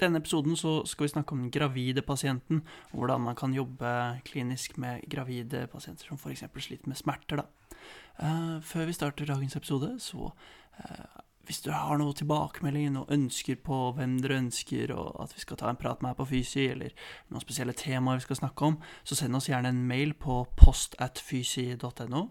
denne 0.00 0.20
episoden 0.20 0.56
skal 0.58 1.06
vi 1.06 1.12
snakke 1.12 1.36
om 1.36 1.44
den 1.44 1.52
gravide 1.54 2.02
pasienten, 2.02 2.62
og 2.90 3.02
hvordan 3.02 3.24
man 3.28 3.38
kan 3.38 3.54
jobbe 3.54 3.94
klinisk 4.26 4.78
med 4.78 5.04
gravide 5.10 5.66
pasienter 5.72 6.08
som 6.08 6.18
f.eks. 6.20 6.44
sliter 6.58 6.88
med 6.88 6.98
smerter. 6.98 7.42
Da. 7.42 7.76
Eh, 8.20 8.60
før 8.62 8.86
vi 8.88 8.96
starter 8.96 9.28
dagens 9.28 9.56
episode, 9.56 9.94
så 10.00 10.30
eh, 10.78 11.20
hvis 11.48 11.62
du 11.64 11.70
har 11.72 11.98
noen 11.98 12.14
tilbakemeldinger 12.14 13.00
og 13.00 13.12
ønsker 13.14 13.56
på 13.64 13.78
hvem 13.96 14.18
dere 14.22 14.38
ønsker, 14.38 14.92
og 14.94 15.16
at 15.24 15.34
vi 15.34 15.42
skal 15.42 15.58
ta 15.58 15.70
en 15.70 15.80
prat 15.80 16.02
med 16.02 16.12
her 16.12 16.18
på 16.20 16.28
Fysi, 16.30 16.68
eller 16.70 16.94
noen 17.30 17.42
spesielle 17.42 17.74
temaer 17.74 18.20
vi 18.20 18.26
skal 18.28 18.42
snakke 18.42 18.68
om, 18.68 18.78
så 19.02 19.18
send 19.18 19.34
oss 19.34 19.48
gjerne 19.50 19.72
en 19.72 19.82
mail 19.88 20.14
på 20.14 20.44
postatfysi.no, 20.60 22.24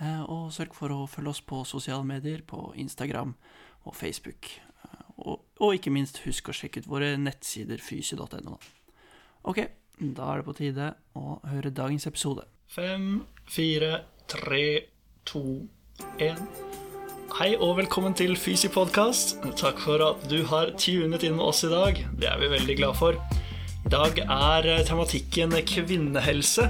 eh, 0.00 0.22
og 0.24 0.52
sørg 0.56 0.74
for 0.74 0.94
å 0.94 1.04
følge 1.06 1.36
oss 1.36 1.44
på 1.44 1.62
sosiale 1.68 2.06
medier, 2.08 2.42
på 2.42 2.72
Instagram 2.74 3.36
og 3.84 3.94
Facebook. 3.94 4.56
Og, 5.22 5.44
og, 5.60 5.74
ikke 5.76 5.92
minst, 5.94 6.22
husk 6.26 6.50
å 6.50 6.56
sjekke 6.56 6.82
ut 6.82 6.90
våre 6.90 7.14
nettsider 7.20 7.82
fysi.no. 7.82 8.58
Ok, 9.46 9.60
da 9.98 10.30
er 10.32 10.40
det 10.40 10.48
på 10.48 10.56
tide 10.58 10.90
å 11.18 11.38
høre 11.52 11.70
dagens 11.74 12.08
episode. 12.10 12.46
Fem, 12.74 13.22
fire, 13.46 14.04
tre, 14.30 14.66
to, 15.28 15.44
én. 16.18 16.40
Hei 17.34 17.54
og 17.58 17.76
velkommen 17.80 18.14
til 18.14 18.36
Fysi 18.38 18.68
podkast. 18.70 19.40
Takk 19.58 19.80
for 19.82 20.02
at 20.06 20.26
du 20.30 20.40
har 20.50 20.74
tunet 20.78 21.24
inn 21.26 21.38
med 21.38 21.46
oss 21.46 21.64
i 21.66 21.70
dag. 21.72 21.98
Det 22.18 22.30
er 22.30 22.38
vi 22.42 22.50
veldig 22.52 22.78
glad 22.78 22.98
for. 22.98 23.18
Dag 23.94 24.16
er 24.18 24.66
tematikken 24.88 25.52
kvinnehelse. 25.70 26.64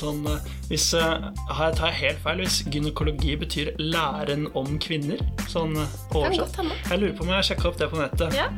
Sånn, 0.00 0.24
hvis, 0.66 0.88
her 0.98 1.76
tar 1.78 1.92
jeg 1.92 1.98
helt 2.00 2.24
feil 2.24 2.42
hvis 2.42 2.56
gynekologi 2.74 3.36
betyr 3.38 3.70
læren 3.78 4.48
om 4.58 4.74
kvinner. 4.82 5.22
Sånn 5.46 5.78
oversatt. 5.78 6.58
Jeg 6.90 7.04
lurer 7.04 7.14
på 7.14 7.28
om 7.28 7.30
jeg 7.36 7.52
sjekka 7.52 7.70
opp 7.70 7.78
det 7.78 7.90
på 7.92 8.02
nettet. 8.02 8.34
Ja. 8.34 8.48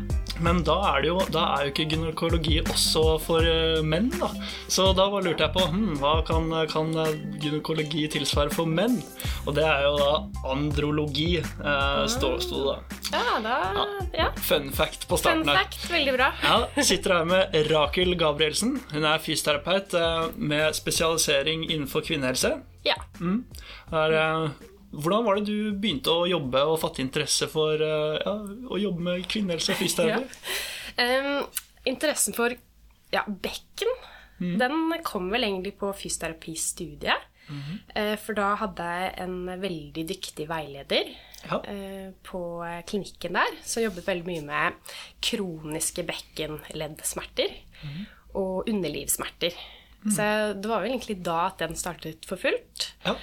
Men 0.42 0.62
da 0.66 0.76
er, 0.96 1.06
jo, 1.06 1.18
da 1.32 1.44
er, 1.54 1.66
jo, 1.66 1.72
ikke 1.72 1.86
gynekologi 1.92 2.56
også 2.64 3.02
for 3.22 3.46
uh, 3.46 3.80
menn, 3.86 4.10
da. 4.18 4.30
Så 4.70 4.88
da 4.96 5.06
lurte 5.12 5.46
jeg 5.46 5.54
på 5.54 5.66
hm, 5.70 5.94
hva 6.02 6.16
kan, 6.26 6.50
kan, 6.70 6.90
gynekologi 7.42 8.08
tilsvare 8.12 8.52
for 8.54 8.68
menn? 8.68 8.98
Og 9.46 9.54
det 9.56 9.66
er 9.66 9.86
jo 9.86 9.94
da 9.98 10.10
andrologi, 10.52 11.36
eh, 11.42 12.02
sto, 12.10 12.34
sto 12.42 12.60
det 12.62 12.66
da. 12.68 12.98
Ja, 13.12 13.38
da 13.42 13.56
ja. 14.16 14.28
Fun 14.36 14.70
fact 14.74 15.08
på 15.08 15.18
starten 15.20 15.44
Fun 15.44 15.56
fact, 15.56 15.86
veldig 15.90 16.14
bra. 16.16 16.30
Ja, 16.42 16.82
Sitter 16.82 17.16
her 17.18 17.28
med 17.28 17.56
Rakel 17.70 18.14
Gabrielsen. 18.18 18.76
Hun 18.92 19.06
er 19.08 19.22
fysioterapeut 19.22 19.96
uh, 19.98 20.28
med 20.36 20.76
spesialisering 20.78 21.66
innenfor 21.70 22.04
kvinnehelse. 22.06 22.54
Ja. 22.86 22.98
Mm. 23.20 23.44
Er, 23.92 24.16
hvordan 24.92 25.26
var 25.26 25.38
det 25.38 25.48
du 25.48 25.72
begynte 25.72 26.12
å 26.12 26.28
jobbe 26.28 26.62
og 26.68 26.78
fatte 26.82 27.02
interesse 27.04 27.48
for 27.50 27.80
eh, 27.80 28.20
ja, 28.20 28.36
å 28.68 28.80
jobbe 28.80 29.06
med 29.08 29.26
kvinnehelse 29.30 29.74
og 29.74 29.82
fysioterapi? 29.82 30.28
Ja. 30.92 31.04
Um, 31.24 31.46
interessen 31.88 32.34
for 32.36 32.52
ja, 33.14 33.22
bekken, 33.24 33.88
mm. 34.42 34.58
den 34.60 34.90
kom 35.06 35.30
vel 35.32 35.46
egentlig 35.46 35.78
på 35.80 35.88
fysioterapistudiet. 35.96 37.28
Mm 37.48 37.60
-hmm. 37.62 38.16
For 38.22 38.36
da 38.36 38.54
hadde 38.54 38.82
jeg 38.82 39.14
en 39.24 39.60
veldig 39.60 40.04
dyktig 40.08 40.48
veileder 40.48 41.08
ja. 41.50 41.64
Eh, 41.64 42.10
på 42.22 42.42
klinikken 42.86 43.32
der 43.32 43.56
som 43.64 43.82
jobbet 43.82 44.06
veldig 44.06 44.26
mye 44.26 44.44
med 44.46 44.96
kroniske 45.24 46.04
bekkenleddsmerter 46.06 47.54
mm. 47.82 48.02
og 48.34 48.68
underlivssmerter. 48.68 49.56
Mm. 50.02 50.10
Så 50.10 50.22
det 50.58 50.70
var 50.70 50.82
vel 50.82 50.90
egentlig 50.90 51.18
da 51.24 51.46
at 51.48 51.62
den 51.62 51.76
startet 51.78 52.26
for 52.26 52.36
fullt. 52.36 52.92
Ja. 53.06 53.16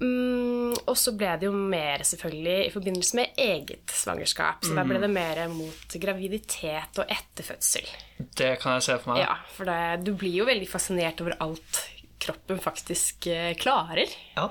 Mm, 0.00 0.72
og 0.88 0.96
så 0.96 1.12
ble 1.16 1.34
det 1.40 1.48
jo 1.48 1.52
mer 1.52 2.04
selvfølgelig 2.08 2.56
i 2.66 2.72
forbindelse 2.72 3.18
med 3.18 3.42
eget 3.44 3.92
svangerskap. 3.92 4.64
Så 4.64 4.72
mm. 4.72 4.80
da 4.80 4.86
ble 4.88 5.02
det 5.02 5.10
mer 5.12 5.42
mot 5.52 5.96
graviditet 6.02 7.02
og 7.02 7.12
etterfødsel. 7.12 7.90
Det 8.16 8.54
kan 8.62 8.78
jeg 8.78 8.88
se 8.88 8.98
for 9.02 9.12
meg. 9.12 9.24
Ja, 9.26 9.36
For 9.56 9.68
det, 9.68 10.06
du 10.08 10.14
blir 10.16 10.40
jo 10.40 10.48
veldig 10.48 10.68
fascinert 10.70 11.20
over 11.24 11.36
alt 11.44 11.84
kroppen 12.20 12.60
faktisk 12.60 13.28
eh, 13.30 13.54
klarer. 13.60 14.10
Ja. 14.36 14.50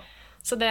Det, 0.50 0.70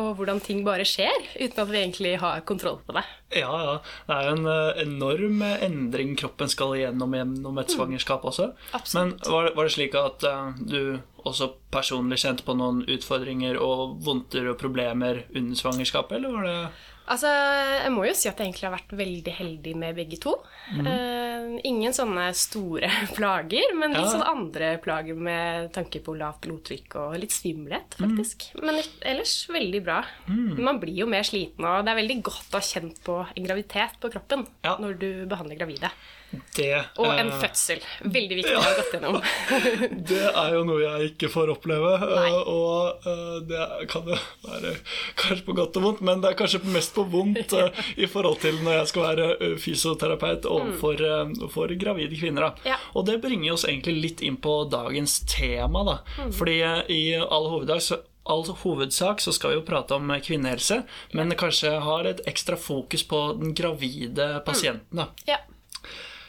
og 0.00 0.16
hvordan 0.18 0.40
ting 0.42 0.64
bare 0.66 0.86
skjer, 0.88 1.14
uten 1.36 1.60
at 1.62 1.68
vi 1.70 1.78
egentlig 1.78 2.12
har 2.18 2.40
kontroll 2.48 2.80
på 2.82 2.94
det. 2.96 3.04
Ja, 3.36 3.52
ja. 3.52 3.74
Det 4.08 4.16
er 4.16 4.26
jo 4.26 4.32
en 4.38 4.48
uh, 4.48 4.80
enorm 4.82 5.44
endring 5.52 6.16
kroppen 6.18 6.50
skal 6.50 6.74
igjennom 6.78 7.14
gjennom 7.14 7.60
et 7.60 7.70
mm. 7.70 7.74
svangerskap 7.76 8.24
også. 8.26 8.48
Absolutt. 8.72 8.96
Men 9.22 9.34
var, 9.36 9.50
var, 9.54 9.68
det 9.68 9.74
slik 9.76 9.94
at 10.00 10.26
uh, 10.26 10.56
du 10.58 10.80
også 11.28 11.52
personlig 11.72 12.20
kjente 12.22 12.46
på 12.46 12.56
noen 12.58 12.82
utfordringer 12.90 13.58
og 13.62 13.98
vondter 14.04 14.48
og 14.50 14.58
problemer 14.60 15.24
under 15.32 15.58
svangerskapet, 15.58 16.18
eller 16.18 16.34
var 16.38 16.48
det 16.48 16.56
Altså, 17.10 17.26
jeg 17.82 17.90
må 17.90 18.04
jo 18.06 18.12
si 18.14 18.28
at 18.30 18.38
jeg 18.38 18.46
egentlig 18.46 18.68
har 18.68 18.74
vært 18.76 18.92
veldig 18.94 19.32
heldig 19.34 19.72
med 19.80 19.96
begge 19.98 20.18
to. 20.22 20.36
Mm. 20.70 20.86
Uh, 20.86 21.56
ingen 21.66 21.94
sånne 21.96 22.28
store 22.38 22.88
plager, 23.16 23.74
men 23.74 23.96
litt 23.96 24.06
ja. 24.06 24.12
sånn 24.14 24.24
andre 24.24 24.76
plager 24.82 25.18
med 25.18 25.72
tanke 25.74 25.98
på 26.04 26.14
lavt 26.18 26.44
blodtrykk 26.46 26.96
og 27.02 27.18
litt 27.20 27.34
svimmelhet, 27.34 27.98
mhm. 27.98 28.06
faktisk. 28.06 28.46
Mm. 28.54 28.64
Men 28.68 28.80
ellers 29.14 29.34
veldig 29.50 29.82
bra. 29.84 29.98
Mm. 30.30 30.62
Man 30.62 30.80
blir 30.82 31.02
jo 31.02 31.10
mer 31.10 31.26
sliten, 31.26 31.66
og 31.66 31.82
det 31.82 31.92
er 31.92 32.00
veldig 32.04 32.18
godt 32.30 32.54
å 32.54 32.62
ha 32.62 32.70
kjent 32.70 33.02
på 33.04 33.18
en 33.26 33.50
graviditet 33.50 33.98
på 34.02 34.12
kroppen 34.14 34.46
ja. 34.62 34.78
når 34.80 34.98
du 35.02 35.10
behandler 35.26 35.58
gravide. 35.58 35.90
Det, 36.56 36.74
og 37.00 37.08
en 37.12 37.28
eh, 37.28 37.38
fødsel. 37.40 37.82
Veldig 38.04 38.38
viktig 38.38 38.54
å 38.56 38.62
ha 38.64 38.72
gått 38.76 38.94
gjennom. 38.96 39.18
det 40.10 40.22
er 40.28 40.54
jo 40.56 40.62
noe 40.68 40.80
jeg 40.82 41.10
ikke 41.12 41.30
får 41.32 41.52
oppleve, 41.54 41.92
Nei. 42.00 42.30
og 42.52 43.06
uh, 43.06 43.38
det 43.48 43.66
kan 43.92 44.08
jo 44.08 44.18
være 44.46 44.74
kanskje 45.20 45.46
på 45.48 45.56
godt 45.56 45.80
og 45.80 45.86
vondt, 45.86 46.04
men 46.08 46.22
det 46.24 46.32
er 46.32 46.38
kanskje 46.38 46.62
mest 46.72 46.94
på 46.96 47.06
vondt 47.12 47.56
i 48.02 48.08
forhold 48.10 48.40
til 48.44 48.60
når 48.64 48.80
jeg 48.80 48.92
skal 48.92 49.08
være 49.08 49.50
fysioterapeut 49.62 50.48
overfor 50.48 51.02
mm. 51.02 51.34
for 51.52 51.76
gravide 51.80 52.20
kvinner. 52.20 52.52
Ja. 52.68 52.78
Og 52.96 53.06
det 53.08 53.20
bringer 53.24 53.56
oss 53.56 53.66
egentlig 53.68 53.98
litt 54.00 54.24
inn 54.24 54.40
på 54.42 54.62
dagens 54.72 55.20
tema, 55.28 55.84
da. 55.88 55.98
Mm. 56.18 56.32
Fordi 56.36 56.58
i 56.92 57.02
all 57.22 57.50
hoveddag 57.52 57.84
så 57.84 58.02
all 58.24 58.44
hovedsak 58.46 59.20
så 59.20 59.32
skal 59.34 59.50
vi 59.50 59.56
jo 59.58 59.64
prate 59.66 59.96
om 59.98 60.12
kvinnehelse, 60.22 60.82
men 61.18 61.34
kanskje 61.38 61.72
har 61.82 62.06
et 62.06 62.22
ekstra 62.30 62.56
fokus 62.56 63.02
på 63.08 63.22
den 63.40 63.54
gravide 63.58 64.28
pasienten. 64.46 65.02
Da. 65.02 65.08
Ja. 65.26 65.40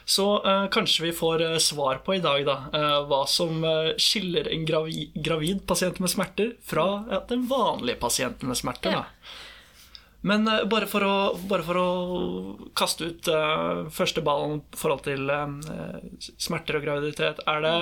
Så 0.04 0.26
uh, 0.44 0.66
kanskje 0.68 1.06
vi 1.06 1.12
får 1.16 1.42
uh, 1.42 1.58
svar 1.58 2.02
på 2.04 2.14
i 2.14 2.20
dag 2.24 2.44
da, 2.46 2.58
uh, 2.74 2.98
hva 3.08 3.24
som 3.30 3.64
skiller 4.00 4.50
en 4.52 4.66
gravi 4.68 5.08
gravid 5.14 5.64
pasient 5.68 6.00
med 6.02 6.12
smerter 6.12 6.54
fra 6.64 6.86
den 7.30 7.46
vanlige 7.48 8.00
pasienten 8.02 8.52
med 8.52 8.60
smerter. 8.60 8.98
Ja. 8.98 9.04
Men 10.24 10.48
bare 10.72 10.86
for, 10.88 11.04
å, 11.04 11.16
bare, 11.50 11.64
for 11.66 11.76
å, 11.76 11.88
kaste 12.72 13.10
ut 13.10 13.28
første 13.92 14.22
ballen 14.24 14.62
i 14.62 14.78
forhold 14.80 15.02
til 15.04 15.28
smerter 16.40 16.78
og 16.78 16.86
graviditet 16.86 17.42
er 17.44 17.60
det, 17.60 17.74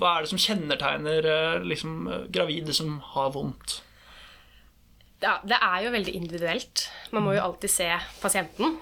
Hva 0.00 0.14
er 0.14 0.24
det 0.24 0.30
som 0.30 0.40
kjennetegner 0.40 1.28
liksom, 1.68 1.98
gravide 2.32 2.72
som 2.72 2.96
har 3.12 3.34
vondt? 3.36 3.82
Ja, 5.22 5.38
det 5.48 5.56
er 5.56 5.80
jo 5.86 5.92
veldig 5.94 6.12
individuelt. 6.18 6.86
Man 7.14 7.24
må 7.24 7.32
jo 7.36 7.44
alltid 7.46 7.72
se 7.72 7.88
pasienten 8.20 8.76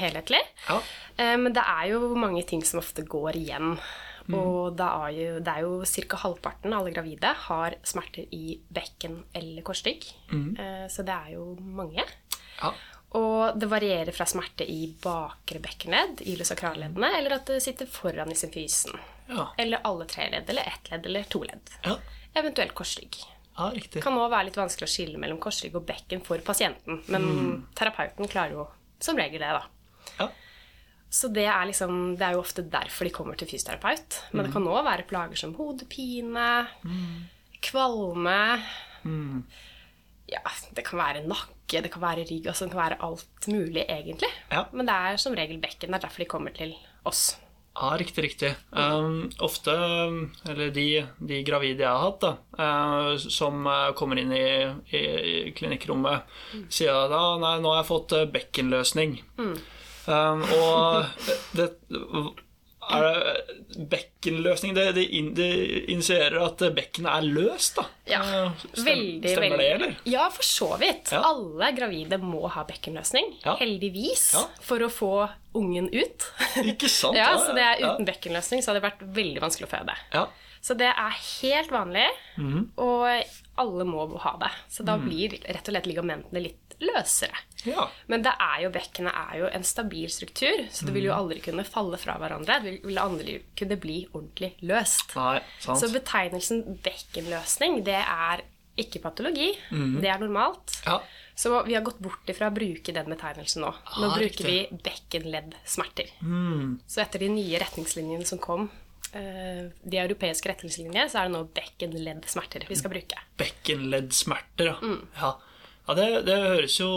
helhetlig. 0.00 0.40
Ja. 0.66 0.80
Eh, 1.16 1.36
men 1.38 1.54
det 1.54 1.62
er 1.62 1.92
jo 1.92 2.14
mange 2.18 2.42
ting 2.48 2.64
som 2.66 2.80
ofte 2.82 3.06
går 3.06 3.38
igjen. 3.38 3.76
Mm. 4.28 4.34
Og 4.36 4.76
det 4.76 4.88
er 4.88 5.14
jo, 5.16 5.38
det 5.40 5.54
jo 5.64 5.72
ca. 6.10 6.20
halvparten 6.24 6.74
av 6.74 6.82
alle 6.82 6.92
gravide 6.92 7.32
har 7.46 7.78
smerter 7.86 8.28
i 8.34 8.58
bekken 8.68 9.22
eller 9.32 9.64
korsrygg. 9.64 10.04
Mm. 10.32 10.50
Eh, 10.58 10.86
så 10.92 11.06
det 11.06 11.16
er 11.16 11.34
jo 11.38 11.52
mange. 11.60 12.04
Ja. 12.58 12.74
Og 13.16 13.56
det 13.56 13.70
varierer 13.70 14.12
fra 14.12 14.26
smerte 14.28 14.66
i 14.68 14.90
bakre 15.00 15.62
bekkenledd, 15.64 16.20
ilosakralleddene, 16.28 17.14
eller 17.16 17.38
at 17.38 17.48
det 17.48 17.62
sitter 17.64 17.88
foran 17.88 18.34
i 18.34 18.36
symfysen. 18.36 18.98
Ja. 19.30 19.48
Eller 19.56 19.80
alle 19.88 20.04
tre 20.10 20.28
ledd, 20.34 20.50
eller 20.50 20.68
ett 20.68 20.90
ledd, 20.92 21.08
eller 21.08 21.30
to 21.32 21.40
ledd. 21.46 21.72
Ja. 21.86 21.96
Eventuelt 22.36 22.74
korsrygg. 22.76 23.16
Ja, 23.58 23.70
riktig. 23.74 24.02
Kan 24.04 24.16
òg 24.18 24.30
være 24.30 24.48
litt 24.48 24.58
vanskelig 24.58 24.86
å 24.86 24.92
skille 24.92 25.20
mellom 25.20 25.40
korsrygg 25.42 25.74
og 25.78 25.86
bekken 25.88 26.22
for 26.24 26.38
pasienten, 26.46 27.00
men 27.10 27.24
mm. 27.26 27.54
terapeuten 27.78 28.30
klarer 28.30 28.54
jo 28.54 28.68
som 29.02 29.18
regel 29.18 29.42
det, 29.42 29.50
da. 29.56 29.64
Ja. 30.20 30.28
Så 31.10 31.30
det 31.32 31.46
er, 31.48 31.64
liksom, 31.66 32.14
det 32.20 32.26
er 32.26 32.36
jo 32.36 32.42
ofte 32.42 32.62
derfor 32.68 33.08
de 33.08 33.14
kommer 33.14 33.38
til 33.38 33.48
fysioterapeut. 33.48 34.20
Men 34.30 34.42
mm. 34.42 34.46
det 34.46 34.54
kan 34.54 34.68
òg 34.68 34.82
være 34.86 35.06
plager 35.08 35.40
som 35.40 35.54
hodepine, 35.56 36.50
mm. 36.84 37.16
kvalme 37.64 38.38
mm. 39.02 39.42
Ja, 40.28 40.42
det 40.76 40.84
kan 40.84 41.00
være 41.00 41.22
nakke, 41.24 41.80
det 41.80 41.88
kan 41.88 42.02
være 42.04 42.26
rygg, 42.28 42.50
altså 42.50 42.66
det 42.66 42.74
kan 42.74 42.82
være 42.82 42.98
alt 43.06 43.46
mulig, 43.48 43.86
egentlig. 43.88 44.28
Ja. 44.52 44.66
Men 44.76 44.90
det 44.90 44.96
er 45.08 45.20
som 45.22 45.36
regel 45.38 45.56
bekken. 45.62 45.88
Det 45.88 45.96
er 45.96 46.04
derfor 46.04 46.20
de 46.20 46.28
kommer 46.28 46.52
til 46.52 46.74
oss. 47.08 47.30
Ja, 47.74 47.92
riktig, 48.00 48.24
riktig. 48.24 48.54
Um, 48.70 49.28
ofte, 49.38 49.74
eller 50.50 50.70
de, 50.74 50.86
de, 51.18 51.42
gravide 51.46 51.84
jeg 51.84 51.90
har 51.90 52.02
hatt, 52.02 52.24
da, 52.24 52.32
uh, 52.58 53.28
som 53.30 53.62
uh, 53.70 53.92
kommer 53.98 54.18
inn 54.18 54.32
i, 54.34 54.48
i, 54.90 55.02
i 55.02 55.36
klinikkrommet, 55.54 56.26
mm. 56.54 56.64
sier 56.74 57.06
da 57.12 57.22
nei, 57.38 57.54
nå 57.62 57.70
har 57.70 57.84
jeg 57.84 57.90
fått 57.92 58.16
uh, 58.18 58.24
bekkenløsning. 58.34 59.20
Mm. 59.38 59.54
Um, 60.08 60.42
og 60.56 61.28
det 61.54 61.68
bekkenløsning 63.90 64.74
det, 64.76 64.86
det, 64.96 65.04
in, 65.18 65.30
det 65.36 65.48
initierer 65.92 66.38
at 66.46 66.62
bekkenet 66.76 67.10
er 67.12 67.26
løst, 67.28 67.76
da? 67.78 67.84
Ja, 68.08 68.20
Eh, 68.24 68.64
stem- 68.72 68.84
veldig, 68.86 69.30
Stemmer 69.30 69.48
veldig. 69.50 69.58
det, 69.58 69.68
eller? 69.74 69.94
Ja, 70.04 70.28
for 70.30 70.42
så 70.46 70.70
vidt. 70.80 71.12
Ja. 71.12 71.22
Alle 71.28 71.70
gravide 71.76 72.18
må 72.22 72.48
ha 72.50 72.64
bekkenløsning. 72.68 73.34
Ja. 73.44 73.56
Heldigvis. 73.60 74.32
Ja. 74.34 74.46
For 74.64 74.78
å 74.84 74.90
få 74.92 75.12
ungen 75.54 75.88
ut. 75.92 76.28
Ikke 76.64 76.88
sant? 76.88 77.16
ja, 77.20 77.30
så 77.38 77.54
det 77.56 77.64
er. 77.64 77.84
Uten 77.84 78.08
bekkenløsning 78.08 78.62
så 78.62 78.72
hadde 78.72 78.82
det 78.82 78.88
vært 78.90 79.06
veldig 79.16 79.42
vanskelig 79.44 79.68
å 79.68 79.74
føde. 79.76 79.96
Ja. 80.14 80.26
Så 80.60 80.74
det 80.74 80.88
er 80.90 81.12
helt 81.40 81.70
vanlig, 81.70 82.08
mm. 82.36 82.72
og 82.82 83.06
alle 83.62 83.84
må 83.86 84.08
ha 84.18 84.32
det. 84.42 84.50
Så 84.68 84.82
da 84.84 84.96
blir 84.98 85.36
rett 85.46 85.62
og 85.68 85.70
slett 85.72 85.86
ligamentene 85.86 86.42
litt 86.42 86.67
løsere. 86.80 87.34
ja. 87.66 87.88
Men 88.06 88.22
det 88.22 88.32
er 88.40 88.60
jo, 88.62 88.70
bekkenet 88.70 89.12
er 89.14 89.38
jo 89.40 89.46
en 89.52 89.64
stabil 89.64 90.08
struktur, 90.08 90.66
så 90.70 90.86
det 90.86 90.94
vil 90.94 91.08
jo 91.08 91.14
aldri 91.14 91.40
kunne 91.42 91.64
falle 91.66 91.98
fra 91.98 92.14
hverandre. 92.18 92.60
Det 92.62 92.82
vil- 92.84 92.98
aldri 92.98 93.38
kunne 93.56 93.76
bli 93.80 94.06
ordentlig 94.12 94.52
løst. 94.62 95.14
Nei, 95.16 95.40
sant. 95.58 95.80
Så 95.80 95.90
betegnelsen 95.92 96.62
bekkenløsning, 96.82 97.82
det 97.84 97.98
er 98.04 98.42
ikke 98.78 99.00
patologi. 99.02 99.56
Det 99.70 100.06
er 100.08 100.18
normalt. 100.22 100.82
ja. 100.86 101.00
Så 101.38 101.52
vi 101.66 101.74
har 101.74 101.82
gått 101.86 102.00
bort 102.02 102.26
ifra 102.26 102.48
å 102.50 102.54
bruke 102.54 102.92
den 102.92 103.06
betegnelsen 103.06 103.62
nå. 103.62 103.68
Nå 103.70 104.06
Ah, 104.10 104.16
bruker 104.16 104.42
riktig. 104.42 104.70
vi 104.72 104.78
bekkenleddsmerter. 104.82 106.08
Mm. 106.20 106.80
Så 106.84 107.00
etter 107.00 107.20
de 107.20 107.28
nye 107.28 107.58
retningslinjene 107.62 108.26
som 108.26 108.38
kom, 108.42 108.68
eh, 109.14 109.68
de 109.88 109.98
europeiske 110.02 110.50
retningslinjene, 110.50 111.08
så 111.08 111.20
er 111.20 111.28
det 111.28 111.36
nå 111.36 111.44
bekkenleddsmerter 111.54 112.66
vi 112.68 112.74
skal 112.74 112.90
bruke. 112.90 113.14
Bekkenleddsmerter, 113.38 114.64
ja. 114.66 114.74
Mm. 114.82 115.06
Ja, 115.20 115.36
ja 115.88 115.94
det, 115.98 116.08
det 116.28 116.36
høres 116.44 116.78
jo 116.80 116.92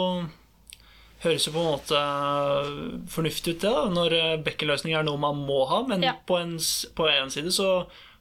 Høres 1.22 1.44
jo 1.46 1.52
på 1.54 1.62
en 1.62 1.68
måte 1.70 1.98
øh, 2.02 2.94
fornuftig 3.14 3.52
ut, 3.54 3.60
det, 3.62 3.70
da, 3.70 3.82
når 3.94 4.14
øh, 4.18 4.40
bekkenløsning 4.42 4.96
er 4.98 5.04
noe 5.06 5.20
man 5.22 5.38
må 5.46 5.60
ha. 5.70 5.84
Men 5.86 6.02
Ja. 6.02 6.16
på, 6.26 6.40
en, 6.42 6.56
på 6.98 7.06
en 7.12 7.30
side 7.30 7.52
så 7.54 7.68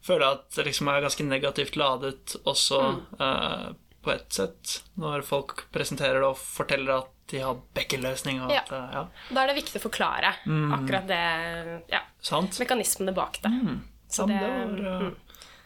føler 0.04 0.26
jeg 0.26 0.36
at 0.36 0.56
det 0.58 0.66
liksom 0.66 0.88
er 0.92 1.00
ganske 1.06 1.24
negativt 1.24 1.76
ladet 1.80 2.34
også 2.44 2.80
Mm. 2.90 3.00
øh, 3.24 3.70
på 4.04 4.10
et 4.12 4.28
sett, 4.32 4.82
når 5.00 5.22
folk 5.24 5.64
presenterer 5.72 6.20
det 6.20 6.28
og 6.28 6.36
forteller 6.40 6.98
at 7.02 7.08
de 7.32 7.38
har 7.40 7.56
bekkenløsning. 7.76 8.38
Ja. 8.52 8.60
at, 8.68 8.70
ja. 8.70 9.02
Da 9.32 9.42
er 9.42 9.46
det 9.54 9.56
viktig 9.62 9.80
å 9.80 9.86
forklare 9.88 10.34
Mm. 10.44 10.72
akkurat 10.76 11.08
det 11.08 11.82
Ja, 11.92 12.00
Sant? 12.20 12.58
mekanismene 12.60 13.14
bak 13.16 13.40
det. 13.42 13.48
Ja, 13.50 13.78
Så 14.10 14.26
men 14.26 14.36
det, 14.36 14.50
mm. 14.50 14.76
det 14.76 14.84
var, 14.90 15.00
mm. 15.00 15.16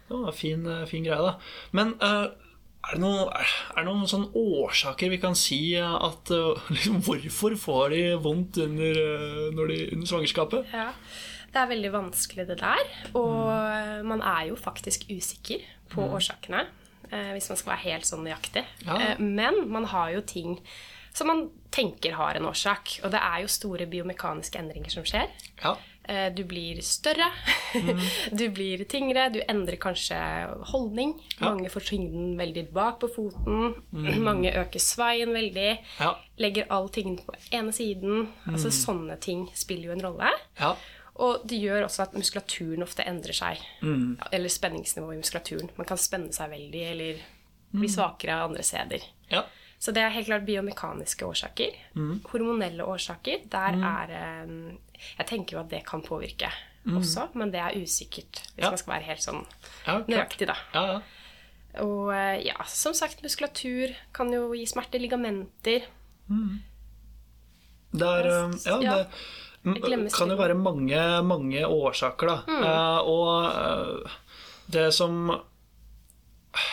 det 0.09 0.17
var 0.21 0.27
en 0.29 0.39
fin, 0.39 0.87
fin 0.87 1.03
greie, 1.05 1.19
da. 1.19 1.35
Men 1.73 1.95
øh, 2.01 2.27
er 2.85 2.97
det, 2.97 3.01
noen, 3.03 3.29
er, 3.33 3.53
det 3.77 3.85
noen 3.87 4.09
sånne 4.11 4.31
årsaker 4.37 5.13
vi 5.13 5.21
kan 5.23 5.37
si 5.39 5.61
at 5.81 6.33
øh, 6.35 6.65
liksom, 6.75 7.01
Hvorfor 7.07 7.57
får 7.61 7.95
de 7.95 8.03
vondt 8.25 8.61
under, 8.65 9.01
øh, 9.01 9.47
når 9.57 9.73
de, 9.73 9.79
under 9.97 10.11
svangerskapet? 10.11 10.75
Ja, 10.75 10.91
det 11.55 11.63
er 11.63 11.71
veldig 11.71 11.93
vanskelig 11.95 12.49
det 12.49 12.59
der. 12.61 12.83
Og 13.15 14.05
man 14.05 14.23
er 14.23 14.51
jo 14.51 14.57
faktisk 14.59 15.07
usikker 15.13 15.63
på 15.95 16.03
årsakene, 16.17 16.65
eh, 17.11 17.31
hvis 17.33 17.49
man 17.51 17.61
skal 17.61 17.75
være 17.75 17.85
helt 17.87 18.09
sånn 18.09 18.25
nøyaktig. 18.27 18.65
Ja. 18.87 18.99
Eh, 18.99 19.23
men 19.23 19.65
man 19.73 19.89
har 19.93 20.13
jo 20.17 20.25
ting 20.27 20.59
som 21.15 21.31
man 21.31 21.45
tenker 21.75 22.17
har 22.19 22.35
en 22.35 22.49
årsak. 22.51 22.99
Og 23.07 23.13
det 23.15 23.21
er 23.23 23.45
jo 23.45 23.51
store 23.53 23.87
biomekaniske 23.91 24.59
endringer 24.59 24.91
som 24.91 25.07
skjer. 25.07 25.31
Ja. 25.63 25.77
Eh, 26.09 26.29
Du 26.37 26.43
blir 26.45 26.81
større, 26.85 27.31
du 28.39 28.49
blir 28.53 28.85
tyngre, 28.85 29.29
du 29.33 29.41
endrer 29.49 29.77
kanskje 29.81 30.19
holdning. 30.73 31.15
Ja. 31.39 31.49
Mange 31.51 31.71
får 31.73 31.87
tyngden 31.89 32.35
veldig 32.39 32.67
bak 32.77 32.99
på 33.01 33.09
foten. 33.15 33.75
Mange 34.29 34.53
øker 34.53 34.79
sveien 34.83 35.33
veldig. 35.33 35.71
Ja. 36.01 36.13
Legger 36.39 36.67
all 36.71 36.89
tyngden 36.93 37.25
på 37.25 37.35
ene 37.57 37.73
siden. 37.73 38.29
Altså 38.51 38.71
Sånne 38.75 39.17
ting 39.21 39.47
spiller 39.55 39.91
jo 39.93 39.97
en 39.97 40.05
rolle. 40.05 40.31
Ja. 40.61 40.75
Og 41.25 41.45
det 41.47 41.61
gjør 41.63 41.85
også 41.87 42.03
at 42.09 42.15
muskulaturen 42.19 42.83
ofte 42.83 43.05
endrer 43.07 43.37
seg. 43.39 43.61
Mm. 43.87 44.17
Eller 44.35 44.51
spenningsnivået 44.51 45.15
i 45.15 45.21
muskulaturen. 45.23 45.71
Man 45.79 45.87
kan 45.87 46.01
spenne 46.03 46.33
seg 46.35 46.51
veldig 46.51 46.81
eller 46.91 47.21
bli 47.75 47.89
svakere 47.91 48.35
av 48.41 48.51
andre 48.51 48.63
steder. 48.67 49.05
ja. 49.33 49.45
Så 49.85 49.93
det 49.93 50.01
er 50.01 50.13
helt 50.15 50.25
klart 50.31 50.45
biomekaniske 50.47 51.27
årsaker. 51.27 51.75
Mm. 51.93 52.21
Hormonelle 52.31 52.87
årsaker, 52.89 53.43
der 53.53 53.75
er 53.85 54.13
eh, 54.17 54.53
Jeg 55.19 55.27
tenker 55.27 55.57
jo 55.57 55.61
at 55.65 55.71
det 55.71 55.83
kan 55.87 56.03
påvirke 56.03 56.51
også, 56.97 57.29
men 57.35 57.51
det 57.53 57.61
er 57.61 57.77
usikkert 57.81 58.43
hvis 58.43 58.57
Mm. 58.57 58.63
Ja. 58.63 58.69
man 58.71 58.79
skal 58.79 58.93
være 58.95 59.07
helt 59.09 59.23
sånn 59.25 59.47
ja 59.87 59.99
nøyaktig, 60.09 60.47
da. 60.51 60.57
Ja. 60.75 61.01
Og 61.83 62.13
eh, 62.15 62.43
ja, 62.47 62.55
som 62.69 62.93
sagt, 62.95 63.23
muskulatur 63.23 63.95
kan 64.15 64.31
jo 64.33 64.53
gi 64.55 64.67
smerte. 64.67 65.01
Ligamenter. 65.01 65.87
Det 67.95 68.03
er 68.03 68.27
øh, 68.27 68.55
Ja, 68.67 68.77
Ja. 68.83 69.05
det 69.65 70.13
kan 70.13 70.29
jo 70.31 70.37
være 70.37 70.55
mange, 70.55 71.23
mange 71.25 71.67
årsaker, 71.67 72.27
da. 72.27 72.37
Mm. 72.47 72.63
Eh, 72.63 72.99
og 73.09 73.45
øh, 73.55 74.11
det 74.73 74.95
som 74.95 75.31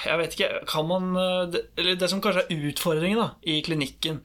Jeg 0.06 0.18
vet 0.19 0.35
ikke 0.39 0.50
Kan 0.69 0.88
man 0.88 1.15
øh, 1.18 1.51
det, 1.53 2.00
det 2.00 2.09
som 2.09 2.21
kanskje 2.21 2.44
er 2.50 2.68
utfordringen 2.69 3.18
da, 3.19 3.29
i 3.44 3.62
klinikken, 3.65 4.21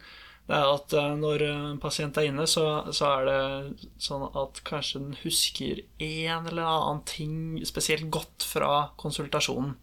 det 0.47 0.55
er 0.55 0.69
at 0.71 0.95
øh, 0.95 1.15
når 1.19 1.43
en 1.49 1.81
pasient 1.83 2.19
er 2.21 2.29
inne, 2.29 2.47
så, 2.47 2.67
så 2.95 3.09
er 3.17 3.27
det 3.27 3.89
sånn 4.03 4.29
at 4.29 4.61
kanskje 4.67 5.03
den 5.03 5.17
husker 5.25 5.83
en 5.99 6.47
eller 6.47 6.63
annen 6.63 7.03
ting 7.09 7.39
spesielt 7.67 8.07
godt 8.15 8.47
fra 8.47 8.93
konsultasjonen. 9.01 9.75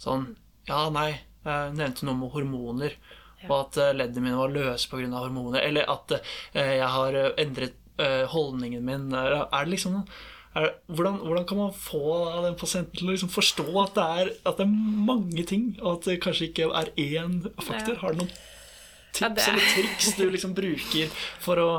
Sånn 0.00 0.34
Ja, 0.68 0.84
nei, 0.92 1.22
jeg 1.46 1.72
nevnte 1.74 2.04
noe 2.06 2.18
med 2.20 2.34
hormoner. 2.34 2.98
Og 3.48 3.54
at 3.56 3.78
eh, 3.80 3.94
leddene 3.96 4.26
mine 4.26 4.40
var 4.40 4.52
løse 4.52 4.90
pga. 4.90 5.08
hormoner. 5.16 5.62
Eller 5.64 5.88
at 5.88 6.12
eh, 6.18 6.76
jeg 6.80 6.90
har 6.96 7.16
eh, 7.16 7.32
endret 7.40 7.78
eh, 8.00 8.26
holdningen 8.28 8.84
min. 8.84 9.08
Er 9.16 9.46
er 9.46 9.64
det 9.64 9.72
liksom 9.76 10.02
er, 10.50 10.72
hvordan, 10.90 11.20
hvordan 11.22 11.46
kan 11.46 11.60
man 11.62 11.72
få 11.72 12.04
den 12.44 12.56
pasienten 12.58 12.98
til 12.98 13.08
å 13.08 13.14
liksom 13.14 13.30
forstå 13.30 13.66
at 13.84 13.94
det, 13.94 14.06
er, 14.20 14.30
at 14.50 14.56
det 14.58 14.64
er 14.66 15.04
mange 15.06 15.44
ting, 15.46 15.76
og 15.78 15.92
at 15.92 16.08
det 16.10 16.22
kanskje 16.24 16.48
ikke 16.50 16.72
er 16.74 16.90
én 16.98 17.44
faktor? 17.62 18.00
Har 18.02 18.16
det 18.16 18.24
noen 18.24 18.32
tips 19.12 19.20
Ja, 19.22 19.28
det- 19.28 19.48
eller 19.48 19.74
triks 19.74 20.16
du 20.16 20.30
liksom 20.30 20.54
bruker 20.54 21.10
for 21.40 21.56
å 21.56 21.70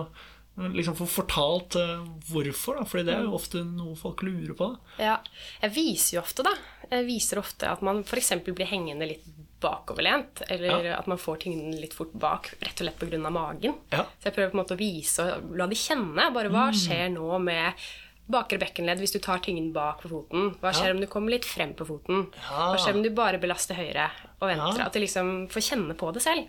liksom 0.57 0.95
få 0.95 1.07
fortalt 1.07 1.75
eh, 1.79 2.01
hvorfor? 2.29 2.77
da? 2.77 2.83
Fordi 2.85 3.05
det 3.07 3.13
er 3.15 3.23
jo 3.23 3.33
ofte 3.37 3.63
noe 3.65 3.95
folk 3.95 4.21
lurer 4.21 4.53
på. 4.53 4.67
Da. 4.97 5.03
Ja, 5.03 5.17
jeg 5.61 5.71
viser 5.73 6.17
jo 6.17 6.21
ofte, 6.21 6.43
da. 6.43 6.53
Jeg 6.91 7.05
viser 7.07 7.39
ofte 7.39 7.69
at 7.71 7.81
man 7.81 8.03
f.eks. 8.03 8.33
blir 8.43 8.67
hengende 8.67 9.07
litt 9.07 9.23
bakoverlent, 9.61 10.41
eller 10.49 10.83
Ja. 10.83 10.97
at 10.99 11.07
man 11.07 11.17
får 11.17 11.37
tyngden 11.45 11.79
litt 11.79 11.93
fort 11.93 12.11
bak, 12.13 12.51
rett 12.61 12.81
og 12.81 12.87
slett 12.87 12.99
pga. 12.99 13.29
magen. 13.31 13.75
Ja. 13.91 14.03
Så 14.19 14.23
jeg 14.29 14.33
prøver 14.35 14.51
på 14.51 14.57
en 14.59 14.63
måte 14.65 14.75
å 14.75 14.77
vise 14.77 15.19
og 15.37 15.55
la 15.55 15.67
de 15.67 15.75
kjenne 15.75 16.33
bare 16.33 16.49
hva 16.49 16.71
skjer 16.73 17.11
nå 17.13 17.39
med 17.41 17.73
bakre 18.31 18.57
bekkenledd 18.59 18.99
hvis 18.99 19.13
du 19.13 19.19
tar 19.19 19.39
tyngden 19.39 19.71
bak 19.73 20.01
på 20.01 20.09
foten. 20.09 20.55
Hva 20.59 20.71
skjer 20.73 20.87
Ja. 20.87 20.91
om 20.93 20.99
du 21.01 21.07
kommer 21.07 21.29
litt 21.31 21.45
frem 21.45 21.73
på 21.73 21.85
foten? 21.85 22.27
Hva 22.49 22.77
skjer 22.77 22.95
om 22.95 23.03
du 23.03 23.09
bare 23.09 23.37
belaster 23.39 23.75
høyre 23.75 24.09
og 24.41 24.47
venstre? 24.49 24.85
At 24.85 24.93
du 24.93 24.99
liksom 24.99 25.47
får 25.49 25.61
kjenne 25.61 25.95
på 25.95 26.11
det 26.13 26.21
selv. 26.21 26.47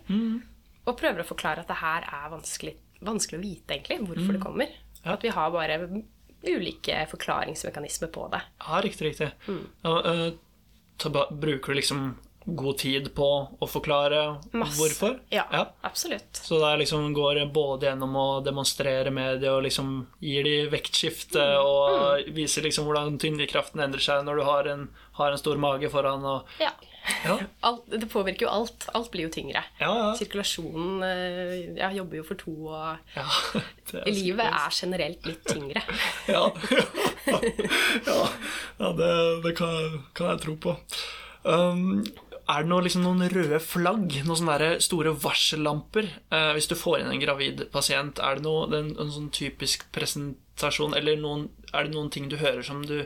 Og 0.85 0.97
prøver 0.99 1.23
å 1.23 1.27
forklare 1.27 1.59
at 1.63 1.67
det 1.71 1.77
her 1.79 2.01
er 2.03 2.29
vanskelig, 2.33 2.75
vanskelig 3.01 3.39
å 3.39 3.43
vite, 3.43 3.77
egentlig, 3.77 3.99
hvorfor 4.07 4.33
det 4.33 4.41
kommer. 4.43 4.67
Ja. 5.05 5.13
At 5.13 5.21
vi 5.23 5.29
har 5.29 5.51
bare 5.51 5.77
ulike 6.43 7.05
forklaringsmekanismer 7.11 8.11
på 8.11 8.27
det. 8.33 8.41
Ja, 8.67 8.81
riktig, 8.83 9.05
riktig. 9.13 9.31
Mm. 9.47 9.63
Ja, 9.83 9.93
eh, 10.13 10.33
ta, 10.97 11.09
bruker 11.31 11.73
du 11.73 11.79
liksom 11.79 12.15
god 12.45 12.77
tid 12.77 13.05
på 13.15 13.27
å 13.63 13.67
forklare 13.71 14.41
Masse. 14.51 14.75
hvorfor? 14.75 15.19
Ja, 15.31 15.45
Ja. 15.51 15.65
absolutt. 15.81 16.33
Så 16.33 16.59
det 16.59 16.79
liksom 16.85 17.13
går 17.15 17.39
både 17.53 17.87
gjennom 17.87 18.13
å 18.19 18.43
demonstrere 18.43 19.09
med 19.11 19.39
det 19.39 19.47
og 19.49 19.63
liksom 19.63 20.07
gir 20.19 20.43
de 20.43 20.67
vektskifte 20.69 21.39
Mm. 21.39 21.63
og 21.65 22.25
viser 22.35 22.61
liksom 22.63 22.83
hvordan 22.85 23.17
tyngdekraften 23.17 23.79
endrer 23.79 24.01
seg 24.01 24.25
når 24.25 24.35
du 24.35 24.43
har 24.43 24.67
en, 24.67 24.89
har 25.13 25.31
en 25.31 25.37
stor 25.37 25.55
mage 25.55 25.89
foran 25.89 26.25
og 26.25 26.43
Ja. 26.59 26.71
Ja, 27.25 27.37
Alt, 27.67 27.85
det 27.91 28.09
påvirker 28.11 28.45
jo 28.47 28.51
alt. 28.51 28.87
Alt 28.95 29.11
blir 29.11 29.27
jo 29.27 29.33
tyngre. 29.33 29.63
ja. 29.79 29.91
ja. 29.91 30.09
Sirkulasjonen 30.19 31.03
eh, 31.07 31.53
Jeg 31.77 31.97
jobber 31.99 32.19
jo 32.19 32.25
for 32.27 32.39
to, 32.39 32.53
og 32.71 33.15
er 34.03 34.11
livet 34.11 34.47
er 34.47 34.75
generelt 34.75 35.29
litt 35.29 35.45
tyngre. 35.49 35.83
Ja, 36.33 36.45
ja, 37.27 38.19
ja 38.79 38.91
det, 38.97 39.13
det 39.43 39.55
kan, 39.57 40.03
kan 40.15 40.33
jeg 40.33 40.43
tro 40.45 40.55
på. 40.67 40.75
Um, 41.43 42.03
er 42.43 42.63
det 42.63 42.71
noe, 42.71 42.83
liksom, 42.83 43.05
noen 43.05 43.23
røde 43.31 43.59
flagg, 43.63 44.17
noen 44.27 44.79
store 44.83 45.13
varsellamper, 45.23 46.09
eh, 46.35 46.51
hvis 46.55 46.67
du 46.71 46.75
får 46.75 46.99
inn 46.99 47.11
en 47.13 47.21
gravid 47.21 47.65
pasient? 47.71 48.19
Er 48.19 48.39
det 48.39 48.45
noe, 48.47 48.67
en, 48.75 48.91
en 48.99 49.11
sånn 49.11 49.29
typisk 49.35 49.85
presentasjon, 49.95 50.95
eller 50.99 51.19
noen, 51.19 51.47
er 51.71 51.87
det 51.87 51.95
noen 51.95 52.11
ting 52.11 52.27
du 52.31 52.37
hører 52.41 52.63
som 52.67 52.83
du 52.87 53.01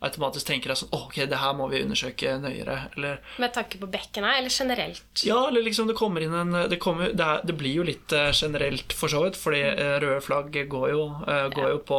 automatisk 0.00 0.46
tenker 0.48 0.70
deg 0.72 0.78
sånn, 0.80 0.88
«Å, 0.96 1.02
ok, 1.06 1.16
det 1.28 1.36
her 1.42 1.52
må 1.58 1.66
vi 1.68 1.82
undersøke 1.84 2.30
nøyere. 2.40 2.76
Eller 2.96 3.18
Med 3.42 3.52
tanke 3.52 3.76
på 3.80 3.86
bekkenet, 3.92 4.38
eller 4.38 4.48
generelt? 4.50 5.24
ja, 5.26 5.36
eller 5.48 5.62
liksom 5.66 5.86
det 5.90 5.96
kommer 5.98 6.22
inn 6.24 6.32
en 6.34 6.52
Det, 6.70 6.78
kommer, 6.80 7.12
det, 7.12 7.20
er, 7.26 7.42
det 7.44 7.56
blir 7.60 7.74
jo 7.74 7.84
litt 7.84 8.12
eh, 8.16 8.30
generelt, 8.32 8.94
for 8.96 9.12
så 9.12 9.20
vidt, 9.26 9.36
fordi 9.36 9.60
eh, 9.60 9.98
røde 10.00 10.22
flagg 10.24 10.56
går 10.72 10.86
jo, 10.94 11.02
eh, 11.28 11.48
går 11.52 11.66
Ja. 11.68 11.74
jo 11.74 11.82
på 11.84 11.98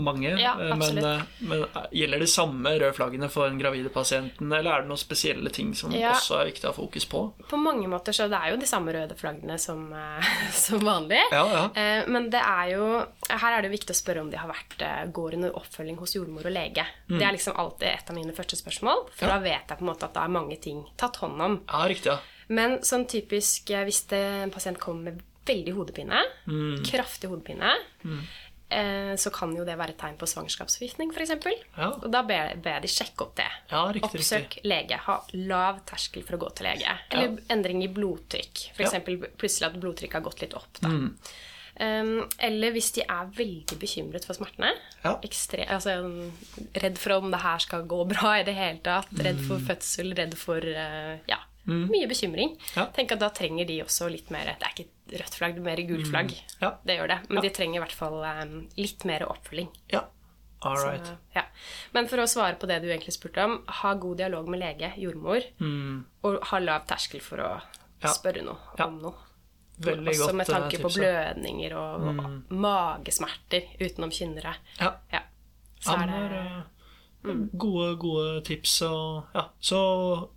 mange. 0.00 0.32
Ja, 0.40 0.54
men, 0.56 1.00
men 1.44 1.66
gjelder 1.92 2.24
de 2.24 2.26
samme 2.30 2.72
røde 2.78 2.94
flaggene 2.96 3.28
for 3.32 3.50
den 3.50 3.60
gravide 3.60 3.92
pasienten, 3.92 4.48
eller 4.52 4.72
er 4.78 4.86
det 4.86 4.90
noen 4.94 5.02
spesielle 5.04 5.52
ting 5.52 5.74
som 5.76 5.92
Ja. 5.92 6.14
også 6.16 6.40
er 6.40 6.48
viktig 6.50 6.64
å 6.64 6.72
ha 6.72 6.76
fokus 6.80 7.04
på? 7.04 7.22
På 7.50 7.60
mange 7.60 7.84
måter 7.92 8.16
så 8.16 8.30
det 8.32 8.40
er 8.40 8.54
jo 8.54 8.60
de 8.64 8.66
samme 8.70 8.94
røde 8.96 9.16
flaggene 9.18 9.58
som, 9.60 9.84
som 10.56 10.80
vanlig. 10.80 11.20
Ja, 11.32 11.44
ja. 11.52 12.02
Men 12.08 12.30
det 12.32 12.40
er 12.40 12.72
jo, 12.72 12.88
her 13.28 13.58
er 13.58 13.62
det 13.66 13.74
viktig 13.76 13.92
å 13.92 14.00
spørre 14.00 14.24
om 14.24 14.30
de 14.32 14.40
har 14.40 14.48
vært, 14.50 14.80
går 15.12 15.36
under 15.36 15.52
oppfølging 15.60 16.00
hos 16.00 16.16
jordmor 16.16 16.46
og 16.48 16.54
lege. 16.56 16.86
Det 17.06 17.25
er 17.28 17.36
liksom 17.36 17.56
alltid 17.56 17.88
et 17.88 18.10
av 18.10 18.16
mine 18.16 18.32
første 18.32 18.56
spørsmål, 18.56 19.08
for 19.12 19.26
Mm. 19.26 19.28
Ja. 19.28 19.34
da 19.34 19.38
vet 19.42 19.68
jeg 19.68 19.78
på 19.78 19.82
en 19.86 19.90
måte 19.94 20.04
at 20.04 20.14
det 20.14 20.22
er 20.22 20.28
mange 20.28 20.60
ting 20.60 20.84
tatt 20.96 21.16
hånd 21.16 21.40
om. 21.42 21.60
Ja, 21.68 21.86
riktig. 21.88 22.06
ja. 22.06 22.18
Men 22.48 22.78
sånn 22.80 23.06
typisk 23.06 23.66
hvis 23.84 24.06
det, 24.08 24.22
en 24.44 24.50
pasient 24.50 24.78
kommer 24.78 25.02
med 25.12 25.22
veldig 25.46 25.74
hodepine, 25.74 26.22
Mm. 26.46 26.84
kraftig 26.84 27.28
hodepine, 27.30 27.72
eh, 28.70 29.14
så 29.16 29.30
kan 29.32 29.54
jo 29.56 29.64
det 29.64 29.76
være 29.78 29.90
et 29.90 29.98
tegn 29.98 30.16
på 30.18 30.26
svangerskapsforgiftning, 30.26 31.12
f.eks. 31.14 31.30
Ja. 31.76 31.90
Og 32.02 32.10
da 32.10 32.22
ber, 32.22 32.56
ber 32.56 32.80
jeg 32.80 32.82
de 32.82 32.88
sjekke 32.88 33.20
opp 33.22 33.34
det. 33.36 33.46
Ja, 33.70 33.84
riktig, 33.92 34.20
Oppsøk 34.20 34.58
lege. 34.64 34.96
Ha 35.06 35.20
lav 35.34 35.84
terskel 35.86 36.24
for 36.26 36.36
å 36.36 36.40
gå 36.40 36.54
til 36.56 36.66
lege. 36.66 36.98
Eller 37.10 37.38
endring 37.48 37.82
i 37.84 37.88
blodtrykk. 37.88 38.70
F.eks. 38.74 38.92
Ja. 38.92 39.00
Mm. 39.00 39.26
plutselig 39.38 39.66
at 39.70 39.80
blodtrykket 39.80 40.12
har 40.14 40.20
gått 40.22 40.40
litt 40.40 40.54
opp. 40.54 40.80
Da. 40.80 40.88
Um, 41.80 42.28
eller 42.40 42.72
hvis 42.72 42.92
de 42.96 43.02
er 43.04 43.26
veldig 43.36 43.76
bekymret 43.82 44.24
for 44.24 44.32
smertene. 44.38 44.70
Ja. 45.04 45.16
Ekstre, 45.26 45.66
altså, 45.68 45.96
redd 46.80 46.96
for 46.98 47.18
om 47.18 47.30
det 47.30 47.40
her 47.42 47.58
skal 47.60 47.84
gå 47.90 47.98
bra 48.14 48.36
i 48.40 48.46
det 48.48 48.54
hele 48.56 48.80
tatt. 48.84 49.10
Redd 49.18 49.42
for 49.44 49.58
Mm. 49.60 49.66
fødsel, 49.68 50.14
redd 50.16 50.34
for 50.40 50.64
uh, 50.64 51.18
ja, 51.28 51.38
mye 51.66 52.06
bekymring. 52.08 52.56
Ja. 52.76 52.86
Tenk 52.96 53.12
at 53.12 53.20
Da 53.20 53.28
trenger 53.34 53.66
de 53.68 53.80
også 53.84 54.08
litt 54.12 54.30
mer 54.30 54.44
Det 54.56 54.62
er 54.62 54.72
ikke 54.74 54.86
et 54.88 55.20
rødt 55.20 55.34
flagg, 55.38 55.54
det 55.56 55.62
er 55.62 55.68
mer 55.70 55.82
gult 55.88 56.08
flagg. 56.10 56.30
Mm. 56.32 56.58
Ja. 56.62 56.70
Det 56.86 56.96
gjør 56.98 57.08
det. 57.14 57.18
Men 57.30 57.42
de 57.42 57.50
trenger 57.60 57.80
i 57.80 57.84
hvert 57.84 57.96
fall 57.98 58.20
um, 58.24 58.54
litt 58.76 59.04
mer 59.04 59.26
oppfølging. 59.28 59.68
Ja. 59.92 60.04
All 60.66 60.76
Så, 60.80 60.88
right. 60.88 61.10
ja. 61.36 61.42
Men 61.92 62.08
for 62.08 62.18
å 62.18 62.26
svare 62.26 62.56
på 62.58 62.66
det 62.66 62.80
du 62.82 62.88
egentlig 62.88 63.12
spurte 63.14 63.44
om, 63.44 63.58
ha 63.82 63.92
god 63.94 64.16
dialog 64.22 64.48
med 64.48 64.62
lege, 64.64 64.88
jordmor, 64.98 65.44
og 66.24 66.38
ha 66.50 66.58
lav 66.64 66.86
terskel 66.88 67.20
for 67.22 67.44
å 67.44 67.50
Mm. 67.96 68.10
Spørre 68.12 68.42
noe 68.44 68.84
om 68.84 68.98
noe. 69.00 69.14
Veldig 69.78 70.08
Også 70.08 70.22
godt 70.24 70.34
med 70.38 70.46
tanke 70.48 70.76
eh, 70.78 70.82
på 70.82 70.88
blødninger 70.94 71.74
og, 71.76 72.00
Mm. 72.00 72.18
og, 72.18 72.54
magesmerter 72.56 73.62
utenom 73.80 74.10
kynnere. 74.10 74.54
Ja. 74.80 74.90
Ja. 75.12 75.20
Så 75.80 75.92
er 75.92 76.06
det 76.06 76.38
eh, 76.40 77.34
Gode, 77.58 77.96
gode 77.96 78.40
tips. 78.46 78.82
Og, 78.82 79.24
ja, 79.34 79.42
så 79.60 80.28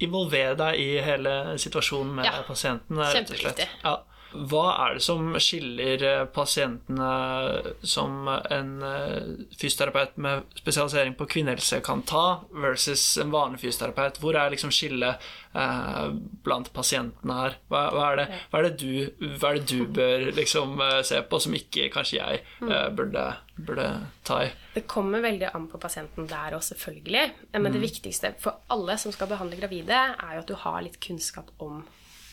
involver 0.00 0.54
deg 0.58 0.80
i 0.80 0.88
hele 1.04 1.58
situasjonen 1.58 2.14
med 2.16 2.24
Ja, 2.24 2.42
pasienten. 2.46 2.98
rett 2.98 3.30
og 3.30 3.36
slett. 3.36 3.66
Ja. 3.84 3.96
Hva 4.32 4.64
er 4.86 4.94
det 4.98 5.02
som 5.04 5.28
skiller 5.42 6.02
eh, 6.08 6.24
pasientene 6.32 7.74
som 7.86 8.28
en 8.30 8.70
eh, 8.82 9.46
fysioterapeut 9.60 10.16
med 10.22 10.42
spesialisering 10.58 11.14
på 11.18 11.26
kvinnehelse 11.34 11.80
kan 11.84 12.02
ta, 12.08 12.40
versus 12.52 13.04
en 13.22 13.32
vanlig 13.34 13.60
fysioterapeut? 13.64 14.20
Hvor 14.22 14.38
er 14.40 14.52
liksom 14.54 14.72
skillet 14.74 15.20
eh, 15.54 16.08
blant 16.44 16.72
pasientene 16.76 17.38
her? 17.38 17.56
Hva, 17.72 17.84
hva, 17.94 18.08
er 18.12 18.20
det, 18.22 18.26
hva, 18.50 18.60
er 18.62 18.68
det 18.68 18.74
du, 18.80 19.28
hva 19.38 19.52
er 19.52 19.60
det 19.60 19.68
du 19.72 19.86
bør 20.00 20.28
liksom 20.38 20.80
eh, 20.80 20.98
se 21.06 21.22
på, 21.28 21.40
som 21.44 21.56
ikke 21.58 21.88
kanskje 21.94 22.18
jeg 22.20 22.42
eh, 22.68 22.88
burde, 22.96 23.26
burde 23.60 23.88
ta 24.28 24.42
i? 24.46 24.50
Det 24.72 24.86
kommer 24.88 25.20
veldig 25.20 25.50
an 25.52 25.66
på 25.68 25.80
pasienten 25.82 26.28
der 26.30 26.54
òg, 26.56 26.62
selvfølgelig. 26.72 27.26
Men 27.52 27.68
Mm. 27.72 27.74
det 27.76 27.80
viktigste 27.84 28.34
for 28.40 28.58
alle 28.72 28.96
som 28.98 29.12
skal 29.12 29.28
behandle 29.30 29.56
gravide, 29.60 29.92
er 29.92 30.32
jo 30.34 30.40
at 30.42 30.48
du 30.48 30.54
har 30.64 30.80
litt 30.82 30.98
kunnskap 31.00 31.50
om 31.62 31.82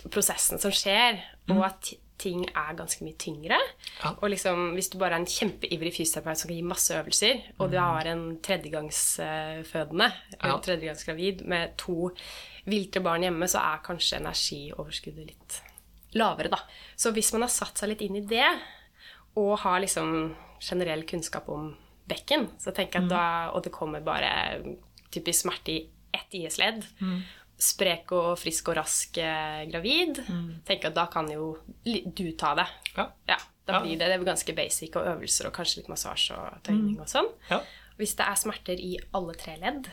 prosessen 0.07 0.59
som 0.61 0.71
skjer, 0.71 1.19
og 1.49 1.63
at 1.65 1.93
ting 2.19 2.41
er 2.49 2.75
ganske 2.75 3.03
mye 3.03 3.15
tyngre. 3.15 3.55
Mm. 3.55 3.83
Ja. 4.03 4.09
Og 4.21 4.29
liksom, 4.33 4.73
hvis 4.75 4.89
du 4.91 4.97
bare 4.99 5.15
er 5.15 5.21
en 5.21 5.25
kjempeivrig 5.29 5.93
fysioterapeut 5.95 6.37
som 6.41 6.49
kan 6.49 6.57
gi 6.57 6.65
masse 6.67 6.95
øvelser, 6.97 7.41
og 7.59 7.71
du 7.71 7.77
har 7.79 8.07
en 8.11 8.37
tredjegangsfødende, 8.43 10.11
en 10.43 10.49
Ja. 10.49 10.57
tredjegangsgravid, 10.59 11.45
med 11.47 11.77
to 11.77 12.11
viltre 12.65 13.01
barn 13.01 13.21
hjemme, 13.23 13.47
så 13.47 13.59
er 13.59 13.83
kanskje 13.83 14.19
energioverskuddet 14.19 15.25
litt 15.27 15.61
lavere, 16.13 16.49
da. 16.49 16.59
Så 16.97 17.11
hvis 17.13 17.31
man 17.33 17.41
har 17.41 17.49
satt 17.49 17.77
seg 17.77 17.89
litt 17.89 18.01
inn 18.01 18.15
i 18.17 18.21
det, 18.25 18.59
og 19.37 19.59
har 19.59 19.79
liksom 19.79 20.35
generell 20.59 21.03
kunnskap 21.03 21.47
om 21.49 21.75
bekken, 22.07 22.49
så 22.59 22.73
tenker 22.73 22.99
jeg 22.99 23.03
at 23.03 23.09
da, 23.09 23.51
og 23.53 23.63
det 23.63 23.71
kommer 23.71 24.01
bare 24.01 24.61
typisk 25.11 25.45
smerte 25.45 25.69
i 25.71 25.89
ett 26.13 26.33
IS-ledd, 26.33 26.83
sprek 27.59 28.11
og 28.15 28.37
frisk 28.39 28.69
og 28.71 28.77
rask 28.79 29.17
eh, 29.19 29.65
gravid, 29.71 30.21
tenker 30.65 30.89
at 30.91 30.95
da 30.95 31.05
kan 31.11 31.27
jo 31.31 31.57
du 31.83 32.25
ta 32.39 32.53
det. 32.55 32.67
Ja. 32.95 33.09
Ja, 33.27 33.37
da 33.67 33.73
Ja. 33.73 33.83
det, 33.83 33.97
det 33.99 34.11
er 34.15 34.23
ganske 34.23 34.55
basic 34.55 34.95
og 34.95 35.05
øvelser 35.15 35.47
og 35.49 35.53
kanskje 35.59 35.81
litt 35.81 35.89
massasje 35.91 36.37
og 36.39 36.61
tøyning 36.63 36.99
og 37.03 37.07
sånn. 37.11 37.27
Ja. 37.51 37.59
Hvis 37.99 38.15
det 38.15 38.25
er 38.31 38.37
smerter 38.39 38.79
i 38.79 38.93
alle 39.13 39.33
tre 39.35 39.57
ledd, 39.59 39.89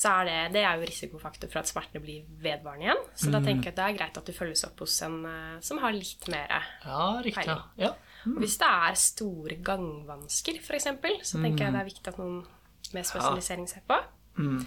så 0.00 0.08
er 0.20 0.24
det, 0.26 0.36
det 0.56 0.62
er 0.64 0.78
jo 0.80 0.86
risikofaktor 0.88 1.50
for 1.52 1.60
at 1.60 1.68
smertene 1.70 2.00
blir 2.02 2.24
vedvarende 2.42 2.86
igjen. 2.88 3.02
Så 3.14 3.30
da 3.30 3.38
tenker 3.44 3.68
jeg 3.68 3.74
at 3.74 3.76
det 3.78 3.84
er 3.86 3.98
greit 3.98 4.16
at 4.18 4.26
du 4.26 4.32
følges 4.32 4.64
opp 4.66 4.80
hos 4.82 4.96
en 5.06 5.18
eh, 5.28 5.58
som 5.62 5.78
har 5.78 5.92
litt 5.94 6.26
mer 6.32 6.48
Ja, 6.84 7.20
riktig. 7.22 7.54
Ja. 7.78 7.92
og 8.26 8.40
Hvis 8.42 8.56
det 8.58 8.66
er 8.66 8.94
store 8.98 9.58
gangvansker, 9.62 10.58
f.eks., 10.58 10.88
så 11.30 11.38
tenker 11.42 11.66
jeg 11.68 11.72
det 11.76 11.80
er 11.84 11.90
viktig 11.92 12.08
at 12.14 12.18
noen 12.18 12.40
med 12.92 13.06
spesialisering 13.06 13.68
ser 13.70 13.84
på. 13.86 14.00
Eh, 14.40 14.64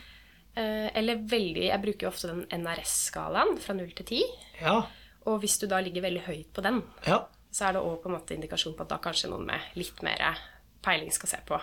Eller 0.55 1.15
veldig 1.17 1.63
Jeg 1.69 1.81
bruker 1.81 2.05
jo 2.05 2.09
ofte 2.11 2.27
den 2.29 2.43
NRS-skalaen 2.61 3.57
fra 3.59 3.73
0 3.73 3.91
til 3.95 4.05
10. 4.05 4.21
ja. 4.61 4.81
Og 5.25 5.39
hvis 5.39 5.57
du 5.57 5.67
da 5.67 5.79
ligger 5.79 6.01
veldig 6.03 6.21
høyt 6.25 6.49
på 6.53 6.61
den, 6.61 6.81
ja. 7.07 7.21
så 7.51 7.69
er 7.69 7.73
det 7.77 7.81
òg 7.81 8.01
på 8.03 8.09
en 8.09 8.15
måte 8.17 8.33
indikasjon 8.35 8.73
på 8.75 8.81
at 8.83 8.89
da 8.89 8.97
kanskje 8.97 9.29
noen 9.31 9.45
med 9.47 9.59
litt 9.79 10.01
mer 10.03 10.37
peiling 10.83 11.11
skal 11.15 11.29
se 11.29 11.37
på. 11.47 11.59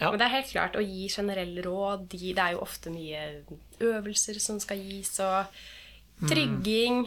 Ja. 0.00 0.10
Men 0.10 0.18
det 0.18 0.26
er 0.26 0.32
helt 0.34 0.50
klart 0.50 0.74
å 0.74 0.82
gi 0.82 1.06
generelle 1.08 1.62
råd. 1.62 2.08
de- 2.08 2.32
Det 2.34 2.42
er 2.42 2.52
jo 2.56 2.58
ofte 2.66 2.90
mye 2.90 3.44
øvelser 3.80 4.40
som 4.40 4.58
skal 4.58 4.76
gis, 4.78 5.20
og 5.20 5.46
trygging. 6.28 7.06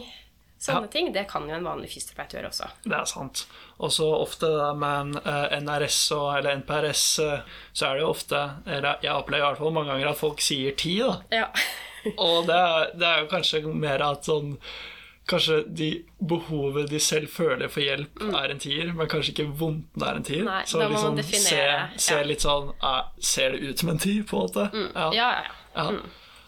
Sånne 0.58 0.88
Ja. 0.88 0.90
ting. 0.90 1.12
Det 1.14 1.28
kan 1.30 1.46
jo 1.48 1.54
en 1.54 1.64
vanlig 1.64 1.90
fysioterapeut 1.92 2.34
gjøre 2.34 2.48
også. 2.50 2.68
Det 2.82 2.96
er 2.98 3.04
sant. 3.06 3.44
Og 3.78 3.92
så 3.94 4.08
ofte 4.16 4.48
med 4.74 5.00
en 5.00 5.16
eh, 5.22 5.58
NRS 5.62 5.98
og, 6.16 6.28
eller 6.38 6.56
NPRS, 6.58 7.04
eh, 7.22 7.40
så 7.72 7.86
er 7.86 7.94
det 7.94 8.02
jo 8.02 8.10
ofte 8.10 8.40
eller 8.66 8.98
Jeg 9.02 9.14
opplever 9.14 9.44
i 9.44 9.48
hvert 9.52 9.58
fall 9.62 9.72
mange 9.76 9.92
ganger 9.92 10.10
at 10.10 10.18
folk 10.18 10.40
sier 10.42 10.74
ti, 10.74 10.98
da. 10.98 11.20
Ja. 11.30 11.46
Og 12.18 12.46
det 12.46 12.54
er, 12.56 12.90
det 12.98 13.06
er 13.06 13.20
jo 13.24 13.30
kanskje 13.30 13.62
mer 13.74 14.02
at 14.02 14.24
sånn 14.26 14.56
Kanskje 15.28 15.58
de 15.76 15.88
behovet 16.24 16.86
de 16.88 16.96
selv 17.04 17.28
føler 17.28 17.68
for 17.68 17.84
hjelp, 17.84 18.22
er 18.32 18.48
en 18.54 18.58
tier, 18.62 18.94
men 18.96 19.10
kanskje 19.12 19.34
ikke 19.34 19.44
vondten 19.60 20.00
er 20.08 20.16
en 20.16 20.24
tier. 20.24 20.40
Mm. 20.40 20.48
Nei, 20.48 20.62
så 20.64 20.78
da 20.80 20.86
må 20.86 20.94
liksom 20.94 21.10
man 21.12 21.18
definere, 21.20 21.74
se, 21.92 22.04
se 22.06 22.14
ja. 22.16 22.22
litt 22.24 22.46
sånn 22.46 22.70
eh, 22.80 23.02
Ser 23.20 23.52
det 23.52 23.58
ut 23.68 23.82
som 23.82 23.90
en 23.92 24.00
tier, 24.00 24.22
på 24.24 24.38
en 24.38 24.46
måte? 24.46 24.64
Ja, 24.94 25.10
ja, 25.12 25.28
ja. 25.36 25.44
Ja. 25.76 25.90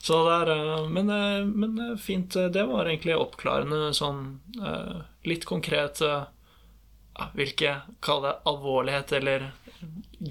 Så 0.00 0.25
det 0.25 0.35
er, 0.35 0.50
eh, 0.57 0.88
men, 0.88 1.11
eh, 1.11 1.45
men 1.45 1.78
eh, 1.90 1.97
fint. 1.97 2.33
Det 2.33 2.64
var 2.64 2.88
egentlig 2.88 3.16
oppklarende 3.21 3.95
sånn 3.95 4.40
litt 5.25 5.45
konkret 5.49 6.02
Hvilke, 7.37 7.75
kall 8.00 8.23
det 8.25 8.30
alvorlighet 8.49 9.11
eller 9.12 9.42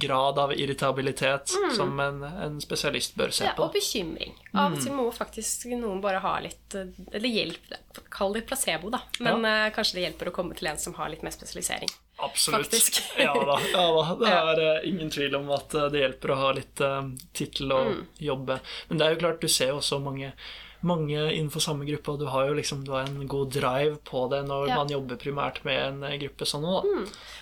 grad 0.02 0.40
av 0.42 0.54
irritabilitet 0.56 1.52
som 1.76 2.00
en, 2.02 2.24
en 2.24 2.56
spesialist 2.64 3.14
bør 3.20 3.30
se 3.36 3.44
Mm. 3.44 3.50
ja 3.50 3.54
på. 3.54 3.68
og 3.68 3.74
bekymring. 3.76 4.34
Av 4.56 4.74
og 4.74 4.82
til 4.82 4.96
må 4.96 5.06
faktisk 5.14 5.68
noen 5.78 6.02
bare 6.02 6.18
ha 6.24 6.40
litt 6.40 6.74
Eller 6.74 7.30
hjelp 7.30 7.78
Kall 8.10 8.34
det 8.34 8.48
placebo, 8.48 8.90
da. 8.90 9.04
Men 9.20 9.46
ja. 9.46 9.70
kanskje 9.76 10.00
det 10.00 10.08
hjelper 10.08 10.32
å 10.32 10.34
komme 10.34 10.58
til 10.58 10.72
en 10.72 10.82
som 10.82 10.96
har 10.98 11.10
litt 11.14 11.22
mer 11.22 11.36
spesialisering. 11.36 11.90
Absolutt. 12.18 12.74
ja 13.26 13.34
da. 13.34 13.60
Ja, 13.74 13.86
da. 13.96 14.16
Det 14.20 14.32
er 14.38 14.64
eh, 14.68 14.88
ingen 14.90 15.10
tvil 15.10 15.36
om 15.36 15.50
at 15.56 15.74
eh, 15.76 15.90
det 15.94 16.02
hjelper 16.04 16.32
å 16.32 16.40
ha 16.44 16.52
litt 16.58 16.82
uh, 16.82 17.04
tittel 17.34 17.72
og 17.76 17.86
Mm. 17.90 18.02
jobbe. 18.20 18.60
Men 18.90 18.98
det 18.98 19.06
er 19.08 19.14
jo 19.16 19.20
klart, 19.26 19.40
du 19.42 19.48
ser 19.48 19.68
jo 19.74 19.78
også 19.82 20.02
mange 20.04 20.34
mange 20.82 21.12
innenfor 21.36 21.60
samme 21.60 21.84
gruppe, 21.84 22.08
og 22.14 22.20
du 22.22 22.26
har 22.32 22.46
jo 22.48 22.54
liksom 22.56 22.86
du 22.88 22.94
har 22.94 23.04
en 23.04 23.26
god 23.28 23.50
drive 23.52 23.98
på 24.08 24.22
det 24.32 24.46
når 24.48 24.70
Ja. 24.70 24.76
man 24.80 24.88
jobber 24.88 25.18
primært 25.20 25.58
med 25.66 26.04
en 26.08 26.20
gruppe 26.22 26.46
sånn 26.48 26.62
nå. 26.64 26.78
da. 26.80 27.02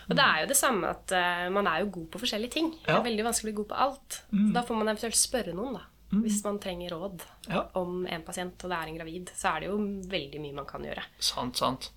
Og 0.09 0.15
det 0.17 0.24
er 0.25 0.39
jo 0.41 0.47
det 0.50 0.57
samme 0.57 0.89
at 0.89 1.12
uh, 1.13 1.43
man 1.53 1.67
er 1.69 1.83
jo 1.83 1.91
god 2.00 2.07
på 2.15 2.19
forskjellige 2.24 2.51
ting. 2.55 2.71
Det 2.81 2.89
er 2.95 3.03
veldig 3.05 3.27
vanskelig 3.27 3.45
å 3.45 3.50
bli 3.51 3.57
god 3.59 3.67
på 3.69 3.77
alt. 3.86 4.17
Mm. 4.31 4.53
da 4.53 4.63
får 4.65 4.75
man 4.79 4.88
eventuelt 4.89 5.15
spørre 5.21 5.53
noen, 5.53 5.74
da. 5.77 5.83
Hvis 6.17 6.39
man 6.45 6.57
trenger 6.63 6.89
råd 6.95 7.21
Ja. 7.51 7.65
om 7.75 8.07
en 8.07 8.24
pasient, 8.24 8.63
og 8.63 8.69
det 8.71 8.77
er 8.79 8.88
en 8.88 8.97
gravid, 8.97 9.29
så 9.36 9.53
er 9.55 9.59
det 9.59 9.69
jo 9.69 9.77
veldig 10.09 10.39
mye 10.41 10.53
man 10.55 10.65
kan 10.65 10.81
gjøre 10.81 11.03
Sant, 11.19 11.57
sant. 11.57 11.91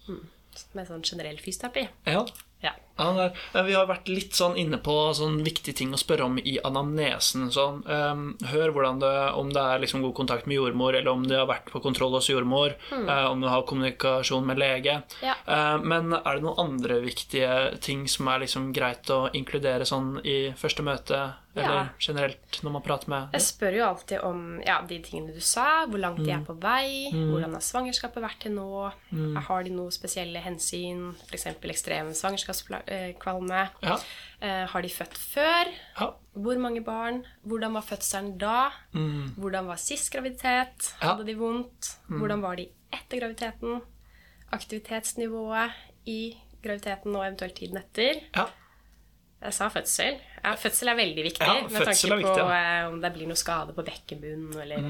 med 0.74 0.88
sånn 0.88 1.02
generell 1.06 1.38
fysioterapi. 1.38 1.88
Ja. 2.10 2.26
Ja. 3.00 3.12
Det 3.16 3.58
eh, 3.58 3.64
Vi 3.66 3.74
har 3.74 3.86
vært 3.88 4.08
litt 4.12 4.36
sånn 4.36 4.56
inne 4.60 4.78
på 4.78 4.94
sånn 5.16 5.40
viktige 5.46 5.74
ting 5.80 5.92
å 5.96 6.00
spørre 6.00 6.26
om 6.28 6.38
i 6.38 6.58
anamnesen. 6.64 7.48
Sånn, 7.54 7.82
um, 7.88 8.36
hør 8.52 8.72
det, 9.00 9.32
om 9.34 9.50
det 9.52 9.60
er 9.62 9.82
liksom 9.82 10.02
god 10.02 10.14
kontakt 10.14 10.46
med 10.46 10.56
jordmor, 10.60 10.94
eller 10.94 11.10
om 11.10 11.24
de 11.26 11.34
har 11.38 11.46
vært 11.50 11.70
på 11.72 11.80
kontroll 11.82 12.12
hos 12.18 12.28
jordmor, 12.30 12.74
eh, 12.92 13.24
om 13.30 13.40
du 13.40 13.48
har 13.48 13.62
kommunikasjon 13.68 14.46
med 14.46 14.58
lege. 14.60 15.02
Ja. 15.24 15.34
Uh, 15.48 15.78
men 15.82 16.12
er 16.14 16.36
det 16.38 16.42
noen 16.44 16.58
andre 16.58 17.00
viktige 17.04 17.78
ting 17.80 18.06
som 18.08 18.28
er 18.28 18.40
liksom 18.44 18.72
greit 18.76 19.08
å 19.10 19.30
inkludere 19.36 19.86
sånn 19.88 20.18
i 20.24 20.52
første 20.56 20.82
møte, 20.86 21.32
eller 21.56 21.74
Ja. 21.74 21.86
generelt 21.98 22.60
når 22.62 22.70
man 22.76 22.82
prater 22.82 23.08
med 23.08 23.32
Jeg 23.32 23.40
spør 23.42 23.74
jo 23.74 23.84
alltid 23.84 24.20
om 24.22 24.60
ja, 24.64 24.80
de 24.86 25.00
tingene 25.02 25.34
du 25.34 25.40
sa, 25.40 25.84
hvor 25.86 25.98
langt 25.98 26.18
Mm. 26.20 26.24
de 26.24 26.30
er 26.32 26.44
på 26.46 26.54
vei, 26.60 27.10
hvordan 27.12 27.52
har 27.52 27.60
svangerskapet 27.60 28.22
vært 28.22 28.38
til 28.40 28.52
nå, 28.52 28.92
Mm. 29.12 29.36
har 29.42 29.64
de 29.64 29.70
noen 29.70 29.90
spesielle 29.90 30.38
hensyn, 30.40 31.14
f.eks. 31.28 31.46
ekstrem 31.64 32.14
svangerskapskvalme, 32.90 33.68
Ja. 33.82 33.96
Eh, 34.42 34.66
har 34.68 34.82
de 34.82 34.88
født 34.88 35.14
før, 35.18 35.64
Ja. 36.00 36.06
hvor 36.34 36.58
mange 36.58 36.82
barn, 36.84 37.24
hvordan 37.44 37.74
var 37.74 37.80
fødselen 37.82 38.38
da, 38.38 38.70
hvordan 39.36 39.66
var 39.66 39.76
sist 39.76 40.12
graviditet, 40.12 40.94
hadde 41.00 41.26
de 41.26 41.34
vondt, 41.38 41.98
hvordan 42.08 42.42
var 42.42 42.54
de 42.56 42.68
etter 42.92 43.20
graviditeten, 43.20 43.80
aktivitetsnivået 44.52 45.70
i 46.06 46.36
graviditeten 46.62 47.16
og 47.16 47.26
eventuelt 47.26 47.54
tiden 47.54 47.76
etter. 47.76 48.20
ja. 48.36 48.44
Jeg 49.40 49.54
sa 49.56 49.70
fødsel. 49.72 50.18
Ja, 50.40 50.50
fødsel 50.60 50.90
er 50.92 50.96
veldig 50.98 51.22
viktig. 51.24 51.46
Ja, 51.48 51.62
med 51.64 51.84
tanke 51.88 52.16
på 52.24 52.32
ja. 52.36 52.44
eh, 52.56 52.88
om 52.90 52.98
det 53.00 53.10
blir 53.14 53.28
noe 53.28 53.40
skade 53.40 53.72
på 53.76 53.84
bekkenbunnen 53.86 54.56
eller 54.60 54.84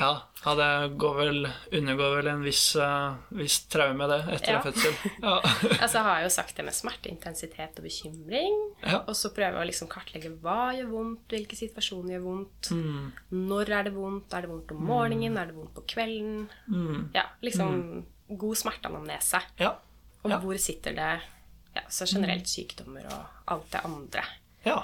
Ja, 0.00 0.10
ja, 0.44 0.54
det 0.60 0.68
går 1.00 1.14
vel, 1.16 1.48
undergår 1.78 2.18
vel 2.18 2.28
en 2.34 2.44
viss, 2.44 2.64
uh, 2.76 3.16
viss 3.36 3.62
traume, 3.72 4.08
det, 4.12 4.18
etter 4.36 4.58
en 4.58 4.66
fødsel. 4.66 4.98
Ja. 5.24 5.38
Altså, 5.78 5.94
jeg 5.98 6.04
har 6.08 6.20
jo 6.26 6.34
sagt 6.36 6.60
det 6.60 6.66
med 6.68 6.76
smerte, 6.76 7.08
intensitet 7.12 7.80
og 7.80 7.88
bekymring. 7.88 8.60
Og 9.06 9.14
så 9.16 9.32
prøver 9.32 9.56
jeg 9.56 9.64
å 9.64 9.70
liksom 9.72 9.90
kartlegge 9.92 10.34
hva 10.44 10.58
gjør 10.76 10.92
vondt, 10.92 11.24
hvilke 11.32 11.56
situasjoner 11.58 12.18
gjør 12.18 12.26
vondt. 12.28 12.70
Mm. 12.76 13.08
Når 13.48 13.74
er 13.78 13.88
det 13.88 13.94
vondt? 13.96 14.36
Er 14.36 14.44
det 14.44 14.52
vondt 14.52 14.76
om 14.76 14.84
morgenen? 14.92 15.40
Er 15.40 15.48
det 15.48 15.56
vondt 15.56 15.74
på 15.80 15.86
kvelden? 15.94 16.44
Mm. 16.68 17.08
Ja, 17.16 17.24
liksom 17.44 18.04
god 18.28 18.60
smerteanamnese. 18.60 19.40
Ja. 19.60 19.74
Og 20.24 20.30
Ja. 20.30 20.38
hvor 20.44 20.56
sitter 20.60 20.92
det? 20.92 21.12
Ja, 21.78 21.84
så 21.88 22.06
generelt 22.10 22.48
sykdommer 22.50 23.06
og 23.06 23.50
alt 23.54 23.68
det 23.72 23.82
andre. 23.86 24.24
Ja. 24.66 24.80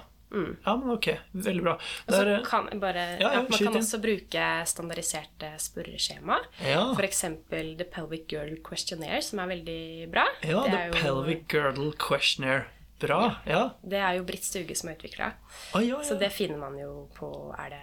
ja, 0.64 0.76
men 0.76 0.90
ok. 0.94 1.08
Veldig 1.32 1.62
bra. 1.62 1.74
Og 1.78 2.10
så 2.14 2.20
er, 2.22 2.30
eh, 2.36 2.44
kan 2.46 2.68
bare, 2.82 3.04
Ja, 3.20 3.32
ja, 3.36 3.42
man 3.42 3.58
kan 3.58 3.76
også 3.78 4.00
bruke 4.02 4.46
standardiserte 4.66 5.52
spørreskjema. 5.62 6.38
ja, 6.64 6.94
eksempel 7.06 7.74
The 7.78 7.84
Pelvic 7.84 8.26
Girl 8.30 8.56
Questionnaire, 8.66 9.22
som 9.22 9.38
er 9.44 9.52
veldig 9.54 10.10
bra. 10.10 10.26
ja, 10.42 10.62
det, 10.64 10.72
The 10.72 10.86
jo, 10.88 10.92
Pelvic 11.02 11.44
Girdle 11.48 11.92
Questionnaire. 11.98 12.64
Bra. 13.04 13.36
Ja. 13.44 13.74
det 13.82 13.98
er 13.98 14.14
jo 14.16 14.22
Britt 14.24 14.44
Stuge 14.46 14.74
som 14.78 14.88
har 14.88 14.94
utvikla. 14.96 15.32
Ah, 15.74 15.82
ja, 15.82 15.98
Så 16.02 16.14
det 16.18 16.30
finner 16.32 16.56
man 16.56 16.78
jo 16.78 17.08
på 17.14 17.28
Er 17.58 17.74
det 17.74 17.82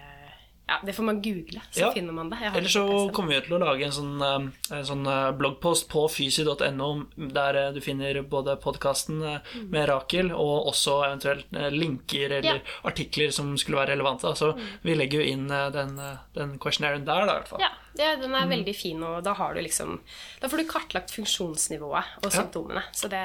Ja, 0.72 0.78
det 0.86 0.94
får 0.96 1.04
man 1.04 1.18
google, 1.20 1.60
så 1.70 1.80
Ja. 1.82 1.90
finner 1.92 2.14
man 2.16 2.30
det. 2.32 2.38
Ikke 2.56 2.70
så 2.72 2.84
kommer 3.12 3.34
vi 3.34 3.40
til 3.44 3.56
å 3.58 3.60
lage 3.60 3.84
en 3.84 3.92
sånn, 3.92 4.22
eh, 4.24 4.76
en 4.78 4.84
sånn 4.88 5.04
eh, 5.06 5.32
bloggpost 5.36 5.88
på 5.92 6.06
fysi.no 6.08 6.88
der 7.34 7.58
eh, 7.60 7.72
du 7.76 7.80
finner 7.84 8.22
både 8.22 8.56
podkasten 8.62 9.20
med 9.68 9.88
Rakel 9.90 10.32
og 10.32 10.70
også 10.72 10.94
eventuelt 11.10 11.44
linker 11.76 12.38
eller 12.38 12.54
Ja. 12.54 12.60
artikler 12.88 13.30
som 13.32 13.52
skulle 13.58 13.82
være 13.84 13.92
relevante. 13.96 14.32
Så 14.38 14.54
vi 14.82 14.94
legger 14.96 15.20
jo 15.20 15.28
inn 15.34 15.48
den, 15.48 16.00
den 16.34 16.58
questionnairen 16.58 17.04
der, 17.04 17.26
da, 17.26 17.36
i 17.36 17.38
hvert 17.40 17.48
fall. 17.52 17.60
Ja, 17.60 17.68
det, 17.96 18.06
den 18.20 18.30
Mm. 18.30 18.34
er 18.42 18.46
veldig 18.48 18.74
fin, 18.76 19.02
og 19.02 19.22
da 19.24 19.32
har 19.34 19.54
du 19.54 19.60
liksom 19.60 20.00
Da 20.40 20.48
får 20.48 20.56
du 20.58 20.64
kartlagt 20.64 21.10
funksjonsnivået 21.10 22.04
og 22.24 22.28
Ja. 22.30 22.30
symptomene. 22.30 22.82
Så 22.92 23.08
det, 23.10 23.22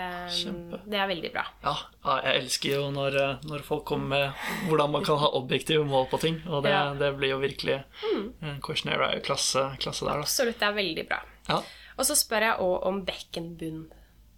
det 0.89 0.99
er 0.99 1.07
veldig 1.07 1.31
bra. 1.33 1.45
Ja, 1.63 1.75
ja, 2.05 2.21
jeg 2.23 2.41
elsker 2.43 2.69
jo 2.75 2.91
når, 2.91 3.15
eh, 3.21 3.37
når 3.47 3.63
folk 3.63 3.85
kommer 3.85 4.07
med 4.07 4.33
hvordan 4.69 4.91
man 4.91 5.03
kan 5.05 5.17
ha 5.19 5.27
objektive 5.33 5.85
mål 5.85 6.07
på 6.09 6.19
ting. 6.19 6.41
Og 6.47 6.63
det, 6.63 6.71
Ja. 6.71 6.93
det 6.93 7.17
blir 7.17 7.29
jo 7.29 7.39
virkelig 7.39 7.83
en 8.41 8.61
Questionnaire 8.61 9.11
er 9.11 9.15
jo 9.19 9.21
klasse, 9.21 9.77
klasse 9.79 10.05
der, 10.05 10.13
da. 10.13 10.19
Absolutt, 10.21 10.59
det 10.59 10.67
er 10.67 10.73
veldig 10.73 11.07
bra. 11.07 11.21
Ja. 11.49 11.61
Og 11.97 12.05
så 12.05 12.13
spør 12.15 12.41
jeg 12.41 12.59
òg 12.59 12.85
om 12.85 13.05
bekkenbunn. 13.05 13.87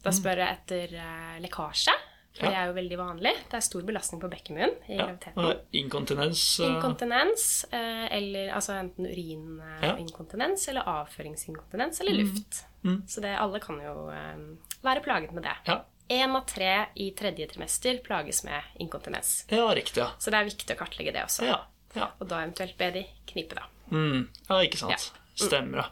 Da 0.04 0.12
spør 0.12 0.38
jeg 0.38 0.58
etter 0.60 0.94
eh, 0.96 1.40
lekkasje. 1.42 1.92
For 2.40 2.46
Ja. 2.48 2.52
det 2.52 2.58
er 2.62 2.68
jo 2.70 2.74
veldig 2.78 2.98
vanlig. 2.98 3.34
Det 3.52 3.58
er 3.60 3.64
stor 3.66 3.82
belastning 3.84 4.22
på 4.22 4.30
bekkenbunnen 4.32 4.76
i 4.88 4.96
ja. 4.96 5.04
graviditeten. 5.06 5.60
Inkontinens. 5.76 6.44
eh, 6.60 6.66
Inkontinens, 6.70 7.66
eh, 7.72 8.06
eller 8.16 8.54
altså 8.56 8.74
enten 8.80 9.06
Ja. 9.06 9.92
urininkontinens 9.94 10.68
eller 10.72 10.82
avføringsinkontinens 10.88 12.00
eller 12.02 12.14
luft. 12.24 12.66
Mm. 12.84 13.04
Så 13.08 13.22
det, 13.22 13.36
alle 13.38 13.60
kan 13.60 13.76
jo 13.84 14.10
eh, 14.10 14.38
være 14.84 15.04
plaget 15.04 15.32
med 15.36 15.44
det. 15.44 15.56
Ja. 15.68 15.82
Én 16.10 16.36
av 16.36 16.46
tre 16.48 16.88
i 16.96 17.12
tredje 17.12 17.46
trimester 17.52 18.00
plages 18.04 18.44
med 18.44 18.62
inkontinens. 18.80 19.46
ja, 19.50 19.68
riktig. 19.76 19.98
Ja. 20.02 20.08
Så 20.18 20.32
det 20.32 20.40
er 20.40 20.46
viktig 20.48 20.76
å 20.76 20.80
kartlegge 20.80 21.14
det 21.14 21.24
også. 21.28 21.44
Ja. 21.46 21.60
ja. 21.94 22.08
Og 22.20 22.28
da 22.32 22.40
eventuelt 22.46 22.78
be 22.78 22.92
de 22.92 23.04
knipe, 23.28 23.56
da. 23.60 23.68
Mm, 23.92 24.28
ja, 24.50 24.56
ikke 24.64 24.78
sant. 24.78 25.12
Stemmer, 25.36 25.78
ja. 25.78 25.86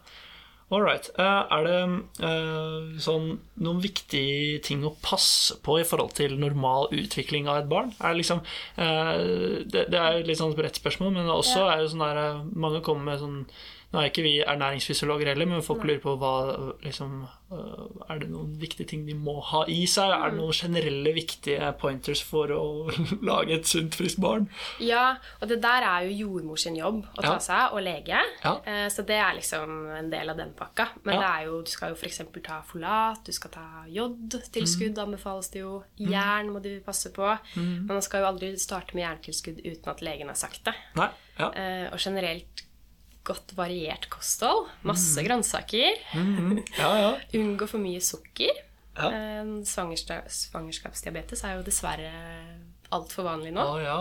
All 0.70 0.82
right. 0.84 1.06
Eh, 1.16 1.44
er 1.56 1.64
det 1.64 1.76
eh, 2.28 2.88
sånn 3.00 3.38
noen 3.64 3.78
viktige 3.80 4.58
ting 4.68 4.82
å 4.84 4.92
passe 5.00 5.56
på 5.64 5.78
i 5.80 5.86
forhold 5.88 6.12
til 6.18 6.36
normal 6.42 6.90
utvikling 6.92 7.48
av 7.48 7.62
et 7.62 7.70
barn? 7.72 7.94
Er 8.02 8.12
det 8.12 8.20
liksom 8.20 8.42
eh, 8.76 9.64
det, 9.64 9.86
det 9.94 10.02
er 10.02 10.28
litt 10.28 10.42
sånn 10.42 10.58
bredt 10.58 10.82
spørsmål, 10.82 11.14
men 11.16 11.32
også 11.32 11.62
Ja. 11.64 11.70
er 11.78 11.86
det 11.86 11.92
sånn 11.94 12.04
der 12.04 12.44
Mange 12.52 12.82
kommer 12.84 13.14
med 13.14 13.24
sånn 13.24 13.40
Nå 13.94 14.02
er 14.02 14.10
ikke 14.10 14.24
vi 14.26 14.34
ernæringsfysiologer 14.44 15.30
heller, 15.32 15.46
men 15.48 15.62
folk 15.64 15.84
lurer 15.88 16.02
på 16.04 16.18
hva 16.20 16.32
liksom 16.84 17.22
eh, 17.24 18.10
Er 18.12 18.20
det 18.20 18.28
noen 18.30 18.58
viktige 18.60 18.84
ting 18.90 19.06
de 19.08 19.14
må 19.16 19.38
ha 19.42 19.62
i 19.72 19.86
seg? 19.88 20.12
Er 20.12 20.28
Mm. 20.28 20.36
det 20.36 20.42
noen 20.42 20.58
generelle 20.58 21.14
viktige 21.16 21.70
pointers 21.80 22.22
for 22.28 22.52
å 22.52 22.92
lage 23.30 23.56
et 23.56 23.66
sunt, 23.66 23.96
friskt 23.96 24.20
barn? 24.20 24.50
Ja, 24.84 25.16
og 25.42 25.48
det 25.48 25.62
der 25.64 25.88
er 25.88 26.04
jo 26.10 26.28
jordmors 26.28 26.66
jobb 26.68 27.06
å 27.18 27.22
ta 27.24 27.38
seg 27.40 27.56
av, 27.56 27.74
og 27.78 27.82
lege. 27.88 28.20
Ja. 28.44 28.54
Eh, 28.66 28.90
Så 28.92 29.06
det 29.08 29.16
er 29.24 29.34
liksom 29.40 29.78
en 29.96 30.10
del 30.12 30.30
av 30.30 30.38
den 30.38 30.52
pakka. 30.54 30.90
Men 31.06 31.16
Ja. 31.16 31.22
det 31.22 31.30
er 31.32 31.46
jo, 31.48 31.62
du 31.64 31.72
skal 31.72 31.90
jo 31.90 31.96
f.eks. 31.96 32.22
ta 32.44 32.62
folat, 32.68 33.24
du 33.24 33.32
skal 33.32 33.52
ta 33.52 33.68
jodtilskudd, 33.88 34.98
anbefales 35.00 35.50
det 35.54 35.64
jo. 35.64 35.84
Jern 35.98 36.52
må 36.52 36.60
du 36.62 36.80
passe 36.86 37.10
på. 37.16 37.32
Men 37.56 37.88
man 37.88 38.02
skal 38.02 38.22
jo 38.26 38.28
aldri 38.34 38.52
starte 38.60 38.96
med 38.96 39.06
jerntilskudd 39.08 39.64
uten 39.64 39.90
at 39.96 40.02
legen 40.04 40.28
har 40.28 40.36
sagt 40.36 40.64
det. 40.68 40.76
Nei? 41.00 41.10
Ja. 41.40 41.52
Eh, 41.56 41.88
Og 41.94 42.00
generelt 42.04 42.64
godt 43.28 43.54
variert 43.58 44.08
kosthold. 44.14 44.70
Masse 44.88 45.24
grønnsaker. 45.26 46.00
Ja, 46.78 46.92
ja. 47.02 47.12
Unngå 47.38 47.68
for 47.70 47.84
mye 47.84 48.02
sukker. 48.04 48.64
Ja. 48.98 49.12
Eh, 49.12 49.52
svangerskapsdiabetes 49.68 51.44
er 51.46 51.60
jo 51.60 51.66
dessverre 51.68 52.12
altfor 52.96 53.28
vanlig 53.28 53.52
nå. 53.56 53.62
Å 53.62 53.78
ja. 53.84 54.00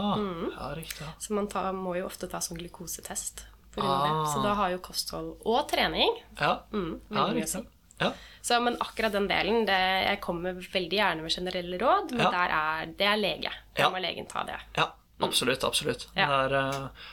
ja, 0.55 0.71
riktig. 0.79 1.09
Så 1.23 1.37
man 1.37 1.51
tar, 1.53 1.73
må 1.77 1.97
jo 1.99 2.07
ofte 2.09 2.29
ta 2.31 2.41
sånn 2.45 2.61
glukosetest. 2.61 3.45
Ah. 3.77 4.25
Så 4.33 4.41
da 4.41 4.55
har 4.57 4.71
jo 4.73 4.79
kosthold 4.81 5.35
og 5.45 5.67
trening 5.69 6.09
Ja, 6.39 6.63
mm, 6.73 6.93
ja 7.13 7.27
riktig. 7.37 7.67
Ja. 8.01 8.09
Så, 8.41 8.57
men 8.65 8.79
akkurat 8.81 9.13
den 9.13 9.27
delen 9.29 9.67
det, 9.69 9.77
Jeg 10.07 10.21
kommer 10.25 10.57
veldig 10.57 10.97
gjerne 10.97 11.25
med 11.25 11.33
generelle 11.35 11.79
råd, 11.81 12.15
men 12.17 12.25
Ja. 12.25 12.45
er, 12.47 12.87
det 12.97 13.07
er 13.09 13.21
lege. 13.21 13.53
Da 13.77 13.91
må 13.93 14.01
legen 14.01 14.29
ta 14.29 14.45
det. 14.49 14.57
Ja, 14.77 14.91
absolutt. 15.21 15.65
absolutt. 15.65 16.09
Ja. 16.17 16.29
Er, 16.45 16.55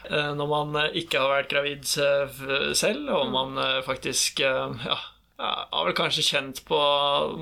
eh, 0.10 0.30
når 0.36 0.52
man 0.52 0.76
eh, 0.84 1.02
ikke 1.04 1.24
har 1.24 1.34
vært 1.38 1.52
gravid 1.54 1.88
eh, 2.04 2.44
selv, 2.78 3.10
og 3.14 3.32
man 3.34 3.58
eh, 3.62 3.82
faktisk 3.86 4.44
eh, 4.44 4.86
ja, 4.88 5.00
jeg 5.44 5.66
har 5.74 5.88
vel 5.88 5.96
kanskje 5.98 6.24
kjent 6.28 6.62
på 6.68 6.80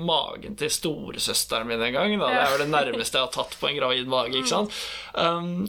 magen 0.08 0.56
til 0.58 0.70
storesøsteren 0.72 1.68
min 1.68 1.82
en 1.84 1.92
gang. 1.94 2.14
Da. 2.18 2.30
Det 2.32 2.40
er 2.40 2.54
vel 2.54 2.64
det 2.64 2.72
nærmeste 2.72 3.20
jeg 3.20 3.28
har 3.28 3.34
tatt 3.34 3.58
på 3.60 3.68
en 3.68 3.78
gravid 3.78 4.08
mage. 4.10 4.38
ikke 4.38 4.52
sant? 4.56 4.78
Um, 5.12 5.68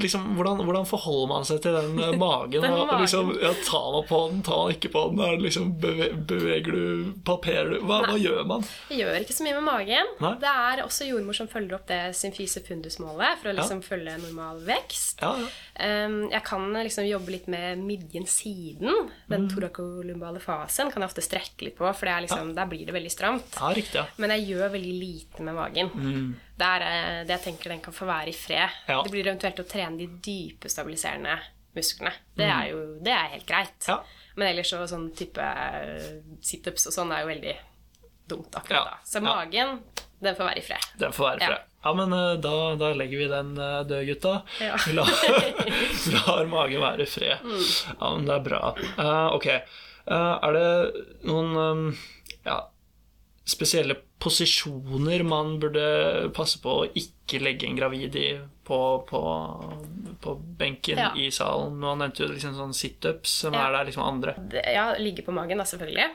liksom, 0.00 0.24
hvordan, 0.36 0.62
hvordan 0.64 0.86
forholder 0.88 1.28
man 1.32 1.44
seg 1.48 1.60
til 1.64 1.74
den 1.76 1.98
eh, 2.00 2.14
magen? 2.18 2.62
Den 2.64 2.72
og, 2.72 2.86
magen. 2.88 3.02
liksom, 3.04 3.32
ja, 3.42 3.50
tar 3.66 3.88
man 3.94 4.06
på 4.08 4.20
den, 4.30 4.42
tar 4.46 4.62
man 4.64 4.72
ikke 4.74 4.90
på 4.94 5.02
den? 5.10 5.20
Er 5.26 5.42
liksom, 5.42 5.72
beve, 5.82 6.08
beveger 6.30 6.72
du, 6.76 7.12
palperer 7.26 7.70
du? 7.74 7.78
Hva, 7.88 8.00
hva 8.08 8.16
gjør 8.20 8.44
man? 8.48 8.64
Jeg 8.92 9.02
gjør 9.04 9.18
ikke 9.22 9.36
så 9.38 9.46
mye 9.46 9.56
med 9.58 9.66
magen. 9.68 10.12
Nei. 10.24 10.32
Det 10.42 10.54
er 10.72 10.82
også 10.84 11.08
jordmor 11.10 11.36
som 11.38 11.50
følger 11.52 11.76
opp 11.78 11.86
det 11.90 12.00
symfyse 12.18 12.62
fundus-målet 12.66 13.38
for 13.42 13.50
å 13.52 13.56
liksom 13.58 13.82
følge 13.86 14.16
normal 14.24 14.62
vekst. 14.66 15.22
Ja, 15.22 15.34
ja. 15.42 15.48
Um, 15.78 16.16
jeg 16.32 16.42
kan 16.48 16.64
liksom 16.74 17.06
jobbe 17.06 17.30
litt 17.36 17.46
med 17.52 17.78
midjen 17.84 18.26
siden. 18.28 19.10
Den 19.30 19.46
Mm. 19.48 19.52
torakolumbale 19.54 20.40
fasen 20.42 20.90
kan 20.90 21.02
jeg 21.04 21.08
ofte 21.12 21.22
strekke 21.24 21.68
litt 21.68 21.76
på, 21.78 21.86
for 21.94 22.08
det 22.10 22.16
liksom, 22.26 22.50
der 22.56 22.66
blir 22.66 22.84
det 22.88 22.92
veldig 22.96 23.12
stramt. 23.14 23.54
ja 23.60 23.74
ja. 23.94 24.04
Men 24.18 24.30
jeg 24.34 24.48
gjør 24.50 24.72
veldig 24.74 24.94
lite 24.98 25.42
med 25.46 25.54
magen. 25.54 26.34
Det 26.58 26.66
er 26.66 26.84
eh, 26.86 27.20
det 27.26 27.36
jeg 27.36 27.44
tenker 27.46 27.74
den 27.74 27.82
kan 27.84 27.94
få 27.94 28.08
være 28.08 28.32
i 28.32 28.36
fred. 28.36 28.66
Mm. 28.66 28.90
Ja. 28.90 28.98
Det 29.04 29.14
blir 29.14 29.26
eventuelt 29.26 29.62
å 29.62 29.68
trene 29.68 30.00
de 30.00 30.08
dype 30.24 30.70
stabiliserende 30.72 31.36
musklene. 31.76 32.14
Det 32.34 32.48
er 32.48 32.72
jo 32.72 32.82
det 33.04 33.14
er 33.14 33.32
helt 33.36 33.46
greit. 33.46 33.78
Mm. 33.86 33.92
Ja. 33.92 34.26
Men 34.38 34.50
ellers 34.52 34.72
så 34.72 34.82
sånn 34.90 35.08
type 35.18 35.44
eh, 35.44 36.10
situps 36.44 36.88
og 36.90 36.94
sånn 36.94 37.14
er 37.14 37.24
jo 37.24 37.30
veldig 37.30 37.56
dumt 38.28 38.58
akkurat 38.60 38.90
da. 38.90 38.98
Så 39.08 39.22
magen, 39.24 39.78
den 40.20 40.36
får 40.36 40.50
være 40.50 40.62
i 40.62 40.66
fred. 40.66 40.88
Den 41.00 41.14
får 41.14 41.28
være 41.30 41.40
i 41.40 41.46
fred. 41.46 41.64
Ja, 41.86 41.92
men 41.94 42.14
eh, 42.16 42.32
da, 42.42 42.54
da 42.80 42.90
legger 42.98 43.22
vi 43.22 43.28
den 43.30 43.54
død, 43.58 44.00
gutta. 44.10 44.34
Vi 44.58 44.96
lar, 44.98 45.12
lar 46.16 46.50
magen 46.50 46.82
være 46.82 47.06
i 47.06 47.10
fred. 47.10 47.46
Ja, 47.94 48.10
men 48.16 48.26
det 48.26 48.34
er 48.34 48.44
bra. 48.50 48.62
Uh, 48.98 49.28
ok. 49.38 49.48
Uh, 50.08 50.34
er 50.42 50.56
det 50.56 50.68
noen 51.28 51.54
um, 51.54 51.88
ja, 52.46 52.60
spesielle 53.48 53.98
posisjoner 54.18 55.22
man 55.22 55.58
burde 55.62 56.30
passe 56.34 56.58
på 56.62 56.72
å 56.82 56.86
ikke 56.98 57.38
legge 57.42 57.66
en 57.68 57.76
gravid 57.78 58.16
i 58.18 58.28
på, 58.68 58.78
på, 59.08 59.20
på 60.20 60.34
benken 60.60 60.98
Ja. 61.00 61.06
i 61.16 61.30
salen? 61.32 61.78
Nå 61.80 61.94
nevnte 61.96 62.26
du 62.26 62.34
liksom 62.34 62.52
sånn 62.56 62.74
situps, 62.76 63.30
som 63.44 63.54
Ja. 63.54 63.66
er 63.68 63.72
der 63.78 63.84
liksom 63.88 64.04
andre. 64.04 64.34
Ja, 64.74 64.90
ligge 64.98 65.22
på 65.24 65.32
magen, 65.32 65.56
da, 65.58 65.64
selvfølgelig. 65.64 66.08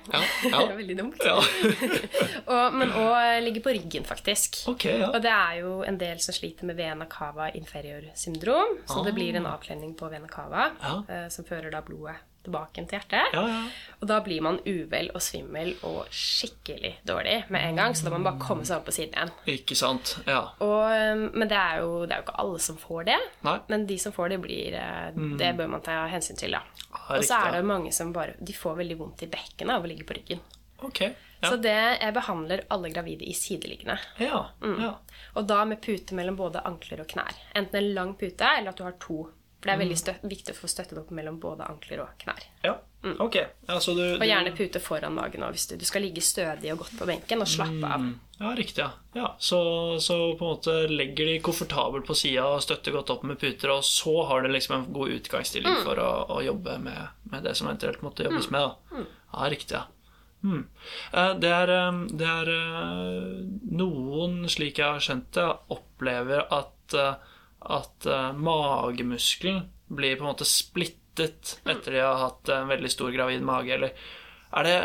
Ja. 0.52 0.66
Veldig 0.82 0.98
dumt. 1.00 1.18
Ja. 1.26 1.38
Og, 2.54 2.76
men 2.78 2.92
òg 2.92 3.42
ligge 3.46 3.64
på 3.66 3.74
ryggen, 3.74 4.06
faktisk. 4.06 4.62
Okay, 4.70 5.00
ja. 5.02 5.10
Og 5.10 5.22
det 5.24 5.32
er 5.34 5.62
jo 5.64 5.80
en 5.88 5.98
del 5.98 6.20
som 6.22 6.36
sliter 6.38 6.66
med 6.70 6.78
vena 6.78 7.08
cava 7.10 7.50
inferior 7.58 8.06
syndrom. 8.16 8.78
Så 8.86 9.02
det 9.04 9.14
Ah. 9.14 9.18
blir 9.18 9.36
en 9.40 9.46
avkledning 9.50 9.96
på 9.98 10.10
vena 10.12 10.28
cava, 10.28 10.72
eh, 11.10 11.28
som 11.30 11.46
fører 11.46 11.72
da 11.72 11.82
blodet 11.82 12.16
tilbake 12.46 12.84
til 12.84 12.98
hjertet. 12.98 13.34
Ja, 13.36 13.44
ja. 13.50 13.62
Og 14.02 14.08
da 14.10 14.18
blir 14.26 14.42
man 14.44 14.60
uvel 14.68 15.10
og 15.16 15.22
svimmel 15.24 15.74
og 15.88 16.10
skikkelig 16.12 16.94
dårlig 17.08 17.38
med 17.54 17.68
en 17.70 17.80
gang. 17.80 17.96
Så 17.96 18.06
da 18.06 18.12
må 18.12 18.20
man 18.20 18.28
bare 18.32 18.44
komme 18.44 18.66
seg 18.68 18.82
opp 18.82 18.88
på 18.90 18.96
siden 18.96 19.16
igjen. 19.16 19.34
Ikke 19.56 19.78
sant. 19.80 20.16
Ja. 20.28 20.42
Og, 20.64 20.82
eh, 20.92 21.26
men 21.32 21.48
det 21.52 21.60
er, 21.60 21.84
jo, 21.84 22.04
det 22.06 22.16
er 22.16 22.24
jo 22.24 22.28
ikke 22.28 22.40
alle 22.44 22.64
som 22.68 22.80
får 22.82 23.08
det. 23.12 23.20
Nei. 23.48 23.58
Men 23.72 23.86
de 23.90 24.00
som 24.02 24.16
får 24.16 24.34
det, 24.36 24.42
blir 24.44 24.80
eh, 24.80 25.22
Det 25.40 25.54
bør 25.58 25.72
man 25.78 25.86
ta 25.86 26.02
hensyn 26.12 26.40
til, 26.40 26.58
da. 26.58 26.64
Ja, 26.90 27.04
Og 27.18 27.24
så 27.28 27.40
er 27.40 27.56
det 27.56 27.64
jo 27.64 27.70
mange 27.72 27.92
som 27.96 28.12
bare 28.14 28.36
De 28.40 28.54
får 28.54 28.76
veldig 28.84 28.98
vondt 29.00 29.24
i 29.26 29.32
bekkenet 29.32 29.76
av 29.76 29.86
å 29.86 29.90
ligge 29.90 30.06
på 30.08 30.18
ryggen. 30.20 30.44
Ok. 30.84 31.02
Ja. 31.44 31.50
Så 31.50 31.58
det 31.60 31.76
jeg 31.76 32.14
behandler 32.16 32.64
alle 32.72 32.90
gravide 32.94 33.26
i 33.28 33.34
sideliggende. 33.36 33.98
ja. 34.20 34.46
Mm. 34.64 34.78
ja. 34.84 34.94
Og 35.36 35.48
da 35.50 35.64
med 35.66 35.82
pute 35.82 36.16
mellom 36.16 36.36
både 36.38 36.62
ankler 36.68 37.02
og 37.02 37.08
knær. 37.10 37.34
Enten 37.58 37.80
en 37.80 37.94
lang 37.96 38.12
pute, 38.20 38.46
eller 38.46 38.70
at 38.70 38.78
du 38.78 38.84
har 38.86 38.94
to. 39.02 39.24
For 39.64 39.70
det 39.70 39.74
er 39.74 39.78
Mm. 39.80 39.84
veldig 39.88 39.98
støt, 39.98 40.24
viktig 40.28 40.52
å 40.52 40.60
få 40.60 40.68
støttet 40.68 40.98
opp 41.00 41.12
mellom 41.16 41.38
både 41.40 41.64
ankler 41.70 42.02
og 42.04 42.10
knær. 42.20 42.44
ja. 42.68 42.74
Ok. 43.20 43.36
Ja, 43.36 43.80
du, 43.80 43.92
Mm. 43.92 44.22
Og 44.22 44.28
gjerne 44.28 44.52
pute 44.56 44.80
foran 44.80 45.14
magen 45.14 45.42
òg, 45.44 45.52
hvis 45.52 45.68
du, 45.68 45.76
du 45.78 45.84
skal 45.86 46.02
ligge 46.04 46.22
stødig 46.24 46.72
og 46.72 46.78
godt 46.80 46.98
på 47.00 47.06
benken 47.06 47.42
og 47.42 47.48
slappe 47.48 47.84
av. 47.84 48.00
Mm. 48.00 48.14
Ja, 48.40 48.52
riktig. 48.56 48.78
ja. 48.78 48.92
ja 49.16 49.28
så, 49.40 50.00
så 50.00 50.38
på 50.40 50.44
en 50.46 50.56
måte 50.56 50.76
legger 50.90 51.26
de 51.28 51.40
komfortabelt 51.44 52.06
på 52.08 52.16
sida 52.16 52.46
og 52.46 52.62
støtter 52.64 52.92
godt 52.96 53.10
opp 53.10 53.24
med 53.24 53.40
puter, 53.40 53.70
og 53.72 53.84
så 53.84 54.26
har 54.28 54.42
de 54.44 54.50
liksom 54.54 54.76
en 54.78 54.94
god 54.94 55.10
utgangsstilling 55.18 55.76
Mm. 55.80 55.84
for 55.84 55.96
å, 56.00 56.28
å 56.30 56.44
jobbe 56.46 56.78
med, 56.80 57.10
med 57.32 57.44
det 57.44 57.56
som 57.58 57.68
eventuelt 57.68 58.02
måtte 58.04 58.24
jobbes 58.24 58.50
med. 58.52 58.62
da. 58.62 58.98
Mm. 58.98 59.08
Ja, 59.34 59.50
riktig. 59.50 59.72
ja. 59.72 59.84
Mm. 60.44 60.66
Eh, 61.14 61.34
Det 61.40 61.52
er, 61.52 61.70
eh, 61.70 62.08
det 62.08 62.28
er 62.28 62.50
eh, 62.56 63.44
Noen, 63.72 64.46
slik 64.48 64.78
jeg 64.80 64.86
har 64.88 65.00
skjønt 65.04 65.32
det, 65.36 65.50
opplever 65.76 66.48
at, 66.52 66.96
at 67.72 68.08
eh, 68.10 68.34
magemuskelen 68.36 69.64
blir 69.94 70.18
på 70.18 70.26
en 70.26 70.32
måte 70.32 70.48
splittet 70.48 71.58
etter 71.70 71.94
de 71.94 72.02
har 72.02 72.22
hatt 72.24 72.50
en 72.50 72.70
veldig 72.72 72.92
stor 72.92 73.12
gravid 73.14 73.44
mage. 73.46 73.76
Eller 73.76 73.94
er 74.54 74.68
det, 74.68 74.78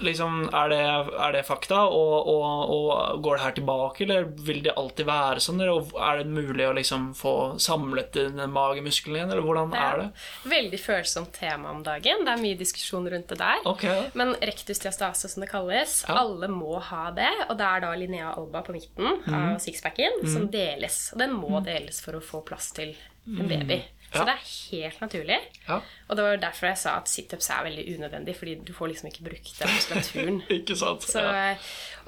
liksom, 0.00 0.48
er 0.48 0.72
det, 0.72 0.80
er 1.26 1.36
det 1.36 1.44
fakta, 1.46 1.84
og, 1.92 2.28
og, 2.32 2.72
og 2.72 3.22
går 3.22 3.38
det 3.38 3.44
her 3.44 3.56
tilbake, 3.58 4.04
eller 4.06 4.32
vil 4.48 4.62
det 4.64 4.76
alltid 4.80 5.06
være 5.06 5.44
sånn? 5.44 5.62
Og 5.68 5.92
er 6.00 6.22
det 6.22 6.32
mulig 6.32 6.66
å 6.68 6.74
liksom 6.76 7.12
få 7.18 7.36
samlet 7.62 8.12
den 8.16 8.40
magemuskelen 8.52 9.20
igjen, 9.20 9.34
eller 9.34 9.46
hvordan 9.46 9.76
er 9.76 10.02
det? 10.02 10.08
Veldig 10.48 10.82
følsomt 10.82 11.34
tema 11.36 11.70
om 11.70 11.84
dagen. 11.86 12.24
Det 12.24 12.32
er 12.32 12.42
mye 12.42 12.58
diskusjon 12.58 13.06
rundt 13.12 13.30
det 13.30 13.40
der. 13.42 13.62
Okay. 13.68 14.08
Men 14.14 14.22
Men 14.22 14.36
rektusdiastase, 14.40 15.28
som 15.28 15.40
det 15.40 15.50
kalles, 15.50 16.04
Ja. 16.08 16.14
alle 16.14 16.48
må 16.48 16.78
ha 16.78 17.10
det. 17.10 17.30
Og 17.48 17.58
det 17.58 17.66
er 17.66 17.80
da 17.80 17.94
Linnea 17.94 18.34
alba 18.36 18.62
på 18.62 18.72
midten 18.72 19.18
mm. 19.26 19.34
av 19.34 19.58
sixpacken 19.58 20.26
som 20.26 20.50
deles. 20.50 21.10
Og 21.12 21.18
den 21.18 21.32
må 21.32 21.60
deles 21.64 22.00
for 22.00 22.14
å 22.14 22.20
få 22.22 22.42
plass 22.46 22.70
til 22.72 22.94
en 23.26 23.48
baby. 23.48 23.82
Så 24.12 24.18
Ja. 24.18 24.24
det 24.28 24.32
er 24.34 24.48
helt 24.70 25.00
naturlig. 25.00 25.38
Ja. 25.68 25.78
Og 26.08 26.16
det 26.16 26.24
var 26.24 26.36
derfor 26.36 26.66
jeg 26.68 26.78
sa 26.78 26.96
at 26.98 27.08
situps 27.08 27.48
er 27.50 27.62
veldig 27.64 27.84
unødvendig, 27.96 28.34
fordi 28.36 28.54
du 28.64 28.72
får 28.76 28.88
liksom 28.92 29.08
ikke 29.08 29.24
brukt 29.24 29.58
den 29.58 29.68
muskulaturen. 29.72 30.42
Ikke 30.58 30.76
sant? 30.76 31.02
Så, 31.08 31.22
ja. 31.24 31.54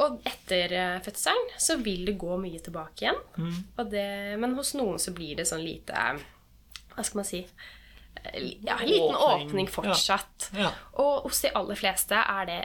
Og 0.05 0.21
etter 0.29 0.73
eh, 0.77 0.99
fødselen 1.07 1.49
så 1.59 1.79
vil 1.81 2.05
det 2.07 2.19
gå 2.21 2.37
mye 2.43 2.61
tilbake 2.61 3.07
igjen. 3.07 3.23
Mm. 3.39 3.89
Det, 3.91 4.05
men 4.43 4.55
hos 4.59 4.75
noen 4.77 4.99
så 5.01 5.15
blir 5.17 5.37
det 5.41 5.47
sånn 5.49 5.65
lite 5.65 5.95
Hva 6.95 7.03
skal 7.05 7.23
man 7.23 7.25
si? 7.31 7.41
Eh, 8.21 8.53
Ja, 8.67 8.77
en 8.79 8.89
liten 8.89 9.17
Åpning. 9.17 9.49
åpning 9.49 9.69
fortsatt. 9.73 10.51
Ja. 10.59 10.71
Og 11.01 11.23
hos 11.31 11.41
de 11.41 11.51
aller 11.57 11.75
fleste 11.81 12.15
er 12.21 12.45
det 12.53 12.61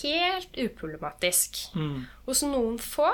helt 0.00 0.56
uproblematisk. 0.56 1.56
Mm. 1.74 2.06
Hos 2.26 2.42
noen 2.46 2.78
få 2.78 3.12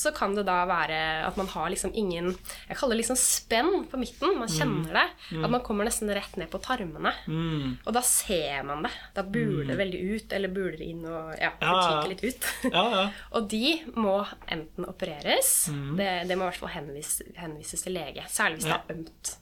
så 0.00 0.12
kan 0.16 0.32
det 0.34 0.46
da 0.48 0.58
være 0.68 0.98
at 1.26 1.36
man 1.36 1.48
har 1.52 1.68
liksom 1.72 1.92
ingen 1.94 2.30
Jeg 2.68 2.76
kaller 2.78 2.96
det 2.96 3.02
liksom 3.02 3.18
spenn 3.20 3.84
på 3.90 3.98
midten. 4.00 4.38
Man 4.38 4.48
kjenner 4.48 4.92
det. 4.96 5.04
At 5.44 5.50
man 5.52 5.60
kommer 5.66 5.84
nesten 5.88 6.08
rett 6.16 6.36
ned 6.40 6.48
på 6.52 6.60
tarmene. 6.64 7.12
Mm. 7.28 7.76
Og 7.84 7.92
da 7.96 8.00
ser 8.06 8.62
man 8.68 8.82
det. 8.86 8.92
Da 9.14 9.22
buler 9.22 9.68
det 9.68 9.76
veldig 9.80 10.00
ut, 10.14 10.32
eller 10.32 10.48
buler 10.56 10.80
inn 10.86 11.04
og 11.04 11.34
ja, 11.38 11.50
Ja, 11.60 11.74
ja. 11.90 12.06
litt 12.08 12.24
ut. 12.24 12.48
Ja, 12.72 12.84
ja. 12.94 13.04
og 13.36 13.48
de 13.52 13.76
må 13.96 14.16
enten 14.48 14.88
opereres 14.88 15.68
Mm. 15.70 15.96
det, 15.98 16.08
det 16.28 16.36
må 16.38 16.46
i 16.46 16.50
hvert 16.50 16.60
fall 16.62 16.72
henvis, 16.74 17.20
henvises 17.36 17.82
til 17.84 17.92
lege. 17.94 18.24
Særlig 18.32 18.60
hvis 18.62 18.66
Ja. 18.70 18.78
det 18.86 18.96
er 18.96 19.00
ømt. 19.00 19.34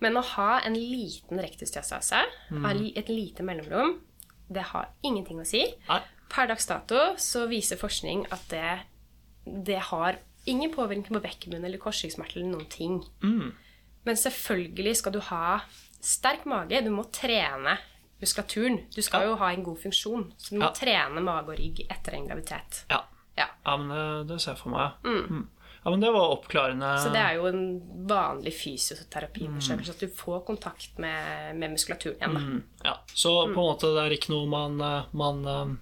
Men 0.00 0.16
å 0.18 0.22
ha 0.34 0.58
en 0.66 0.74
liten 0.74 1.38
rektusdiastase, 1.40 2.24
Mm. 2.50 2.66
et 2.96 3.08
lite 3.08 3.42
mellomrom, 3.46 4.00
det 4.50 4.62
har 4.72 4.88
ingenting 5.02 5.38
å 5.40 5.46
si. 5.46 5.64
Per 6.28 6.46
dags 6.50 6.66
dato 6.66 7.14
så 7.16 7.46
viser 7.48 7.76
forskning 7.78 8.26
at 8.32 8.42
det, 8.50 8.80
det 9.44 9.78
har 9.90 10.18
ingen 10.46 10.72
påvirkning 10.74 11.04
på 11.16 11.20
bekkenbunn 11.24 11.64
eller 11.64 11.78
korsryggsmerter 11.78 12.40
eller 12.40 12.50
noen 12.56 12.68
ting. 12.68 12.98
Mm. 13.22 13.52
Men 14.04 14.16
selvfølgelig 14.16 14.96
skal 14.96 15.12
du 15.12 15.20
ha 15.20 15.60
sterk 16.04 16.44
mage. 16.44 16.82
Du 16.84 16.90
må 16.92 17.04
trene 17.12 17.78
muskulaturen. 18.20 18.78
Du 18.94 19.00
skal 19.02 19.22
Ja. 19.22 19.26
jo 19.28 19.36
ha 19.36 19.50
en 19.52 19.64
god 19.64 19.78
funksjon. 19.80 20.32
Så 20.38 20.50
du 20.50 20.58
må 20.60 20.66
Ja. 20.68 20.72
trene 20.76 21.20
mage 21.24 21.48
og 21.48 21.58
rygg 21.58 21.86
etter 21.90 22.14
en 22.14 22.28
graviditet. 22.28 22.84
ja. 22.90 23.02
Ja. 23.36 23.46
Ja, 23.66 23.76
men 23.76 23.88
det, 23.88 24.28
det 24.28 24.40
ser 24.40 24.52
jeg 24.52 24.58
for 24.62 24.70
meg. 24.70 24.92
ja. 25.04 25.10
Mm. 25.10 25.48
Ja, 25.84 25.90
men 25.90 26.00
det 26.00 26.12
var 26.12 26.30
oppklarende. 26.38 26.98
Så 27.02 27.10
det 27.12 27.20
er 27.20 27.34
jo 27.34 27.46
en 27.46 28.06
vanlig 28.08 28.52
fysioterapiundersøkelse 28.54 29.90
at 29.90 30.00
du 30.00 30.06
får 30.08 30.44
kontakt 30.46 30.98
med, 31.02 31.56
med 31.58 31.70
muskulaturen 31.74 32.16
igjen. 32.16 32.34
Da. 32.34 32.40
Mm, 32.40 32.62
Ja, 32.84 32.94
Så 33.14 33.32
på 33.46 33.50
en 33.50 33.54
måte 33.54 33.90
det 33.94 34.04
er 34.04 34.16
ikke 34.16 34.30
noe 34.32 34.46
man, 34.48 34.80
eh, 34.80 35.04
man 35.12 35.44
eh, 35.46 35.74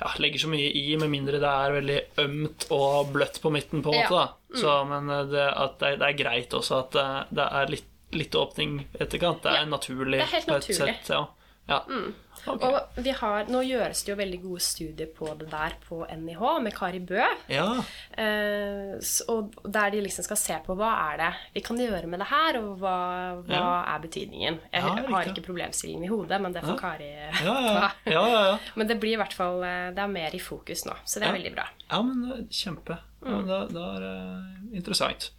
ja, 0.00 0.10
legger 0.18 0.38
så 0.44 0.48
mye 0.52 0.68
i, 0.76 0.96
med 1.00 1.08
mindre 1.12 1.38
det 1.40 1.50
er 1.52 1.74
veldig 1.76 1.98
ømt 2.24 2.66
og 2.76 3.12
bløtt 3.14 3.40
på 3.42 3.52
midten. 3.54 3.82
på 3.82 3.92
en 3.94 4.02
måte 4.02 4.20
Ja. 4.20 4.60
Så, 4.60 4.72
Men 4.88 5.10
eh, 5.10 5.24
det, 5.32 5.46
det, 5.80 5.92
det 6.00 6.06
er 6.10 6.18
greit 6.22 6.54
også 6.54 6.78
at 6.84 6.92
det, 6.96 7.06
det 7.36 7.48
er 7.60 7.72
litt, 7.74 7.88
litt 8.16 8.34
åpning 8.38 8.78
etterkant. 9.00 9.42
Det 9.42 9.50
er 9.52 9.62
Ja, 9.64 9.64
naturlig. 9.68 10.18
det 10.20 10.26
er 10.28 10.34
helt 10.36 10.46
naturlig. 10.52 10.76
Sett, 10.76 11.08
ja. 11.10 11.26
Ja. 11.68 11.80
Ok. 12.48 12.62
Og 12.68 12.98
vi 13.04 13.10
har, 13.10 13.44
nå 13.50 13.60
gjøres 13.66 14.04
det 14.04 14.12
jo 14.12 14.16
veldig 14.18 14.40
gode 14.42 14.60
studier 14.62 15.08
på 15.16 15.30
det 15.40 15.48
der 15.50 15.74
på 15.88 16.02
NIH 16.06 16.42
med 16.62 16.74
Kari 16.76 17.00
Bø. 17.00 17.22
ja. 17.50 17.66
Eh, 18.16 18.96
og 19.28 19.54
der 19.64 19.90
de 19.94 20.00
liksom 20.04 20.24
skal 20.26 20.38
se 20.40 20.56
på 20.66 20.76
hva 20.78 20.90
er 21.12 21.18
det 21.20 21.30
vi 21.56 21.62
kan 21.66 21.76
gjøre 21.80 22.06
med 22.10 22.20
det 22.22 22.28
her, 22.30 22.58
og 22.62 22.78
hva, 22.80 22.94
hva 23.46 23.56
Ja. 23.56 23.94
er 23.94 24.00
betydningen. 24.04 24.58
Jeg 24.72 24.82
Ja, 24.82 24.94
har 25.10 25.24
ikke 25.30 25.42
problemstillingen 25.46 26.04
i 26.04 26.08
hodet, 26.12 26.40
men 26.40 26.52
det 26.52 26.62
får. 26.64 26.78
Kari 26.80 27.10
Ja, 27.44 27.56
ja, 28.06 28.24
ta. 28.30 28.58
Men 28.76 28.86
det 28.88 28.98
blir 29.00 29.14
i 29.16 29.20
hvert 29.20 29.32
fall 29.34 29.62
eh, 29.64 29.90
Det 29.92 29.98
er 30.02 30.06
mer 30.12 30.34
i 30.34 30.38
fokus 30.40 30.84
nå, 30.86 30.94
så 31.04 31.20
det 31.20 31.28
er 31.28 31.32
veldig 31.36 31.54
bra. 31.54 31.66
Ja, 31.90 32.02
men 32.02 32.24
eh, 32.32 32.44
kjempe. 32.50 32.98
Ja, 32.98 33.02
Mm. 33.26 33.46
det, 33.48 33.56
det 33.74 33.82
er 33.82 34.02
uh, 34.06 34.76
interessant. 34.76 35.30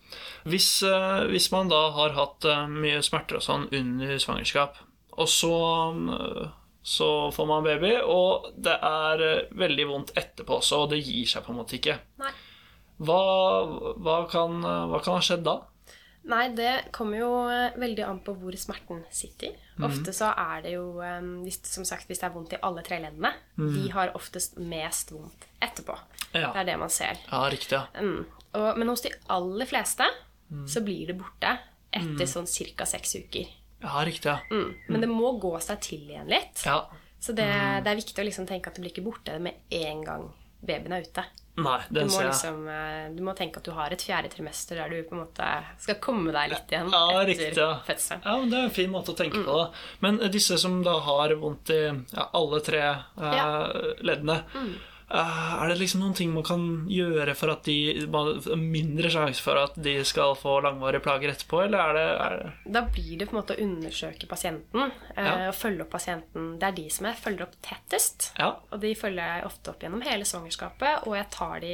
Hvis, 0.44 0.84
uh, 0.84 1.24
hvis 1.30 1.46
man 1.54 1.70
da 1.72 1.90
har 1.96 2.10
hatt 2.18 2.44
uh, 2.44 2.66
mye 2.68 3.00
smerter 3.06 3.38
og 3.38 3.44
sånn 3.46 3.68
under 3.72 4.18
svangerskap, 4.20 4.76
og 5.18 5.30
så, 5.32 5.52
eh, 6.12 6.50
så 6.88 7.08
får 7.36 7.48
man 7.50 7.66
baby, 7.66 7.96
og 8.08 8.46
det 8.56 8.78
er 8.88 9.24
eh, 9.26 9.48
veldig 9.60 9.88
vondt 9.90 10.14
etterpå 10.18 10.62
også, 10.62 10.84
og 10.86 10.94
det 10.94 11.02
gir 11.04 11.26
seg 11.28 11.44
på 11.44 11.52
en 11.52 11.58
måte 11.60 11.76
ikke. 11.80 11.98
Nei. 12.22 12.32
Hva, 12.98 13.18
hva, 14.02 14.22
kan, 14.32 14.62
hva 14.64 15.02
kan 15.04 15.18
ha 15.20 15.24
skjedd 15.26 15.44
da? 15.46 15.58
Nei, 16.28 16.46
det 16.58 16.72
kommer 16.96 17.20
jo 17.22 17.28
eh, 17.52 17.76
veldig 17.80 18.04
an 18.08 18.18
på 18.26 18.34
hvor 18.40 18.56
smerten 18.60 19.04
sitter. 19.16 19.54
Mm. 19.78 19.86
Ofte 19.88 20.12
så 20.16 20.32
er 20.34 20.64
det 20.66 20.74
jo, 20.74 20.86
eh, 21.04 21.22
hvis, 21.46 21.60
som 21.72 21.86
sagt, 21.88 22.08
hvis 22.10 22.20
det 22.24 22.28
er 22.30 22.34
vondt 22.36 22.56
i 22.58 22.62
alle 22.68 22.84
tre 22.88 22.98
leddene, 23.04 23.32
de 23.60 23.86
har 23.94 24.12
oftest 24.18 24.58
mest 24.60 25.12
vondt 25.16 25.46
etterpå. 25.64 25.96
Mhm. 25.96 26.40
Ja, 26.42 26.50
Det 26.54 26.60
er 26.64 26.66
det 26.72 26.80
man 26.82 26.92
ser. 26.92 27.20
ja 27.32 27.44
riktig. 27.52 27.78
ja. 27.78 27.86
Mm. 28.04 28.26
Og, 28.58 28.78
men 28.80 28.90
hos 28.92 29.02
de 29.06 29.12
aller 29.30 29.66
fleste 29.70 30.08
Mhm. 30.50 30.68
så 30.72 30.80
blir 30.84 31.08
det 31.08 31.18
borte 31.20 31.58
etter 31.92 32.26
sånn 32.28 32.48
ca. 32.78 32.86
seks 32.88 33.16
uker. 33.20 33.48
Ja, 33.84 34.04
riktig. 34.06 34.26
ja. 34.32 34.40
Mm. 34.52 34.76
Men 34.90 35.02
det 35.02 35.10
må 35.12 35.36
gå 35.40 35.54
seg 35.62 35.80
til 35.86 36.08
igjen 36.10 36.28
litt. 36.32 36.64
Ja. 36.66 36.88
Så 37.20 37.34
det, 37.34 37.48
det 37.84 37.92
er 37.92 37.98
viktig 38.00 38.22
å 38.22 38.26
liksom 38.28 38.46
tenke 38.50 38.70
at 38.70 38.76
det 38.78 38.82
blir 38.86 38.92
ikke 38.94 39.06
borte 39.06 39.40
med 39.42 39.54
en 39.74 40.04
gang 40.06 40.28
babyen 40.62 40.94
er 40.98 41.06
ute. 41.06 41.24
Nei, 41.58 41.80
Du 41.90 42.00
må, 42.06 42.20
liksom, 42.22 42.58
eh, 42.70 43.08
du 43.18 43.22
må 43.26 43.34
tenke 43.38 43.58
at 43.58 43.66
du 43.66 43.72
har 43.74 43.90
et 43.94 44.02
fjerde 44.06 44.30
trimester 44.30 44.78
der 44.78 44.90
du 44.94 45.00
på 45.10 45.16
en 45.16 45.24
måte 45.24 45.46
skal 45.82 45.96
komme 46.02 46.30
deg 46.34 46.52
litt 46.52 46.70
igjen 46.74 46.92
Ja, 46.94 47.00
etter 47.16 47.30
riktig, 47.32 47.58
ja. 47.58 47.70
fødselen. 47.88 48.22
Ja, 48.26 48.36
men 48.38 48.50
Det 48.52 48.58
er 48.60 48.68
en 48.68 48.76
fin 48.76 48.92
måte 48.94 49.14
å 49.14 49.18
tenke 49.18 49.42
på. 49.46 49.56
da 49.58 49.72
Men 50.06 50.20
disse 50.34 50.58
som 50.62 50.84
da 50.86 51.00
har 51.00 51.34
vondt 51.42 51.72
i 51.74 51.80
ja, 52.14 52.28
alle 52.38 52.60
tre 52.62 52.84
eh, 52.84 53.02
Ja. 53.18 53.48
leddene, 54.06 54.44
Eh, 54.54 54.68
er 55.10 55.70
det 55.72 55.78
liksom 55.80 56.02
noen 56.04 56.16
ting 56.18 56.34
man 56.36 56.44
kan 56.44 56.64
gjøre 56.92 57.32
for 57.40 57.54
at 57.54 57.64
de 57.64 57.76
Mindre 58.60 59.08
sjanse 59.14 59.40
for 59.44 59.56
at 59.62 59.78
de 59.80 59.94
skal 60.08 60.34
få 60.36 60.58
langvarige 60.66 61.00
plager 61.06 61.32
etterpå, 61.32 61.62
eller 61.64 61.80
er 61.80 61.94
det, 61.96 62.06
er 62.26 62.36
det 62.42 62.74
Da 62.76 62.82
blir 62.92 63.14
det 63.22 63.28
på 63.30 63.36
en 63.36 63.40
måte 63.40 63.56
å 63.56 63.62
undersøke 63.64 64.28
pasienten 64.28 64.90
eh, 65.16 65.24
Ja. 65.24 65.36
og 65.48 65.56
følge 65.56 65.86
opp 65.86 65.94
pasienten. 65.96 66.50
Det 66.60 66.68
er 66.68 66.76
de 66.82 66.88
som 66.92 67.08
jeg 67.08 67.20
følger 67.22 67.46
opp 67.48 67.56
tettest. 67.64 68.32
Ja. 68.40 68.50
Og 68.72 68.82
de 68.84 68.92
følger 69.00 69.32
jeg 69.38 69.48
ofte 69.48 69.72
opp 69.72 69.86
gjennom 69.86 70.04
hele 70.04 70.28
svangerskapet, 70.28 71.08
og 71.08 71.16
jeg 71.16 71.30
tar 71.38 71.64
de 71.64 71.74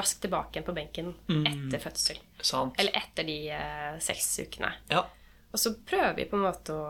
raskt 0.00 0.22
tilbake 0.24 0.56
igjen 0.56 0.68
på 0.70 0.76
benken 0.80 1.12
etter 1.44 1.84
fødsel. 1.84 2.22
Sant. 2.40 2.74
Eller 2.80 2.96
etter 2.96 3.28
de 3.28 3.38
eh, 3.52 3.92
seks 4.04 4.32
ukene. 4.46 4.72
Ja. 4.92 5.04
Og 5.52 5.60
så 5.60 5.76
prøver 5.86 6.16
vi 6.16 6.24
på 6.32 6.40
en 6.40 6.48
måte 6.48 6.74
å 6.74 6.88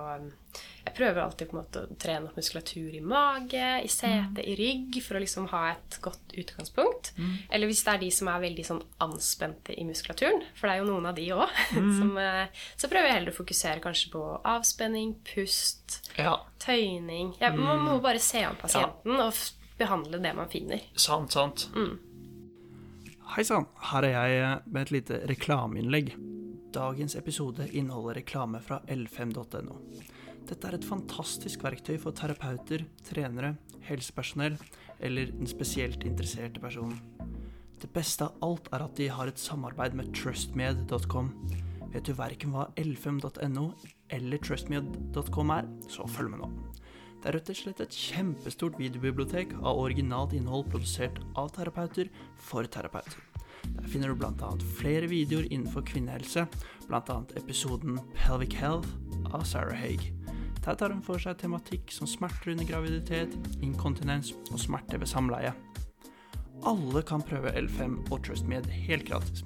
Jeg 0.85 0.93
prøver 0.99 1.23
alltid 1.23 1.49
på 1.49 1.57
en 1.57 1.61
måte 1.63 1.83
å 1.83 1.97
trene 2.01 2.29
opp 2.29 2.37
muskulatur 2.37 2.93
i 2.95 3.01
mage, 3.01 3.69
i 3.83 3.89
sete, 3.89 4.45
i 4.45 4.55
rygg, 4.59 4.99
for 5.03 5.17
å 5.17 5.23
liksom 5.23 5.49
ha 5.55 5.63
et 5.73 5.99
godt 6.05 6.35
utgangspunkt. 6.37 7.13
Eller 7.49 7.71
hvis 7.71 7.83
det 7.87 7.95
er 7.95 8.03
de 8.05 8.11
som 8.13 8.29
er 8.31 8.45
veldig 8.45 8.67
sånn 8.69 8.83
anspente 9.05 9.75
i 9.81 9.87
muskulaturen, 9.89 10.45
for 10.55 10.69
det 10.69 10.77
er 10.77 10.83
jo 10.83 10.91
noen 10.91 11.09
av 11.09 11.17
de 11.17 11.27
òg, 11.35 11.59
så 12.81 12.91
prøver 12.93 13.09
jeg 13.09 13.17
heller 13.17 13.33
å 13.33 13.39
fokusere 13.41 13.85
kanskje 13.85 14.13
på 14.13 14.25
avspenning, 14.55 15.17
pust, 15.35 16.01
ja. 16.21 16.37
tøyning 16.63 17.33
ja, 17.41 17.51
Man 17.57 17.83
må 17.87 17.99
bare 18.05 18.21
se 18.23 18.45
an 18.45 18.61
pasienten 18.61 19.17
og 19.25 19.33
behandle 19.79 20.21
det 20.23 20.35
man 20.37 20.51
finner. 20.53 20.85
Sant, 20.95 21.33
sant. 21.33 21.69
Hei 23.35 23.43
sann, 23.47 23.65
her 23.91 24.05
er 24.07 24.29
jeg 24.31 24.59
med 24.69 24.83
et 24.85 24.93
lite 24.95 25.23
reklameinnlegg. 25.27 26.13
Dagens 26.75 27.17
episode 27.17 27.67
inneholder 27.73 28.21
reklame 28.21 28.61
fra 28.63 28.81
l5.no. 28.91 29.79
Dette 30.45 30.69
er 30.69 30.77
et 30.77 30.85
fantastisk 30.85 31.63
verktøy 31.65 31.97
for 32.01 32.17
terapeuter, 32.17 32.85
trenere, 33.07 33.55
helsepersonell 33.87 34.59
eller 35.05 35.33
den 35.33 35.49
spesielt 35.49 36.05
interesserte 36.05 36.61
personen. 36.61 37.01
Det 37.81 37.91
beste 37.93 38.29
av 38.29 38.45
alt 38.45 38.69
er 38.73 38.85
at 38.85 38.97
de 38.97 39.09
har 39.13 39.29
et 39.29 39.41
samarbeid 39.41 39.97
med 39.97 40.13
trustmed.com. 40.17 41.33
Vet 41.95 42.09
du 42.09 42.15
verken 42.17 42.55
hva 42.55 42.69
l5.no 42.81 43.67
eller 44.15 44.41
trustmed.com 44.45 45.53
er, 45.57 45.69
så 45.89 46.09
følg 46.09 46.35
med 46.35 46.45
nå. 46.45 46.51
Det 47.21 47.31
er 47.31 47.39
rett 47.39 47.53
og 47.53 47.57
slett 47.57 47.81
et 47.81 47.97
kjempestort 47.97 48.77
videobibliotek 48.77 49.55
av 49.63 49.81
originalt 49.81 50.35
innhold 50.37 50.69
produsert 50.73 51.23
av 51.41 51.55
terapeuter 51.57 52.13
for 52.37 52.69
terapeuter. 52.69 53.34
Der 53.79 53.89
finner 53.89 54.13
du 54.13 54.19
bl.a. 54.19 54.51
flere 54.79 55.09
videoer 55.11 55.47
innenfor 55.51 55.85
kvinnehelse, 55.87 56.47
bl.a. 56.89 57.21
episoden 57.37 58.01
Pelvic 58.17 58.57
Health 58.61 58.89
av 59.33 59.45
Sarah 59.49 59.77
Haig. 59.79 60.13
Der 60.65 60.79
tar 60.81 60.95
hun 60.95 61.05
for 61.05 61.21
seg 61.21 61.37
tematikk 61.43 61.93
som 61.93 62.09
smerter 62.09 62.55
under 62.55 62.69
graviditet, 62.69 63.37
inkontinens 63.61 64.33
og 64.51 64.61
smerte 64.63 65.01
ved 65.01 65.11
samleie. 65.11 65.53
Alle 66.65 67.03
kan 67.05 67.25
prøve 67.25 67.53
L5 67.53 67.99
og 68.09 68.23
TrustMed 68.25 68.71
helt 68.87 69.05
gratis. 69.11 69.45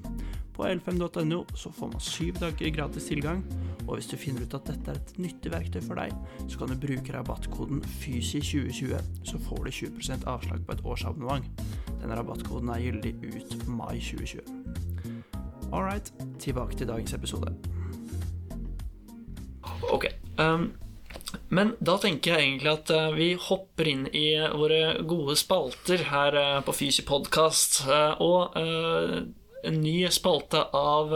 På 0.55 0.67
l5.no 0.67 1.45
så 1.55 1.71
får 1.71 1.91
man 1.93 2.03
syv 2.03 2.39
dager 2.43 2.71
gratis 2.75 3.05
tilgang, 3.11 3.45
og 3.87 3.97
hvis 3.97 4.09
du 4.11 4.17
finner 4.19 4.43
ut 4.43 4.55
at 4.59 4.67
dette 4.67 4.91
er 4.91 4.99
et 4.99 5.13
nyttig 5.23 5.53
verktøy 5.55 5.81
for 5.85 5.99
deg, 5.99 6.15
så 6.51 6.59
kan 6.59 6.73
du 6.73 6.81
bruke 6.83 7.15
rabattkoden 7.15 7.83
FYSI2020, 8.01 8.99
så 9.27 9.39
får 9.47 9.65
du 9.65 9.71
20% 9.71 10.27
avslag 10.31 10.65
på 10.67 10.75
et 10.75 10.83
årsabonnement. 10.85 11.47
Denne 11.99 12.19
rabattkoden 12.19 12.71
er 12.73 12.83
gyldig 12.83 13.15
ut 13.27 13.57
mai 13.67 13.99
2020. 13.99 14.43
All 15.73 15.85
right, 15.85 16.13
tilbake 16.41 16.77
til 16.79 16.89
dagens 16.89 17.13
episode. 17.13 17.53
Ok. 19.93 20.07
Um, 20.39 20.73
men 21.53 21.75
da 21.81 21.97
tenker 22.01 22.35
jeg 22.37 22.45
egentlig 22.47 22.71
at 22.73 22.91
eh, 22.93 23.11
vi 23.17 23.29
hopper 23.41 23.89
inn 23.89 24.07
i 24.17 24.31
våre 24.53 25.01
gode 25.09 25.37
spalter 25.37 26.05
her 26.11 26.37
eh, 26.37 26.61
på 26.65 26.75
Fysi 26.77 27.05
podkast. 27.09 27.83
eh, 27.89 28.21
og 28.25 28.57
en 28.59 29.81
ny 29.83 29.97
spalte 30.15 30.63
av 30.77 31.13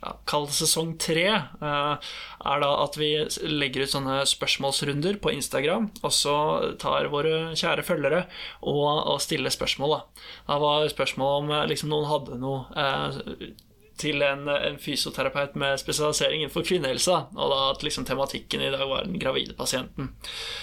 ja, 0.00 0.14
Kall 0.28 0.46
det 0.48 0.56
sesong 0.56 0.94
tre, 1.00 1.28
eh, 1.28 2.10
er 2.52 2.62
da 2.62 2.70
at 2.84 2.96
vi 3.00 3.10
legger 3.44 3.84
ut 3.84 3.94
sånne 3.94 4.20
spørsmålsrunder 4.28 5.18
på 5.20 5.34
Instagram, 5.36 5.90
og 6.00 6.14
så 6.14 6.36
tar 6.80 7.10
våre 7.12 7.52
kjære 7.58 7.84
følgere 7.84 8.22
og, 8.62 8.86
og 9.12 9.18
stiller 9.20 9.52
spørsmål. 9.52 9.96
Da. 9.96 10.28
da 10.48 10.60
var 10.62 10.86
spørsmålet 10.92 11.42
om 11.42 11.52
eh, 11.56 11.66
liksom, 11.74 11.92
noen 11.92 12.08
hadde 12.10 12.40
noe 12.40 12.64
eh, 12.80 13.58
til 14.00 14.24
en, 14.24 14.46
en 14.48 14.78
fysioterapeut 14.80 15.58
med 15.60 15.80
spesialisering 15.80 16.40
innenfor 16.44 16.64
kvinnehelse. 16.64 17.18
Og 17.36 17.52
da 17.52 17.60
at 17.74 17.84
liksom 17.84 18.06
tematikken 18.08 18.64
i 18.64 18.72
dag 18.72 18.86
var 18.88 19.04
den 19.04 19.20
gravide 19.20 19.56
pasienten. 19.58 20.14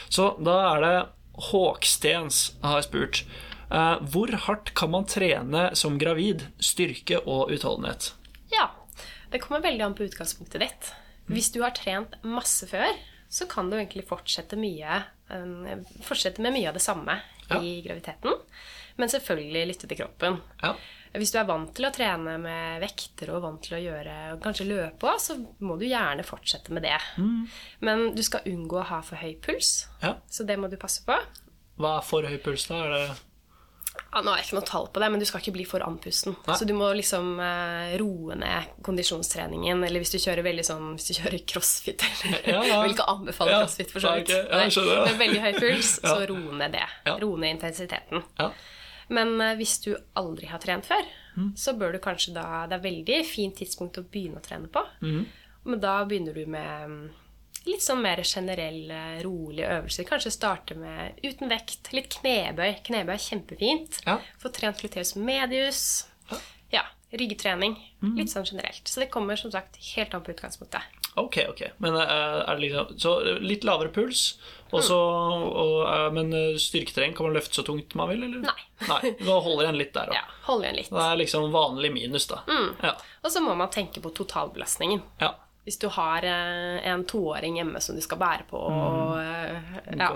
Så 0.09 0.33
da 0.41 0.57
er 0.73 0.83
det 0.85 0.95
Håkstens 1.51 2.55
har 2.65 2.81
spurt 2.81 3.21
eh, 3.69 3.95
hvor 4.09 4.33
hardt 4.47 4.73
kan 4.73 4.89
man 4.95 5.05
trene 5.05 5.69
som 5.77 5.99
gravid? 6.01 6.47
Styrke 6.57 7.21
og 7.25 7.53
utholdenhet. 7.53 8.15
Det 9.31 9.41
kommer 9.43 9.63
veldig 9.65 9.83
an 9.85 9.95
på 9.97 10.05
utgangspunktet 10.07 10.61
ditt. 10.63 10.89
Hvis 11.27 11.49
du 11.51 11.59
har 11.65 11.73
trent 11.75 12.15
masse 12.23 12.67
før, 12.69 12.93
så 13.29 13.47
kan 13.51 13.67
du 13.69 13.75
egentlig 13.75 14.05
fortsette, 14.07 14.55
mye, 14.59 15.01
fortsette 16.07 16.39
med 16.43 16.55
mye 16.55 16.69
av 16.69 16.77
det 16.77 16.83
samme 16.85 17.17
Ja. 17.49 17.59
i 17.63 17.81
graviditeten. 17.83 18.33
Men 18.97 19.09
selvfølgelig 19.11 19.67
lytte 19.67 19.87
til 19.87 19.97
kroppen. 19.99 20.39
Ja. 20.63 20.73
Hvis 21.17 21.31
du 21.31 21.37
er 21.39 21.45
vant 21.47 21.73
til 21.75 21.85
å 21.87 21.91
trene 21.95 22.37
med 22.41 22.81
vekter 22.81 23.29
og 23.35 23.41
vant 23.43 23.61
til 23.63 23.77
å 23.77 23.81
gjøre, 23.81 24.15
kanskje 24.43 24.67
løpe 24.67 25.07
òg, 25.07 25.19
så 25.23 25.37
må 25.63 25.77
du 25.79 25.85
gjerne 25.87 26.23
fortsette 26.27 26.71
med 26.75 26.83
det. 26.83 26.97
Men 27.81 28.13
du 28.15 28.21
skal 28.23 28.41
unngå 28.45 28.79
å 28.81 28.87
ha 28.89 29.01
for 29.01 29.15
høy 29.21 29.35
puls, 29.41 29.87
ja. 30.03 30.15
så 30.29 30.43
det 30.47 30.57
må 30.59 30.69
du 30.69 30.77
passe 30.77 31.03
på. 31.07 31.15
Hva 31.77 31.97
er 31.99 32.05
for 32.07 32.23
høy 32.27 32.37
puls, 32.43 32.67
da? 32.67 32.81
Er 32.85 32.89
det 32.95 33.17
Ja, 34.13 34.21
nå 34.23 34.31
har 34.31 34.39
jeg 34.39 34.47
ikke 34.47 34.57
noe 34.57 34.67
tall 34.69 34.87
på 34.93 35.01
det, 35.03 35.09
men 35.13 35.19
du 35.21 35.25
skal 35.29 35.41
ikke 35.43 35.53
bli 35.57 35.65
for 35.67 35.83
andpusten. 35.85 36.35
Så 36.47 36.65
du 36.65 36.73
må 36.77 36.87
liksom 36.97 37.35
eh, 37.43 37.97
roe 38.01 38.37
ned 38.39 38.71
kondisjonstreningen. 38.87 39.83
Eller 39.87 40.01
hvis 40.03 40.13
du 40.15 40.17
kjører 40.21 40.45
veldig 40.45 40.65
sånn 40.65 40.87
Hvis 40.95 41.09
du 41.11 41.13
kjører 41.19 41.43
crossfit 41.49 42.05
eller 42.07 42.49
Ja, 42.53 42.63
ja. 42.65 42.79
Vil 42.85 42.95
ikke 42.95 43.07
anbefale 43.11 43.59
crossfit, 43.61 43.91
for 43.93 44.03
så 44.03 44.15
vidt. 44.17 44.31
Okay. 44.33 44.87
Med 45.05 45.21
veldig 45.21 45.43
høy 45.45 45.53
puls, 45.59 45.93
så 46.01 46.17
roe 46.31 46.57
ned 46.63 46.73
det. 46.77 46.85
Ja. 47.09 47.17
Ro 47.21 47.35
ned 47.37 47.55
intensiteten. 47.57 48.23
Ja. 48.39 48.49
Men 49.13 49.35
eh, 49.41 49.53
hvis 49.59 49.77
du 49.85 49.93
aldri 50.19 50.49
har 50.53 50.63
trent 50.63 50.85
før, 50.89 51.05
Mm. 51.37 51.51
så 51.53 51.75
bør 51.77 51.91
du 51.93 51.99
kanskje 52.01 52.31
da 52.33 52.63
Det 52.65 52.79
er 52.79 52.81
veldig 52.81 53.17
fint 53.29 53.53
tidspunkt 53.59 53.99
å 53.99 54.03
begynne 54.09 54.39
å 54.39 54.41
trene 54.41 54.71
på. 54.73 54.81
Mm. 55.05 55.19
Men 55.69 55.79
da 55.83 55.99
begynner 56.09 56.33
du 56.33 56.47
med 56.49 57.11
litt 57.67 57.83
sånn 57.85 58.01
mer 58.03 58.21
generelle, 58.25 58.99
rolige 59.25 59.69
øvelser. 59.77 60.07
Kanskje 60.09 60.31
starte 60.33 60.75
med 60.79 61.19
uten 61.23 61.49
vekt. 61.51 61.91
Litt 61.95 62.09
knebøy. 62.19 62.77
Knebøy 62.87 63.13
er 63.15 63.23
kjempefint. 63.23 64.01
Ja. 64.07 64.19
Få 64.41 64.51
trent 64.55 64.79
gluteus 64.81 65.15
medius. 65.19 65.81
Ja, 66.73 66.83
ryggetrening. 67.11 67.77
Mm. 68.03 68.15
Litt 68.19 68.31
sånn 68.33 68.45
generelt. 68.47 68.87
Så 68.87 68.99
det 69.03 69.09
kommer 69.13 69.35
som 69.39 69.51
sagt 69.53 69.77
helt 69.95 70.13
an 70.17 70.23
på 70.25 70.33
utgangspunktet. 70.35 70.81
Ok, 71.17 71.39
ok. 71.49 71.63
Men 71.81 71.95
eh, 71.97 72.03
er 72.05 72.59
det 72.59 72.61
liksom 72.67 72.91
Så 73.01 73.13
litt 73.41 73.63
lavere 73.65 73.89
puls, 73.89 74.35
også, 74.69 74.97
og, 74.97 75.79
eh, 75.89 76.11
Men 76.13 76.29
eh, 76.35 76.59
styrketrening, 76.61 77.15
kan 77.17 77.25
man 77.25 77.33
løfte 77.39 77.57
så 77.57 77.63
tungt 77.65 77.95
man 77.97 78.11
vil, 78.11 78.21
eller? 78.27 78.43
Nei. 78.45 78.67
Nei. 78.85 79.15
Da 79.23 79.39
holder 79.41 79.63
igjen 79.65 79.79
litt 79.81 79.95
der, 79.95 80.11
òg. 80.11 80.17
Ja, 80.19 80.25
Hold 80.45 80.67
igjen 80.67 80.77
litt. 80.77 80.91
Det 80.93 81.07
er 81.07 81.17
liksom 81.23 81.49
vanlig 81.55 81.89
minus, 81.95 82.27
da. 82.29 82.43
Ja. 82.83 82.93
Og 83.23 83.33
så 83.33 83.41
må 83.41 83.55
man 83.57 83.71
tenke 83.73 84.03
på 84.03 84.13
totalbelastningen. 84.21 85.01
ja. 85.23 85.33
Hvis 85.67 85.81
du 85.81 85.89
har 85.91 86.23
eh, 86.23 86.77
en 86.87 87.01
toåring 87.03 87.57
hjemme 87.59 87.81
som 87.83 87.97
du 87.97 87.99
skal 87.99 88.21
bære 88.21 88.45
på, 88.47 88.55
og 88.55 89.17
mm. 89.19 89.97
ja, 89.99 90.07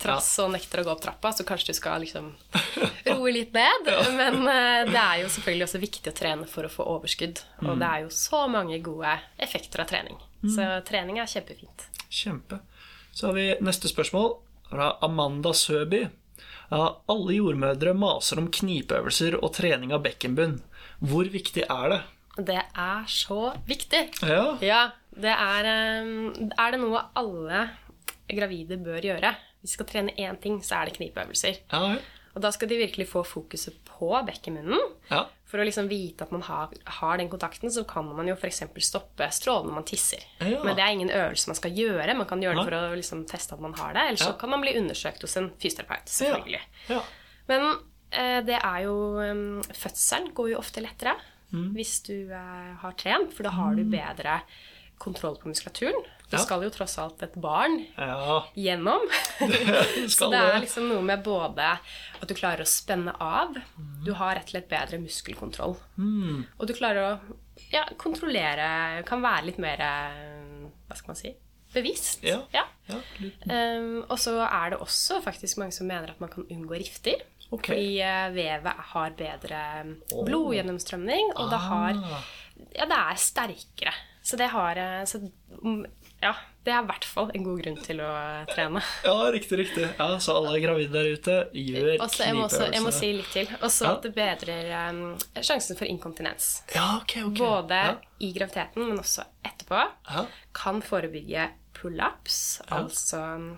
trass 0.00 0.30
og 0.40 0.54
nekter 0.54 0.80
å 0.80 0.86
gå 0.86 0.94
opp 0.94 1.02
trappa, 1.04 1.32
så 1.36 1.44
kanskje 1.44 1.74
du 1.74 1.76
skal 1.76 2.00
liksom 2.06 2.30
roe 3.10 3.34
litt 3.34 3.52
ned. 3.52 3.90
Men 4.16 4.40
eh, 4.48 4.88
det 4.88 5.02
er 5.02 5.20
jo 5.20 5.28
selvfølgelig 5.34 5.68
også 5.68 5.82
viktig 5.82 6.14
å 6.14 6.16
trene 6.16 6.48
for 6.48 6.64
å 6.64 6.72
få 6.72 6.88
overskudd. 6.96 7.44
Og 7.66 7.74
det 7.76 7.90
er 7.90 8.06
jo 8.06 8.14
så 8.16 8.46
mange 8.48 8.80
gode 8.80 9.12
effekter 9.36 9.84
av 9.84 9.92
trening. 9.92 10.16
Så 10.40 10.70
trening 10.88 11.20
er 11.20 11.28
kjempefint. 11.28 11.84
Kjempe. 12.08 12.62
Så 13.12 13.28
har 13.28 13.36
vi 13.36 13.48
neste 13.60 13.92
spørsmål 13.92 14.38
fra 14.70 14.94
Amanda 15.04 15.52
Søby. 15.52 16.06
Ja, 16.72 16.84
alle 17.12 17.36
jordmødre 17.36 17.92
maser 17.92 18.40
om 18.40 18.48
knipeøvelser 18.52 19.36
og 19.42 19.52
trening 19.56 19.92
av 19.92 20.04
bekkenbunn. 20.04 20.62
Hvor 21.04 21.28
viktig 21.32 21.64
er 21.68 21.92
det? 21.92 22.00
Det 22.38 22.60
er 22.60 23.06
så 23.10 23.52
viktig. 23.66 24.04
Ja. 24.22 24.44
Ja, 24.62 24.82
det 25.18 25.32
er 25.34 25.66
eh, 25.66 26.50
Er 26.58 26.70
det 26.76 26.80
noe 26.82 27.00
alle 27.18 27.64
gravide 28.30 28.76
bør 28.84 29.00
gjøre? 29.02 29.34
Hvis 29.58 29.72
de 29.72 29.78
skal 29.78 29.88
trene 29.90 30.14
én 30.22 30.36
ting, 30.40 30.60
så 30.62 30.78
er 30.82 30.86
det 30.90 30.98
knipeøvelser. 31.00 31.56
Ja. 31.72 31.80
ja. 31.96 31.98
Og 32.36 32.42
da 32.44 32.52
skal 32.54 32.68
de 32.70 32.76
virkelig 32.78 33.08
få 33.10 33.24
fokuset 33.26 33.74
på 33.88 34.12
bekkenmunnen. 34.28 34.78
ja. 35.10 35.24
For 35.48 35.56
å 35.56 35.64
liksom 35.64 35.86
vite 35.88 36.26
at 36.26 36.30
man 36.34 36.42
har, 36.44 36.74
har 37.00 37.16
den 37.16 37.30
kontakten, 37.32 37.70
så 37.72 37.80
kan 37.88 38.04
man 38.12 38.26
jo 38.28 38.34
f.eks. 38.36 38.58
stoppe 38.84 39.30
strålen 39.32 39.70
når 39.70 39.76
man 39.78 39.86
tisser. 39.88 40.20
Ja. 40.44 40.58
Men 40.60 40.76
det 40.76 40.82
er 40.84 40.92
ingen 40.92 41.08
øvelse 41.08 41.48
man 41.48 41.56
skal 41.56 41.72
gjøre. 41.72 42.14
Man 42.18 42.28
kan 42.28 42.42
gjøre 42.44 42.58
det 42.60 42.64
for 42.68 42.76
å 42.76 42.90
liksom 43.00 43.22
teste 43.30 43.56
at 43.56 43.62
man 43.64 43.72
har 43.80 43.94
det. 43.96 44.02
Eller 44.10 44.20
så 44.20 44.34
Ja. 44.34 44.36
kan 44.42 44.52
man 44.52 44.60
bli 44.60 44.74
undersøkt 44.76 45.24
hos 45.24 45.38
en 45.40 45.48
fysioterapeut. 45.56 46.04
selvfølgelig. 46.12 46.60
Ja. 46.92 47.00
Men 47.48 47.64
eh, 48.12 48.42
det 48.44 48.58
er 48.60 48.78
jo 48.84 48.94
um, 49.24 49.62
Fødselen 49.72 50.34
går 50.36 50.50
jo 50.52 50.58
ofte 50.60 50.84
lettere 50.84 51.16
Mm. 51.52 51.70
hvis 51.74 52.02
du 52.04 52.30
eh, 52.30 52.74
har 52.82 52.92
trent, 53.00 53.32
for 53.32 53.42
da 53.48 53.50
har 53.56 53.74
du 53.74 53.84
bedre 53.88 54.42
kontroll 54.98 55.36
på 55.40 55.48
muskulaturen. 55.48 56.02
Du 56.28 56.36
Ja. 56.36 56.42
skal 56.42 56.60
jo 56.62 56.68
tross 56.74 56.98
alt 56.98 57.22
et 57.22 57.34
barn 57.40 57.86
Ja, 57.96 58.42
gjennom. 58.54 59.00
Så 60.12 60.28
det 60.28 60.36
er 60.42 60.60
liksom 60.60 60.88
noe 60.90 61.00
med 61.02 61.22
både 61.24 61.78
at 62.20 62.28
du 62.28 62.34
klarer 62.34 62.60
å 62.66 62.68
spenne 62.68 63.14
av, 63.20 63.54
Mm. 63.78 64.04
du 64.04 64.12
har 64.12 64.34
rett 64.36 64.44
og 64.44 64.50
slett 64.50 64.68
bedre 64.68 64.98
muskelkontroll. 65.00 65.76
Og 66.58 66.66
du 66.66 66.74
klarer 66.74 67.00
å 67.14 67.36
ja, 67.72 67.84
kontrollere 67.96 69.02
Kan 69.06 69.22
være 69.22 69.46
litt 69.46 69.58
mer 69.58 69.80
eh, 69.80 70.68
Hva 70.88 70.96
skal 70.96 71.08
man 71.14 71.16
si? 71.16 71.32
Bevisst. 71.74 72.22
Ja. 72.24 72.42
ja. 72.52 72.62
ja. 72.88 72.96
Um, 73.44 74.04
og 74.08 74.16
så 74.18 74.38
er 74.46 74.70
det 74.72 74.78
også 74.80 75.18
faktisk 75.22 75.58
mange 75.60 75.72
som 75.76 75.86
mener 75.86 76.10
at 76.14 76.20
man 76.20 76.30
kan 76.32 76.46
unngå 76.48 76.78
rifter. 76.80 77.20
Ok. 77.50 77.66
Fordi 77.70 78.00
eh, 78.04 78.26
vevet 78.34 78.82
har 78.92 79.14
bedre 79.16 79.60
blodgjennomstrømning, 80.12 81.32
og 81.36 81.50
det 81.52 81.62
har 81.68 81.96
Ah. 81.98 82.22
Ja, 82.74 82.86
det 82.90 82.96
er 82.98 83.18
sterkere. 83.22 83.92
Så 84.22 84.36
det 84.36 84.48
har 84.50 84.76
eh, 84.76 85.04
så, 85.04 85.20
mm, 85.62 85.84
Ja, 86.20 86.32
det 86.66 86.72
er 86.74 86.82
i 86.82 86.86
hvert 86.88 87.04
fall 87.06 87.30
en 87.32 87.44
god 87.46 87.60
grunn 87.62 87.76
til 87.84 88.00
å 88.02 88.08
trene. 88.50 88.82
Ja, 89.06 89.14
riktig, 89.32 89.58
riktig. 89.60 89.86
Ja, 89.98 90.08
Så 90.18 90.34
alle 90.36 90.58
gravide 90.60 90.90
der 90.92 91.12
ute, 91.14 91.36
gjør 91.54 92.02
Og 92.02 92.18
jeg, 92.18 92.34
må 92.34 92.48
også, 92.48 92.66
jeg 92.74 92.82
må 92.82 92.92
si 92.92 93.12
litt 93.20 93.30
til. 93.32 93.46
Og 93.62 93.70
så 93.70 93.86
Ja. 93.86 93.92
at 93.94 94.02
det 94.02 94.12
bedrer 94.16 94.90
um, 94.90 95.00
sjansen 95.38 95.78
for 95.78 95.86
inkontinens. 95.86 96.50
Ja, 96.74 96.98
ok, 96.98 97.16
ok. 97.30 97.38
Både 97.38 97.78
ja. 97.78 97.94
i 98.20 98.32
graviditeten, 98.34 98.88
men 98.90 98.98
også 98.98 99.24
etterpå. 99.46 99.86
Kan 100.52 100.82
forebygge 100.82 101.48
prolaps, 101.78 102.60
altså 102.74 103.22
um, 103.38 103.52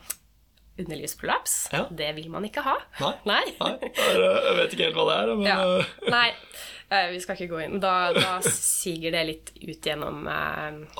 underlivsprolaps. 0.80 1.54
Ja. 1.72 1.84
Det 1.90 2.10
vil 2.16 2.28
man 2.32 2.44
ikke 2.48 2.64
ha. 2.66 2.76
Nei. 3.00 3.14
Nei. 3.30 3.44
Nei, 3.60 3.72
jeg 3.80 4.58
vet 4.58 4.76
ikke 4.76 4.86
helt 4.90 4.98
hva 5.00 5.06
det 5.10 5.16
er, 5.22 5.32
men 5.36 5.48
Ja. 5.48 5.56
øh, 5.64 6.10
Nei, 6.12 6.28
eh, 6.90 7.08
vi 7.14 7.20
skal 7.22 7.36
ikke 7.38 7.50
gå 7.54 7.62
inn. 7.64 7.78
Da, 7.82 7.94
da 8.16 8.36
siger 8.46 9.14
det 9.14 9.24
litt 9.28 9.52
ut 9.60 9.88
gjennom 9.90 10.24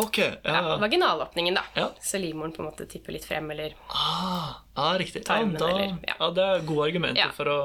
okay. 0.05 0.33
Ja, 0.47 0.77
vaginalåpningen, 0.83 1.55
da. 1.59 1.65
Ja. 1.79 1.89
Så 2.01 2.21
livmoren 2.23 2.53
på 2.57 2.63
en 2.65 2.71
måte 2.71 2.87
tipper 2.91 3.17
litt 3.17 3.25
frem, 3.29 3.51
eller 3.55 3.75
Ah, 3.89 4.61
ah, 4.75 4.93
riktig. 5.01 5.23
Ja, 5.27 5.35
Tarmen, 5.35 5.57
da, 5.59 5.69
eller- 5.69 5.97
ja. 6.09 6.31
det 6.37 6.45
er 6.55 6.67
gode 6.69 6.89
argumenter 6.91 7.33
for 7.37 7.51
å, 7.51 7.59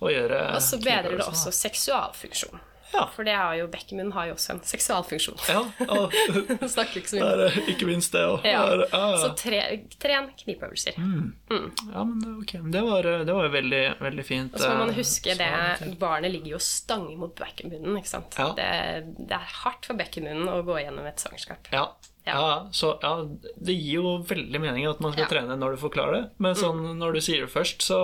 å 0.00 0.10
gjøre 0.12 0.42
Og 0.56 0.62
så 0.64 0.78
bedrer 0.82 1.16
det 1.18 1.26
også 1.26 1.52
seksualfunksjon. 1.54 2.60
Ja. 2.92 3.04
For 3.14 3.26
det 3.26 3.36
har 3.38 3.54
jo 3.58 3.68
bekkenmunnen 3.70 4.12
har 4.16 4.30
jo 4.30 4.34
også 4.36 4.54
en 4.56 4.62
seksualfunksjon. 4.66 5.38
Ja, 5.48 5.62
ja, 5.78 6.00
Snakker 6.74 7.00
ikke 7.00 7.12
så 7.12 7.20
mye 7.20 7.30
er 7.30 7.44
eh, 7.46 7.58
ikke 7.74 7.88
minst 7.88 8.14
det 8.16 8.24
òg. 8.26 8.46
ja. 8.48 8.64
Ja. 8.90 9.04
Så 9.22 9.32
tre, 9.38 9.62
tren 10.02 10.30
knipeøvelser. 10.40 10.98
ja, 10.98 12.04
men 12.04 12.24
ok. 12.40 12.56
Det 12.72 12.84
var, 12.86 13.10
det 13.26 13.38
var 13.38 13.50
veldig, 13.54 13.82
veldig 14.02 14.26
fint. 14.26 14.54
Og 14.54 14.62
så 14.62 14.72
må 14.74 14.84
man 14.84 14.94
eh, 14.94 15.00
huske 15.00 15.36
det 15.38 15.96
Barnet 16.00 16.34
ligger 16.34 16.56
jo 16.56 16.60
og 16.60 16.66
stanger 16.66 17.16
mot 17.20 17.34
bekkenmunnen, 17.38 17.96
ikke 18.00 18.10
sant? 18.10 18.36
Det, 18.58 18.70
det 19.18 19.36
er 19.36 19.58
hardt 19.62 19.88
for 19.88 19.98
bekkenmunnen 19.98 20.50
å 20.50 20.60
gå 20.66 20.80
gjennom 20.82 21.06
et 21.08 21.22
svangerskap. 21.22 21.70
Ja. 21.74 21.88
Ja. 22.24 22.68
Så 22.72 22.98
ja, 23.02 23.28
Det 23.56 23.72
gir 23.72 24.00
jo 24.00 24.18
veldig 24.28 24.60
mening 24.60 24.86
at 24.86 25.00
man 25.00 25.14
skal. 25.14 25.24
Mm. 25.24 25.30
trene 25.30 25.56
når 25.60 25.76
du 25.76 25.82
forklarer 25.86 26.16
det. 26.16 26.24
Men 26.42 26.56
sånn, 26.58 26.82
når 27.00 27.16
du 27.16 27.20
sier 27.24 27.46
det 27.46 27.52
først, 27.52 27.84
så 27.86 28.00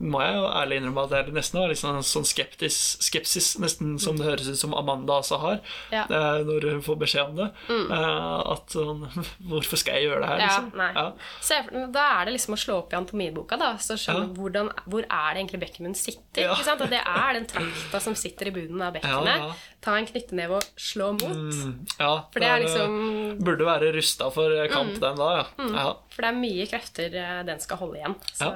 må 0.00 0.20
jeg 0.22 0.34
jo 0.36 0.44
ærlig 0.48 0.76
innrømme 0.80 1.04
at 1.08 1.10
jeg 1.16 1.32
nesten 1.34 1.60
var 1.60 1.68
litt 1.72 1.80
sånn, 1.80 1.98
sånn 2.06 2.26
skeptisk, 2.28 3.02
skepsis, 3.02 3.48
nesten 3.62 3.96
som 4.02 4.16
det 4.18 4.26
høres 4.28 4.48
ut 4.48 4.58
som 4.60 4.74
Amanda 4.78 5.18
også 5.22 5.38
har, 5.42 5.60
Ja. 5.90 6.04
Mm. 6.08 6.14
eh, 6.18 6.44
når 6.48 6.66
hun 6.72 6.82
får 6.86 6.98
beskjed 7.02 7.32
om 7.32 7.36
det. 7.36 7.48
Eh, 7.70 8.52
at 8.54 8.74
sånn 8.76 9.02
Hvorfor 9.50 9.76
skal 9.80 9.98
jeg 9.98 10.08
gjøre 10.10 10.20
det 10.22 10.28
her, 10.28 10.38
Ja, 10.44 10.46
liksom? 10.46 10.70
nei. 10.78 10.90
Ja. 10.94 11.06
Så 11.40 11.90
da 11.92 12.04
er 12.20 12.24
det 12.28 12.36
liksom 12.36 12.54
å 12.54 12.60
slå 12.60 12.78
opp 12.82 12.92
i 12.92 12.96
anatomiboka 13.00 13.58
da, 13.58 13.72
så 13.82 13.96
skjønne 13.98 14.34
hvordan, 14.38 14.70
hvor 14.86 15.02
er 15.04 15.34
det 15.34 15.42
egentlig 15.42 15.60
bekkenmunnen 15.66 15.98
sitter. 15.98 16.42
Ja. 16.46 16.54
ikke 16.54 16.64
sant? 16.70 16.80
Og 16.86 16.90
det 16.94 17.02
er 17.02 17.32
den 17.38 17.46
trakta 17.50 18.00
som 18.00 18.14
sitter 18.18 18.48
i 18.48 18.54
bunnen 18.54 18.82
av 18.86 18.94
bekkenet. 18.94 19.34
Ja, 19.34 19.50
ja. 19.50 19.74
Ta 19.80 19.94
en 19.98 20.06
knyttneve 20.10 20.56
og 20.58 20.64
slå 20.78 21.12
mot. 21.14 21.36
Mm, 21.36 21.86
ja, 22.00 22.14
For 22.32 22.42
det 22.42 22.48
er 22.48 22.58
da 22.58 22.64
liksom 22.64 23.38
Burde 23.46 23.64
være 23.68 23.92
rusta 23.94 24.26
for 24.34 24.50
kamp, 24.72 24.96
den 25.00 25.20
da, 25.20 25.28
ja. 25.38 25.44
ja. 25.74 25.92
For 26.14 26.24
det 26.26 26.32
er 26.32 26.38
mye 26.40 26.66
krefter 26.70 27.14
eh, 27.14 27.42
den 27.46 27.60
skal 27.62 27.78
holde 27.82 28.00
igjen. 28.00 28.16
Så 28.34 28.50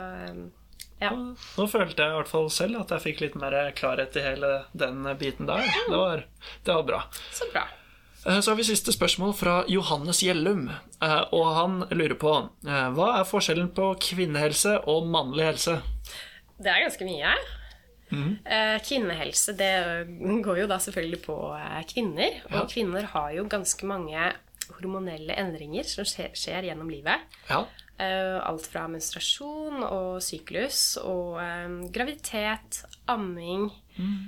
ja. 1.02 1.10
Nå 1.58 1.66
følte 1.68 2.02
jeg 2.06 2.12
i 2.14 2.16
hvert 2.20 2.30
fall 2.30 2.48
selv 2.54 2.80
at 2.80 2.90
jeg 2.94 3.02
fikk 3.08 3.20
litt 3.26 3.34
mer 3.40 3.56
klarhet 3.78 4.16
i 4.16 4.24
hele 4.24 4.50
den 4.72 5.02
biten 5.20 5.46
der. 5.50 5.64
Det 5.88 5.96
var, 5.98 6.24
det 6.64 6.74
var 6.78 6.82
bra. 6.88 7.00
Så 7.34 7.48
bra. 7.52 7.64
Eh, 8.26 8.38
Så 8.40 8.52
har 8.52 8.56
vi 8.60 8.64
siste 8.68 8.92
spørsmål 8.94 9.32
fra 9.34 9.56
Johannes 9.68 10.20
Gjellum. 10.22 10.68
eh, 11.02 11.24
Og 11.32 11.48
han 11.56 11.80
lurer 11.90 12.14
på 12.14 12.34
eh, 12.66 12.86
hva 12.94 13.08
er 13.20 13.26
forskjellen 13.26 13.72
på 13.74 13.92
kvinnehelse 13.98 14.78
og 14.86 15.08
mannlig 15.10 15.48
helse? 15.50 15.80
Det 16.62 16.70
er 16.70 16.84
ganske 16.86 17.04
mye. 17.08 17.34
Mm. 18.12 18.32
Kvinnehelse 18.84 19.54
det 19.56 19.70
går 20.44 20.58
jo 20.60 20.66
da 20.68 20.76
selvfølgelig 20.84 21.22
på 21.24 21.36
kvinner. 21.88 22.42
Og 22.50 22.58
Ja. 22.60 22.64
kvinner 22.68 23.06
har 23.14 23.30
jo 23.32 23.44
ganske 23.48 23.86
mange 23.88 24.32
hormonelle 24.76 25.34
endringer 25.40 25.84
som 25.88 26.04
skjer, 26.04 26.30
skjer 26.36 26.68
gjennom 26.68 26.90
livet. 26.92 27.24
Ja. 27.48 27.64
Eh, 28.02 28.38
alt 28.48 28.66
fra 28.70 28.86
menstruasjon 28.90 29.82
og 29.86 30.18
syklus 30.24 30.96
og 31.02 31.38
eh, 31.42 31.70
graviditet, 31.94 32.82
amming, 33.10 33.68
mm. 33.96 34.18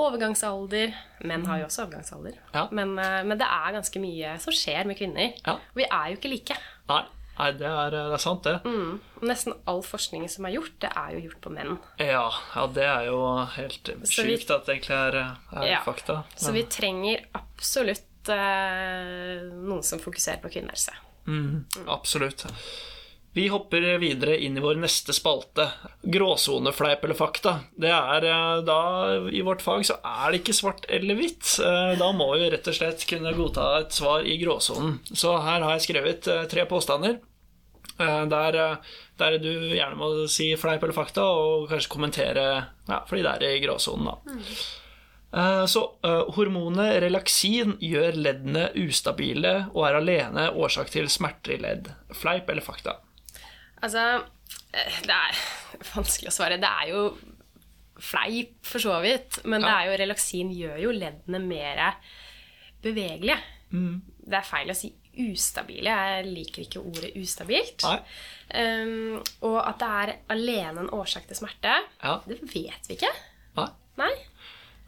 overgangsalder. 0.00 0.94
Menn 1.28 1.44
har 1.48 1.62
jo 1.62 1.68
også 1.68 1.84
overgangsalder. 1.86 2.38
Ja. 2.54 2.66
Men, 2.74 2.96
eh, 3.00 3.20
men 3.26 3.40
det 3.40 3.48
er 3.48 3.76
ganske 3.76 4.02
mye 4.02 4.38
som 4.42 4.56
skjer 4.56 4.88
med 4.88 4.98
kvinner. 5.00 5.36
Ja. 5.44 5.58
Vi 5.76 5.86
er 5.88 6.08
jo 6.12 6.18
ikke 6.18 6.32
like. 6.32 6.56
Nei, 6.90 7.02
nei 7.38 7.50
det, 7.60 7.70
er, 7.70 7.94
det 7.96 8.18
er 8.18 8.24
sant, 8.24 8.48
det. 8.48 8.56
Mm. 8.66 8.98
Nesten 9.30 9.56
all 9.70 9.84
forskning 9.86 10.26
som 10.32 10.48
er 10.48 10.56
gjort, 10.58 10.74
det 10.84 10.90
er 10.90 11.14
jo 11.16 11.22
gjort 11.28 11.40
på 11.46 11.54
menn. 11.54 11.78
Ja, 12.02 12.26
ja, 12.56 12.66
det 12.80 12.88
er 12.88 13.08
jo 13.08 13.20
helt 13.56 13.94
sjukt 14.10 14.52
at 14.52 14.66
det 14.66 14.80
egentlig 14.80 14.98
er, 14.98 15.20
er 15.62 15.78
fakta. 15.86 16.22
Så 16.36 16.52
vi 16.56 16.66
trenger 16.68 17.24
absolutt 17.38 18.34
eh, 18.34 19.46
noen 19.54 19.84
som 19.86 20.02
fokuserer 20.02 20.42
på 20.44 20.52
kvinnehelse. 20.58 20.98
Mm, 21.24 21.64
absolutt. 21.88 22.44
Vi 23.34 23.48
hopper 23.50 23.82
videre 23.98 24.36
inn 24.46 24.54
i 24.56 24.62
vår 24.62 24.76
neste 24.78 25.10
spalte. 25.16 25.64
Gråsonefleip 26.06 27.02
eller 27.04 27.18
fakta. 27.18 27.56
Det 27.74 27.90
er 27.90 28.26
eh, 28.30 28.60
da 28.66 28.76
I 29.34 29.40
vårt 29.42 29.62
fag 29.64 29.82
så 29.88 29.96
er 30.06 30.30
det 30.30 30.42
ikke 30.42 30.54
svart 30.54 30.86
eller 30.88 31.18
hvitt. 31.18 31.56
Eh, 31.58 31.94
Da 31.98 32.12
må 32.14 32.28
vi 32.38 32.46
rett 32.52 32.68
og 32.70 32.76
slett 32.78 33.02
kunne 33.10 33.32
godta 33.34 33.64
et 33.80 33.96
svar 33.96 34.22
i 34.22 34.36
gråsonen. 34.38 35.00
Så 35.10 35.34
her 35.42 35.64
har 35.66 35.74
jeg 35.74 35.86
skrevet 35.88 36.28
eh, 36.30 36.44
tre 36.50 36.66
påstander. 36.70 37.18
Der, 37.94 38.56
der 39.20 39.34
du 39.38 39.50
gjerne 39.70 39.94
må 39.94 40.06
si 40.26 40.48
fleip 40.58 40.82
eller 40.82 40.96
fakta, 40.96 41.22
og 41.30 41.68
kanskje 41.70 41.92
kommentere 41.92 42.46
ja, 42.88 42.96
fordi 43.06 43.22
det 43.22 43.34
er 43.36 43.44
i 43.54 43.60
gråsonen, 43.62 44.08
da. 44.08 44.40
Eh, 45.34 45.60
Så 45.70 45.82
hormonet 46.34 46.96
relaksin 47.04 47.76
gjør 47.82 48.18
leddene 48.18 48.64
ustabile 48.82 49.68
og 49.74 49.86
er 49.86 50.00
alene 50.00 50.48
årsak 50.58 50.90
til 50.90 51.06
smerter 51.12 51.54
i 51.54 51.60
ledd. 51.62 51.92
Fleip 52.18 52.50
eller 52.50 52.66
fakta? 52.66 52.96
Altså, 53.84 54.04
eh, 54.72 54.98
det 55.04 55.14
er 55.20 55.40
vanskelig 55.94 56.30
å 56.32 56.36
svare. 56.38 56.58
Det 56.62 56.70
er 56.82 56.92
jo 56.94 57.04
fleip, 58.04 58.56
for 58.66 58.82
så 58.82 58.96
vidt. 59.04 59.42
Men 59.44 59.62
det 59.64 59.70
er 59.70 59.88
jo 59.90 59.98
relaksin 60.02 60.50
gjør 60.56 60.80
jo 60.88 60.94
leddene 60.96 61.40
mer 61.44 61.84
bevegelige. 62.84 63.38
Mm. 63.74 63.96
Det 64.24 64.38
er 64.40 64.46
feil 64.48 64.72
å 64.72 64.76
si 64.76 64.90
ustabile. 65.22 65.92
Jeg 65.94 66.26
liker 66.26 66.64
ikke 66.64 66.82
ordet 66.82 67.12
ustabilt. 67.20 67.84
Nei. 67.86 67.98
Um, 68.54 69.20
og 69.46 69.60
at 69.62 69.78
det 69.80 69.90
er 70.02 70.12
alene 70.34 70.82
en 70.84 70.90
årsak 70.94 71.28
til 71.30 71.38
smerte, 71.38 71.74
Ja. 72.02 72.16
det 72.26 72.40
vet 72.42 72.88
vi 72.90 72.96
ikke. 72.98 73.12
Nei. 73.60 73.68
Nei. 74.00 74.12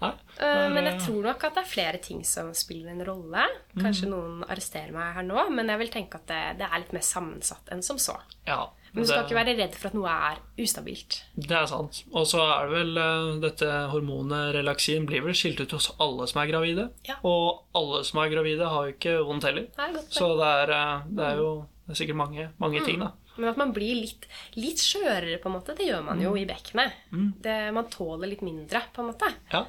Nei. 0.03 0.11
Uh, 0.37 0.67
men 0.75 0.85
jeg 0.91 0.97
Eh, 0.99 1.05
tror 1.07 1.23
nok 1.25 1.45
at 1.47 1.55
det 1.57 1.63
er 1.63 1.71
flere 1.71 1.99
ting 2.05 2.25
som 2.27 2.51
spiller 2.59 2.91
en 2.93 3.05
rolle. 3.07 3.47
Kanskje 3.79 4.11
noen 4.11 4.43
arresterer 4.45 4.93
meg 4.93 5.15
her 5.17 5.25
nå, 5.25 5.47
men 5.55 5.71
jeg 5.73 5.79
vil 5.85 5.93
tenke 5.95 6.19
at 6.21 6.27
det, 6.29 6.43
det 6.59 6.67
er 6.69 6.83
litt 6.83 6.93
mer 6.93 7.07
sammensatt 7.07 7.71
enn 7.73 7.83
som 7.87 7.97
så. 8.03 8.19
Ja, 8.47 8.67
Men 8.97 9.05
du 9.05 9.11
skal 9.11 9.23
det- 9.23 9.29
ikke 9.29 9.45
være 9.45 9.57
redd 9.59 9.75
for 9.77 9.89
at 9.89 9.95
noe 9.95 10.09
er 10.09 10.39
ustabilt. 10.65 11.23
Det 11.37 11.53
er 11.53 11.67
sant. 11.69 11.99
Og 12.17 12.25
så 12.27 12.41
er 12.41 12.67
det 12.67 12.79
vel 12.79 12.97
eh, 12.97 13.41
dette 13.41 13.69
hormonet 13.93 14.55
relaksin 14.57 15.05
blir 15.07 15.21
vel 15.23 15.37
skilt 15.37 15.61
ut 15.61 15.71
hos 15.77 15.91
alle 16.01 16.27
som 16.27 16.41
er 16.41 16.49
gravide. 16.49 16.91
Ja. 17.05 17.17
Og 17.23 17.67
alle 17.77 18.03
som 18.09 18.21
er 18.23 18.33
gravide, 18.33 18.65
har 18.65 18.87
jo 18.87 18.95
ikke 18.95 19.19
vondt 19.29 19.45
heller. 19.45 19.69
Det 19.77 20.05
Så 20.09 20.31
det 20.41 20.49
er, 20.49 20.73
eh, 20.73 21.03
det 21.13 21.25
er 21.25 21.37
jo 21.37 21.67
det 21.87 21.93
er 21.93 22.05
sikkert 22.05 22.17
mange, 22.17 22.49
mange 22.59 22.85
ting, 22.85 22.99
da. 22.99 23.13
Men 23.37 23.51
at 23.51 23.59
man 23.59 23.73
blir 23.73 24.01
litt, 24.01 24.27
litt 24.57 24.81
skjørere, 24.81 25.39
på 25.43 25.47
en 25.47 25.61
måte, 25.61 25.77
det 25.77 25.87
gjør 25.87 26.03
man 26.03 26.21
jo 26.21 26.35
i 26.35 26.47
bekkenet. 26.47 26.93
Mm. 27.13 27.75
man 27.75 27.91
tåler 27.91 28.29
litt 28.29 28.41
mindre, 28.41 28.81
på 28.95 29.05
en 29.05 29.13
måte. 29.13 29.29
Ja. 29.53 29.67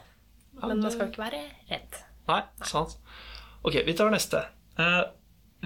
ja 0.61 0.67
Men 0.67 0.79
man 0.79 0.89
skal 0.89 1.07
jo 1.07 1.11
ikke 1.11 1.29
være 1.29 1.43
redd. 1.69 1.99
Nei, 2.27 2.41
sant. 2.63 2.95
Ok, 3.63 3.73
vi 3.85 3.93
tar 3.93 4.09
neste. 4.09 4.45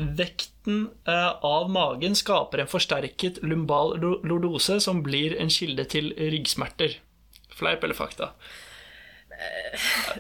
Eh, 0.02 0.16
vekten 0.18 0.90
eh, 1.08 1.30
av 1.46 1.70
magen 1.70 2.16
skaper 2.16 2.64
en 2.64 2.68
forsterket 2.72 3.42
lumbal 3.44 3.96
lordose 4.02 4.80
som 4.82 5.04
blir 5.06 5.38
en 5.40 5.50
kilde 5.50 5.86
til 5.86 6.12
ryggsmerter. 6.18 6.98
Fleip 7.56 7.84
eller 7.84 7.98
fakta? 7.98 8.32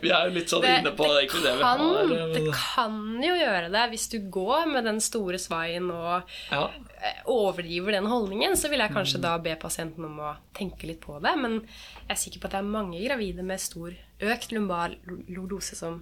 Vi 0.02 0.10
er 0.10 0.30
jo 0.30 0.34
litt 0.34 0.50
sånn 0.50 0.64
inne 0.66 0.92
på 0.98 1.06
det 1.06 1.28
vi 1.30 1.42
det, 1.44 1.52
har. 1.62 1.82
eh, 2.10 2.32
det 2.34 2.54
kan 2.58 2.96
jo 3.22 3.36
gjøre 3.38 3.68
det 3.74 3.84
hvis 3.92 4.08
du 4.10 4.18
går 4.34 4.66
med 4.72 4.88
den 4.88 5.02
store 5.04 5.38
svaien 5.42 5.92
og 5.94 6.32
Ja, 6.50 6.64
eh, 7.04 7.20
overdriver 7.30 7.92
den 7.98 8.08
holdningen, 8.10 8.56
så 8.58 8.72
vil 8.72 8.80
jeg 8.82 8.96
kanskje 8.96 9.20
Mm. 9.20 9.26
da 9.28 9.38
be 9.38 9.56
pasienten 9.62 10.06
om 10.06 10.18
å 10.20 10.32
tenke 10.58 10.88
litt 10.90 11.02
på 11.02 11.20
det. 11.22 11.36
Men 11.38 11.60
jeg 11.62 12.10
er 12.10 12.22
sikker 12.24 12.40
på 12.40 12.46
at 12.50 12.52
det 12.58 12.60
er 12.64 12.72
mange 12.80 13.04
gravide 13.06 13.44
med 13.44 13.60
stor 13.60 13.94
økt 14.22 14.52
lumbal 14.52 14.96
lordose 15.30 15.76
som 15.76 16.02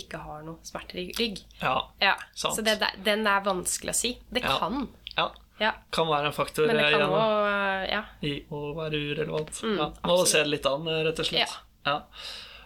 ikke 0.00 0.20
har 0.22 0.42
noe 0.46 0.58
smerter 0.66 1.00
i 1.02 1.06
rygg. 1.18 1.42
Ja. 1.62 1.74
Ja, 2.00 2.14
Sant. 2.34 2.56
Så 2.56 2.64
det, 2.64 2.78
den 3.04 3.26
er 3.26 3.44
vanskelig 3.46 3.94
å 3.94 3.98
si. 3.98 4.14
Det 4.32 4.42
Ja. 4.44 4.58
kan. 4.58 4.88
ja. 5.16 5.30
Ja. 5.60 5.72
Kan 5.90 6.06
være 6.06 6.26
en 6.30 6.32
faktor 6.32 6.66
Men 6.68 6.76
det 6.76 6.84
eh, 6.84 6.90
kan 6.92 7.00
igjen, 7.00 7.10
også, 7.10 7.90
Ja. 7.90 8.02
i 8.22 8.34
å 8.50 8.74
være 8.76 9.00
urelevant. 9.08 9.62
ja. 9.78 9.88
Må 10.06 10.20
se 10.26 10.38
det 10.44 10.52
litt 10.52 10.66
an, 10.66 10.86
eh, 10.86 11.02
rett 11.08 11.18
og 11.18 11.26
slett. 11.26 11.56
Ja. 11.86 12.02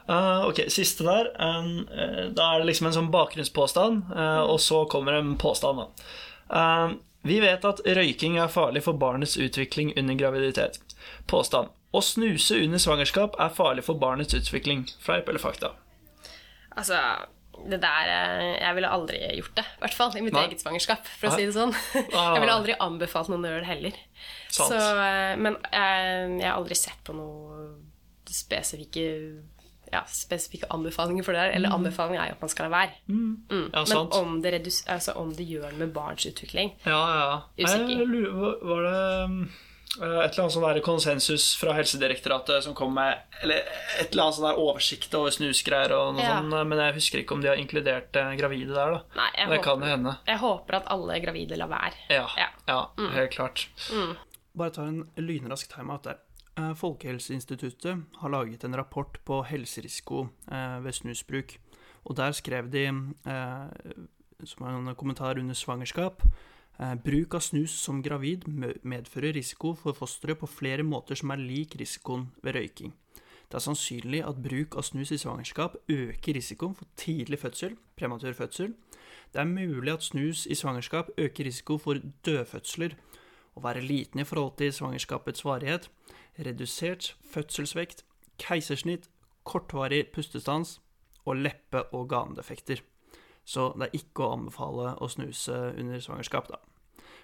Eh, 0.09 0.45
ok, 0.49 0.61
siste 0.69 1.05
der. 1.07 1.31
Um, 1.41 1.89
eh, 1.89 2.29
da 2.35 2.55
er 2.55 2.59
det 2.59 2.67
liksom 2.69 2.87
en 2.91 2.93
sånn 2.97 3.11
bakgrunnspåstand, 3.15 4.11
eh, 4.17 4.43
og 4.43 4.59
så 4.61 4.83
kommer 4.91 5.13
en 5.19 5.37
påstand. 5.39 5.79
Da. 5.79 5.87
Uh, 6.53 6.95
vi 7.25 7.39
vet 7.41 7.65
at 7.65 7.81
røyking 7.87 8.37
er 8.43 8.49
farlig 8.51 8.83
for 8.83 8.93
barnets 8.99 9.37
utvikling 9.39 9.93
under 9.97 10.15
graviditet. 10.19 10.81
Påstand. 11.31 11.69
Å 11.95 12.01
snuse 12.03 12.57
under 12.65 12.79
svangerskap 12.79 13.37
er 13.39 13.49
farlig 13.55 13.85
for 13.85 13.95
barnets 14.01 14.35
utvikling. 14.35 14.87
Fleip 15.01 15.29
eller 15.29 15.39
fakta? 15.39 15.71
Altså, 16.79 16.99
det 17.69 17.79
der 17.83 18.09
eh, 18.09 18.57
Jeg 18.63 18.75
ville 18.79 18.89
aldri 18.91 19.21
gjort 19.39 19.55
det. 19.59 19.65
I 19.77 19.83
hvert 19.85 19.97
fall 19.99 20.17
i 20.19 20.25
mitt 20.25 20.35
Nei. 20.37 20.47
eget 20.49 20.63
svangerskap, 20.65 21.07
for 21.19 21.29
å 21.29 21.33
Nei. 21.35 21.39
si 21.41 21.49
det 21.51 21.57
sånn. 21.57 21.75
Ah. 22.17 22.33
Jeg 22.37 22.45
ville 22.45 22.59
aldri 22.59 22.77
anbefalt 22.81 23.33
noen 23.33 23.45
å 23.47 23.53
gjøre 23.53 23.65
det 23.65 23.71
heller. 23.73 23.99
Så, 24.53 24.69
eh, 24.77 25.35
men 25.41 25.59
jeg, 25.69 26.39
jeg 26.41 26.49
har 26.49 26.57
aldri 26.59 26.79
sett 26.79 27.03
på 27.07 27.17
noen 27.17 27.73
spesifikke 28.33 29.05
ja, 29.93 30.01
spesifikke 30.09 30.71
anbefalinger 30.73 31.25
for 31.27 31.37
det 31.37 31.43
der. 31.45 31.55
Eller 31.59 31.75
anbefalinger 31.77 32.23
er 32.23 32.31
jo 32.31 32.37
at 32.39 32.45
man 32.47 32.53
skal 32.53 32.69
la 32.69 32.73
være. 32.79 32.95
Mm. 33.13 33.67
Ja, 33.75 33.83
Men 33.91 34.15
om 34.17 34.39
det, 34.45 34.55
redus 34.57 34.79
altså, 34.89 35.13
om 35.21 35.35
det 35.37 35.45
gjør 35.49 35.69
noe 35.69 35.83
med 35.85 35.93
barns 35.93 36.25
utvikling 36.29 36.73
Ja, 36.87 37.03
ja. 37.13 37.35
Usikker. 37.61 38.07
Lurer, 38.09 38.57
var- 38.65 38.87
det 38.89 39.03
um, 39.29 39.37
eh, 39.43 39.69
et 39.99 40.03
eller 40.03 40.41
annet 40.41 40.53
sånn 40.55 40.65
der 40.75 40.81
konsensus 40.81 41.51
fra 41.61 41.75
Helsedirektoratet 41.77 42.63
som 42.65 42.73
kom 42.75 42.95
med 42.95 43.19
Eller 43.43 43.57
et 44.01 44.13
eller 44.13 44.23
annet 44.25 44.37
sånn 44.39 44.47
der 44.49 44.61
oversikt 44.63 45.15
over 45.19 45.31
snusgreier 45.31 45.93
og 45.93 46.15
noe 46.15 46.23
Ja. 46.25 46.39
sånt, 46.41 46.67
men 46.69 46.79
jeg 46.79 46.95
husker 46.95 47.19
ikke 47.21 47.33
om 47.35 47.41
de 47.43 47.49
har 47.49 47.57
inkludert 47.61 48.17
eh, 48.17 48.35
gravide 48.37 48.73
der, 48.73 48.91
da. 48.97 49.03
Nei, 49.17 49.31
jeg 49.37 49.49
det 49.49 49.59
håper- 49.59 49.63
kan 49.65 49.81
jo 49.81 49.87
hende. 49.87 50.17
Jeg 50.27 50.39
håper 50.39 50.75
at 50.77 50.87
alle 50.87 51.21
gravide 51.21 51.57
lar 51.59 51.69
være. 51.69 51.95
Ja, 52.09 52.27
Ja. 52.39 52.49
ja 52.69 52.89
helt 53.11 53.31
klart. 53.33 53.69
Bare 54.57 54.71
ta 54.71 54.83
en 54.83 55.11
lynrask 55.17 55.69
timeout 55.75 56.03
der. 56.05 56.19
Eh, 56.57 56.75
Folkehelseinstituttet 56.75 58.03
har 58.21 58.29
laget 58.31 58.65
en 58.65 58.75
rapport 58.77 59.19
på 59.25 59.45
helserisiko 59.45 60.29
eh, 60.51 60.79
ved 60.81 60.93
snusbruk. 60.95 61.59
Og 62.07 62.17
der 62.17 62.33
skrev 62.33 62.71
de, 62.71 62.87
eh, 63.27 63.93
som 64.45 64.67
en 64.67 64.95
kommentar 64.95 65.39
under 65.39 65.55
svangerskap, 65.55 66.23
eh, 66.23 66.29
bruk 66.79 67.35
av 67.35 67.45
snus 67.45 67.75
som 67.79 68.03
gravid 68.03 68.47
medfører 68.49 69.37
risiko 69.37 69.75
for 69.79 69.97
fosteret 69.97 70.41
på 70.41 70.49
flere 70.51 70.83
måter 70.83 71.19
som 71.19 71.31
er 71.31 71.43
lik 71.43 71.77
risikoen 71.79 72.31
ved 72.43 72.57
røyking. 72.57 72.93
Det 73.53 73.59
er 73.59 73.67
sannsynlig 73.67 74.23
at 74.25 74.39
bruk 74.41 74.79
av 74.81 74.87
snus 74.89 75.11
i 75.13 75.19
svangerskap 75.21 75.75
øker 75.93 76.39
risikoen 76.39 76.75
for 76.75 76.89
tidlig 76.97 77.39
fødsel, 77.39 77.77
prematur 78.01 78.33
fødsel. 78.33 78.73
Det 79.33 79.41
er 79.41 79.49
mulig 79.49 79.93
at 79.93 80.03
snus 80.03 80.47
i 80.47 80.55
svangerskap 80.57 81.11
øker 81.19 81.45
risiko 81.45 81.77
for 81.79 82.01
dødfødsler, 82.25 82.97
å 83.53 83.61
være 83.61 83.85
liten 83.85 84.21
i 84.21 84.25
forhold 84.25 84.57
til 84.57 84.73
svangerskapets 84.73 85.45
varighet, 85.45 85.91
redusert 86.41 87.15
fødselsvekt, 87.29 88.07
keisersnitt, 88.41 89.11
kortvarig 89.45 90.07
pustestans 90.15 90.79
og 91.27 91.37
leppe- 91.37 91.85
og 91.93 92.09
ganedefekter. 92.09 92.81
Så 93.45 93.73
det 93.79 93.89
er 93.89 93.97
ikke 93.99 94.23
å 94.27 94.33
anbefale 94.37 94.93
å 95.03 95.09
snuse 95.11 95.57
under 95.79 96.01
svangerskap, 96.01 96.49
da. 96.53 96.59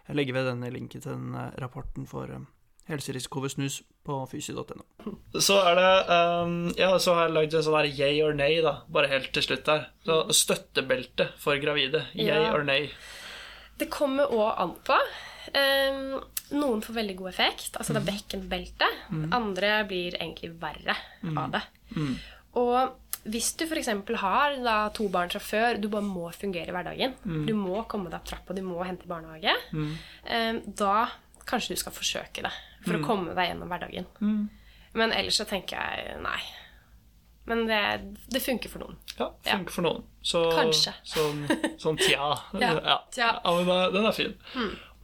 Jeg 0.09 0.17
legger 0.17 0.35
ved 0.39 0.47
denne 0.49 0.71
linken 0.73 1.01
til 1.05 1.13
den 1.13 1.37
rapporten 1.61 2.07
for 2.09 2.31
eh, 2.33 2.41
helserisiko 2.89 3.43
ved 3.45 3.53
snus 3.53 3.83
på 4.09 4.17
fysi.no. 4.31 4.83
Så 5.39 5.59
er 5.69 5.77
det 5.77 5.91
um, 6.09 6.55
Ja, 6.79 6.95
så 6.99 7.15
har 7.15 7.27
jeg 7.29 7.35
lagd 7.37 7.55
en 7.59 7.63
sånn 7.67 7.77
her 7.77 7.91
yay 7.93 8.23
or 8.25 8.33
nay, 8.35 8.57
da. 8.65 8.79
Bare 8.89 9.11
helt 9.13 9.31
til 9.37 9.45
slutt 9.45 9.67
der. 9.69 9.91
Så 10.09 10.17
støttebelte 10.33 11.29
for 11.39 11.61
gravide. 11.63 12.07
Yay 12.17 12.27
Ja. 12.49 12.55
or 12.57 12.65
nay. 12.65 12.89
Det 13.79 13.91
kommer 13.95 14.33
òg 14.35 14.57
an 14.65 14.73
på. 14.89 14.97
Um, 15.55 16.17
noen 16.59 16.81
får 16.83 16.97
veldig 16.97 17.15
god 17.21 17.29
effekt, 17.31 17.77
altså 17.79 17.95
det 17.95 18.01
er 18.03 18.09
bekkenbelte. 18.09 18.89
Andre 19.37 19.85
blir 19.89 20.17
egentlig 20.19 20.51
verre 20.61 20.97
av 21.37 21.53
det. 21.55 21.63
Og 22.59 22.97
hvis 23.25 23.51
du 23.59 23.65
f.eks. 23.67 23.89
har 24.23 24.57
da, 24.65 24.77
to 24.95 25.09
barn 25.13 25.31
fra 25.33 25.41
før, 25.43 25.79
du 25.81 25.89
bare 25.93 26.05
må 26.07 26.29
fungere 26.37 26.69
i 26.71 26.75
hverdagen, 26.77 27.15
du 27.49 27.55
må 27.59 27.83
komme 27.91 28.11
deg 28.13 28.21
opp 28.21 28.29
trappa, 28.31 28.55
du 28.57 28.63
må 28.63 28.79
hente 28.85 29.05
i 29.05 29.11
barnehage, 29.11 29.55
ehm, 30.27 30.63
da 30.79 31.09
kanskje 31.49 31.75
du 31.75 31.81
skal 31.81 31.93
forsøke 31.97 32.43
det 32.45 32.53
for 32.85 32.99
å 32.99 33.05
komme 33.05 33.35
deg 33.35 33.51
gjennom 33.51 33.69
hverdagen. 33.73 34.07
Men 34.95 35.13
ellers 35.13 35.37
så 35.41 35.45
tenker 35.49 35.77
jeg 35.77 36.19
nei. 36.25 36.41
Men 37.49 37.63
det, 37.69 37.81
det 38.29 38.43
funker 38.45 38.69
for 38.69 38.85
noen. 38.85 38.97
Ja, 39.17 39.31
funker 39.49 39.73
for 39.73 39.87
noen. 39.87 40.03
Så, 40.21 40.43
Kanskje. 40.53 40.93
Sånn, 41.09 41.47
sånn 41.81 41.97
tja. 41.97 42.35
Ja, 42.61 42.99
tja. 43.15 43.31
Ja, 43.41 43.55
men 43.57 43.93
den 43.95 44.05
er 44.09 44.13
fin. 44.13 44.35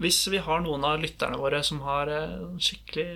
Hvis 0.02 0.18
vi 0.28 0.40
har 0.42 0.60
noen 0.60 0.84
av 0.84 0.98
lytterne 1.00 1.38
våre 1.40 1.62
som 1.64 1.80
har 1.86 2.10
eh, 2.10 2.34
skikkelig 2.58 3.06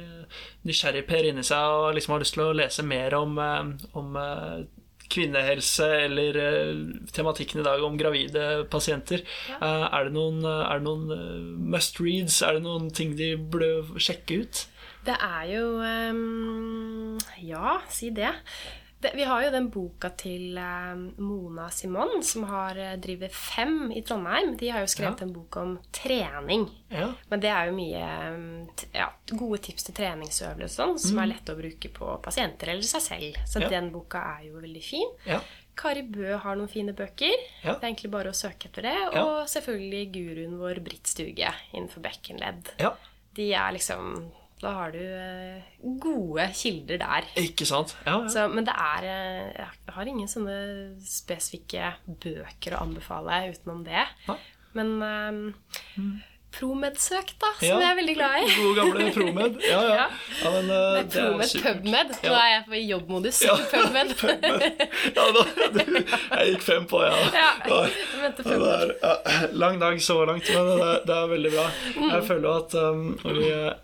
nysgjerrig 0.68 1.02
Per 1.08 1.26
inni 1.26 1.42
seg 1.44 1.74
og 1.74 1.88
liksom 1.96 2.14
har 2.14 2.22
lyst 2.22 2.36
til 2.36 2.44
å 2.46 2.54
lese 2.56 2.84
mer 2.86 3.16
om, 3.18 3.34
eh, 3.42 3.88
om 3.98 4.16
kvinnehelse 5.10 5.86
eller 6.04 6.36
eh, 6.42 6.80
tematikken 7.14 7.60
i 7.62 7.66
dag 7.66 7.82
om 7.84 7.96
gravide 8.00 8.64
pasienter, 8.70 9.22
Ja. 9.48 9.88
er 9.92 10.04
det 10.08 10.12
noen, 10.16 10.42
er 10.44 10.78
det 10.78 10.86
noen 10.88 11.10
eh, 11.14 11.38
must 11.76 12.00
reads? 12.00 12.40
Er 12.42 12.58
det 12.58 12.62
noen 12.66 12.90
ting 12.94 13.16
de 13.18 13.32
burde 13.36 13.98
sjekke 14.00 14.42
ut? 14.44 14.66
Det 15.06 15.14
er 15.14 15.44
jo 15.54 15.64
um, 15.80 17.18
Ja, 17.40 17.78
si 17.88 18.10
det. 18.10 18.34
Det. 19.00 19.12
Vi 19.14 19.24
har 19.24 19.42
jo 19.44 19.50
den 19.54 19.68
boka 19.70 20.10
til 20.18 20.56
ehm, 20.58 21.04
Mona 21.22 21.68
Simon, 21.70 22.22
som 22.26 22.44
har 22.50 22.76
eh, 22.78 22.96
driver 22.98 23.28
Fem 23.30 23.92
i 23.94 24.02
Trondheim. 24.02 24.56
De 24.58 24.68
har 24.74 24.80
jo 24.80 24.86
skrevet 24.90 25.20
Ja. 25.20 25.26
en 25.26 25.32
bok 25.32 25.56
om 25.56 25.78
trening. 25.92 26.68
Ja. 26.90 27.12
Men 27.30 27.40
det 27.40 27.50
er 27.52 27.66
jo 27.70 27.76
mye 27.76 28.02
ehm, 28.02 28.68
ja, 28.94 29.08
gode 29.30 29.58
tips 29.68 29.84
til 29.88 29.94
treningsøvelser 30.00 30.74
sånn, 30.82 30.98
som 30.98 31.18
er 31.22 31.30
lett 31.34 31.48
å 31.52 31.56
bruke 31.58 31.88
på 31.94 32.10
pasienter 32.24 32.68
eller 32.74 32.82
seg 32.82 33.00
selv. 33.06 33.38
Så 33.46 33.60
Mm. 33.62 33.68
Den 33.70 33.90
boka 33.92 34.18
er 34.38 34.46
jo 34.48 34.60
veldig 34.60 34.82
fin. 34.84 35.08
ja. 35.26 35.40
Kari 35.78 36.02
Bø 36.02 36.36
har 36.42 36.56
noen 36.56 36.66
fine 36.68 36.90
bøker. 36.92 37.36
Det 37.62 37.70
er 37.70 37.78
egentlig 37.92 38.10
bare 38.10 38.30
å 38.32 38.34
søke 38.34 38.66
etter 38.66 38.82
det. 38.82 38.96
Og 39.14 39.46
selvfølgelig 39.46 40.12
guruen 40.12 40.56
vår 40.58 40.80
Britt 40.82 41.06
Stuge 41.06 41.52
innenfor 41.72 42.02
bekkenledd. 42.02 42.72
ja. 42.80 42.96
De 43.36 43.52
er 43.54 43.70
liksom 43.76 44.32
Da 44.58 44.72
har 44.74 44.90
du 44.94 44.98
eh, 44.98 45.66
gode 46.02 46.48
kilder 46.58 46.98
der. 46.98 47.26
Ikke 47.38 47.66
sant? 47.68 47.94
Ja, 48.04 48.16
ja. 48.24 48.30
Så, 48.32 48.46
men 48.50 48.66
det 48.66 48.74
er 48.74 49.06
eh, 49.06 49.52
Jeg 49.58 49.94
har 49.94 50.10
ingen 50.10 50.30
sånne 50.30 50.56
spesifikke 51.06 51.92
bøker 52.08 52.74
å 52.74 52.82
anbefale 52.86 53.44
utenom 53.52 53.84
det. 53.86 54.02
Ja. 54.26 54.38
Men 54.78 54.96
um, 55.02 55.44
Promed-søk, 56.50 57.34
da, 57.38 57.50
som 57.58 57.68
Ja. 57.68 57.78
jeg 57.78 57.90
er 57.90 57.96
veldig 57.98 58.14
glad 58.16 58.36
i. 58.40 58.46
Gode 58.56 58.74
gamle 58.78 59.08
Promed. 59.12 59.58
Ja, 59.68 59.80
ja. 59.84 60.06
Ja. 60.42 60.50
men, 60.54 60.70
uh, 60.70 61.02
Promed. 61.12 61.52
PubMed. 61.62 62.14
Nå 62.24 62.32
er 62.32 62.48
jeg 62.54 62.62
på 62.68 62.80
jobbmodus. 62.88 63.40
Ja. 63.44 63.56
PubMed. 63.72 64.14
Ja, 65.14 65.26
da, 65.36 65.44
du, 65.76 65.82
jeg 65.98 66.54
gikk 66.54 66.64
fem 66.64 66.86
på, 66.88 67.02
ja. 67.04 67.18
Ja, 67.36 67.50
er, 67.68 68.94
ja, 69.02 69.12
lang 69.52 69.78
dag 69.82 70.00
så 70.02 70.16
langt, 70.28 70.48
men 70.54 70.72
det 70.72 70.88
det 71.08 71.16
er 71.18 71.28
veldig 71.30 71.52
bra. 71.52 71.66
Mm. 71.98 72.08
Jeg 72.14 72.24
føler 72.30 72.48
at 72.56 72.74
um, 72.80 73.04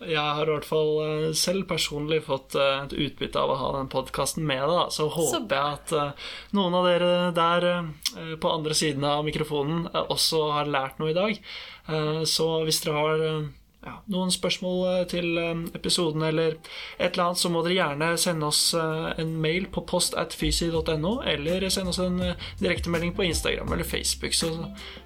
jeg 0.08 0.24
har 0.38 0.42
i 0.48 0.52
hvert 0.54 0.68
fall 0.68 0.90
uh, 1.04 1.28
selv 1.36 1.68
personlig 1.70 2.22
fått 2.26 2.56
et 2.60 2.96
utbytte 2.96 3.40
av 3.40 3.52
å 3.52 3.58
ha 3.60 3.70
den 3.78 3.92
podkasten 3.92 4.44
med 4.48 4.64
deg. 4.70 4.90
Så 4.94 5.08
håper 5.12 5.54
jeg 5.54 5.78
at 5.78 5.94
uh, 5.94 6.32
noen 6.56 6.78
av 6.80 6.88
dere 6.88 7.12
der 7.36 7.68
uh, 7.84 8.34
på 8.40 8.50
andre 8.56 8.74
siden 8.78 9.04
av 9.08 9.24
mikrofonen 9.26 9.86
også 10.08 10.46
har 10.56 10.70
lært 10.70 11.00
noe 11.02 11.12
i 11.12 11.16
dag. 11.16 11.38
Uh, 11.84 12.22
hvis 12.64 12.80
dere 12.84 13.00
har 13.00 13.22
uh, 13.22 13.46
ja, 13.84 13.94
noen 14.12 14.30
spørsmål 14.32 14.78
uh, 14.86 15.00
til 15.10 15.38
um, 15.38 15.64
episoden 15.76 16.22
eller 16.24 16.54
et 16.54 17.10
eller 17.10 17.24
annet, 17.26 17.40
så 17.42 17.50
må 17.52 17.64
dere 17.64 17.76
gjerne 17.76 18.10
sende 18.20 18.48
oss 18.48 18.62
en 18.74 19.34
mail 19.42 19.66
på 19.74 19.84
post 19.90 20.16
at 20.20 20.36
fysi.no, 20.36 21.14
eller 21.34 21.68
sende 21.74 21.92
oss 21.92 22.00
en 22.04 22.22
direktemelding 22.62 23.16
på 23.16 23.26
Instagram 23.28 23.74
eller 23.74 23.88
Facebook, 23.88 24.34
så, 24.34 24.52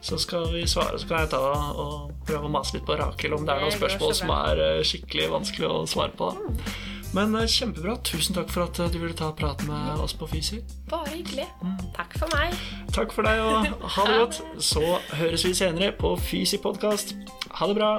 så 0.00 0.20
skal 0.20 0.52
vi 0.54 0.66
svare. 0.66 1.00
Så 1.00 1.08
kan 1.08 1.24
jeg 1.24 1.32
ta 1.34 1.42
og 1.72 2.12
prøve 2.28 2.46
å 2.46 2.52
mase 2.52 2.76
litt 2.76 2.86
på 2.86 2.98
Rakel 3.00 3.34
om 3.34 3.48
det 3.48 3.56
er 3.56 3.66
noen 3.66 3.78
spørsmål 3.78 4.14
som 4.20 4.36
er 4.36 4.84
skikkelig 4.86 5.32
vanskelig 5.38 5.72
å 5.72 5.82
svare 5.90 6.14
på. 6.18 6.30
Da. 6.36 6.97
Men 7.16 7.34
uh, 7.34 7.46
kjempebra. 7.46 7.96
Tusen 8.04 8.36
takk 8.36 8.50
for 8.52 8.68
at 8.68 8.78
uh, 8.80 8.90
du 8.92 8.98
ville 9.00 9.16
ta 9.16 9.30
prat 9.32 9.62
med 9.68 10.02
oss 10.04 10.14
på 10.14 10.28
Fysi. 10.28 10.60
Bare 10.90 11.08
hyggelig. 11.14 11.48
Takk 11.96 12.18
for 12.20 12.36
meg. 12.36 12.54
Takk 12.94 13.14
for 13.16 13.28
deg, 13.28 13.40
og 13.40 13.88
ha 13.96 14.06
det 14.10 14.20
godt. 14.22 14.42
Så 14.60 14.84
høres 15.16 15.46
vi 15.46 15.54
senere 15.56 15.92
på 15.96 16.14
Fysi 16.20 16.60
podkast. 16.62 17.16
Ha 17.58 17.70
det 17.70 17.78
bra. 17.80 17.92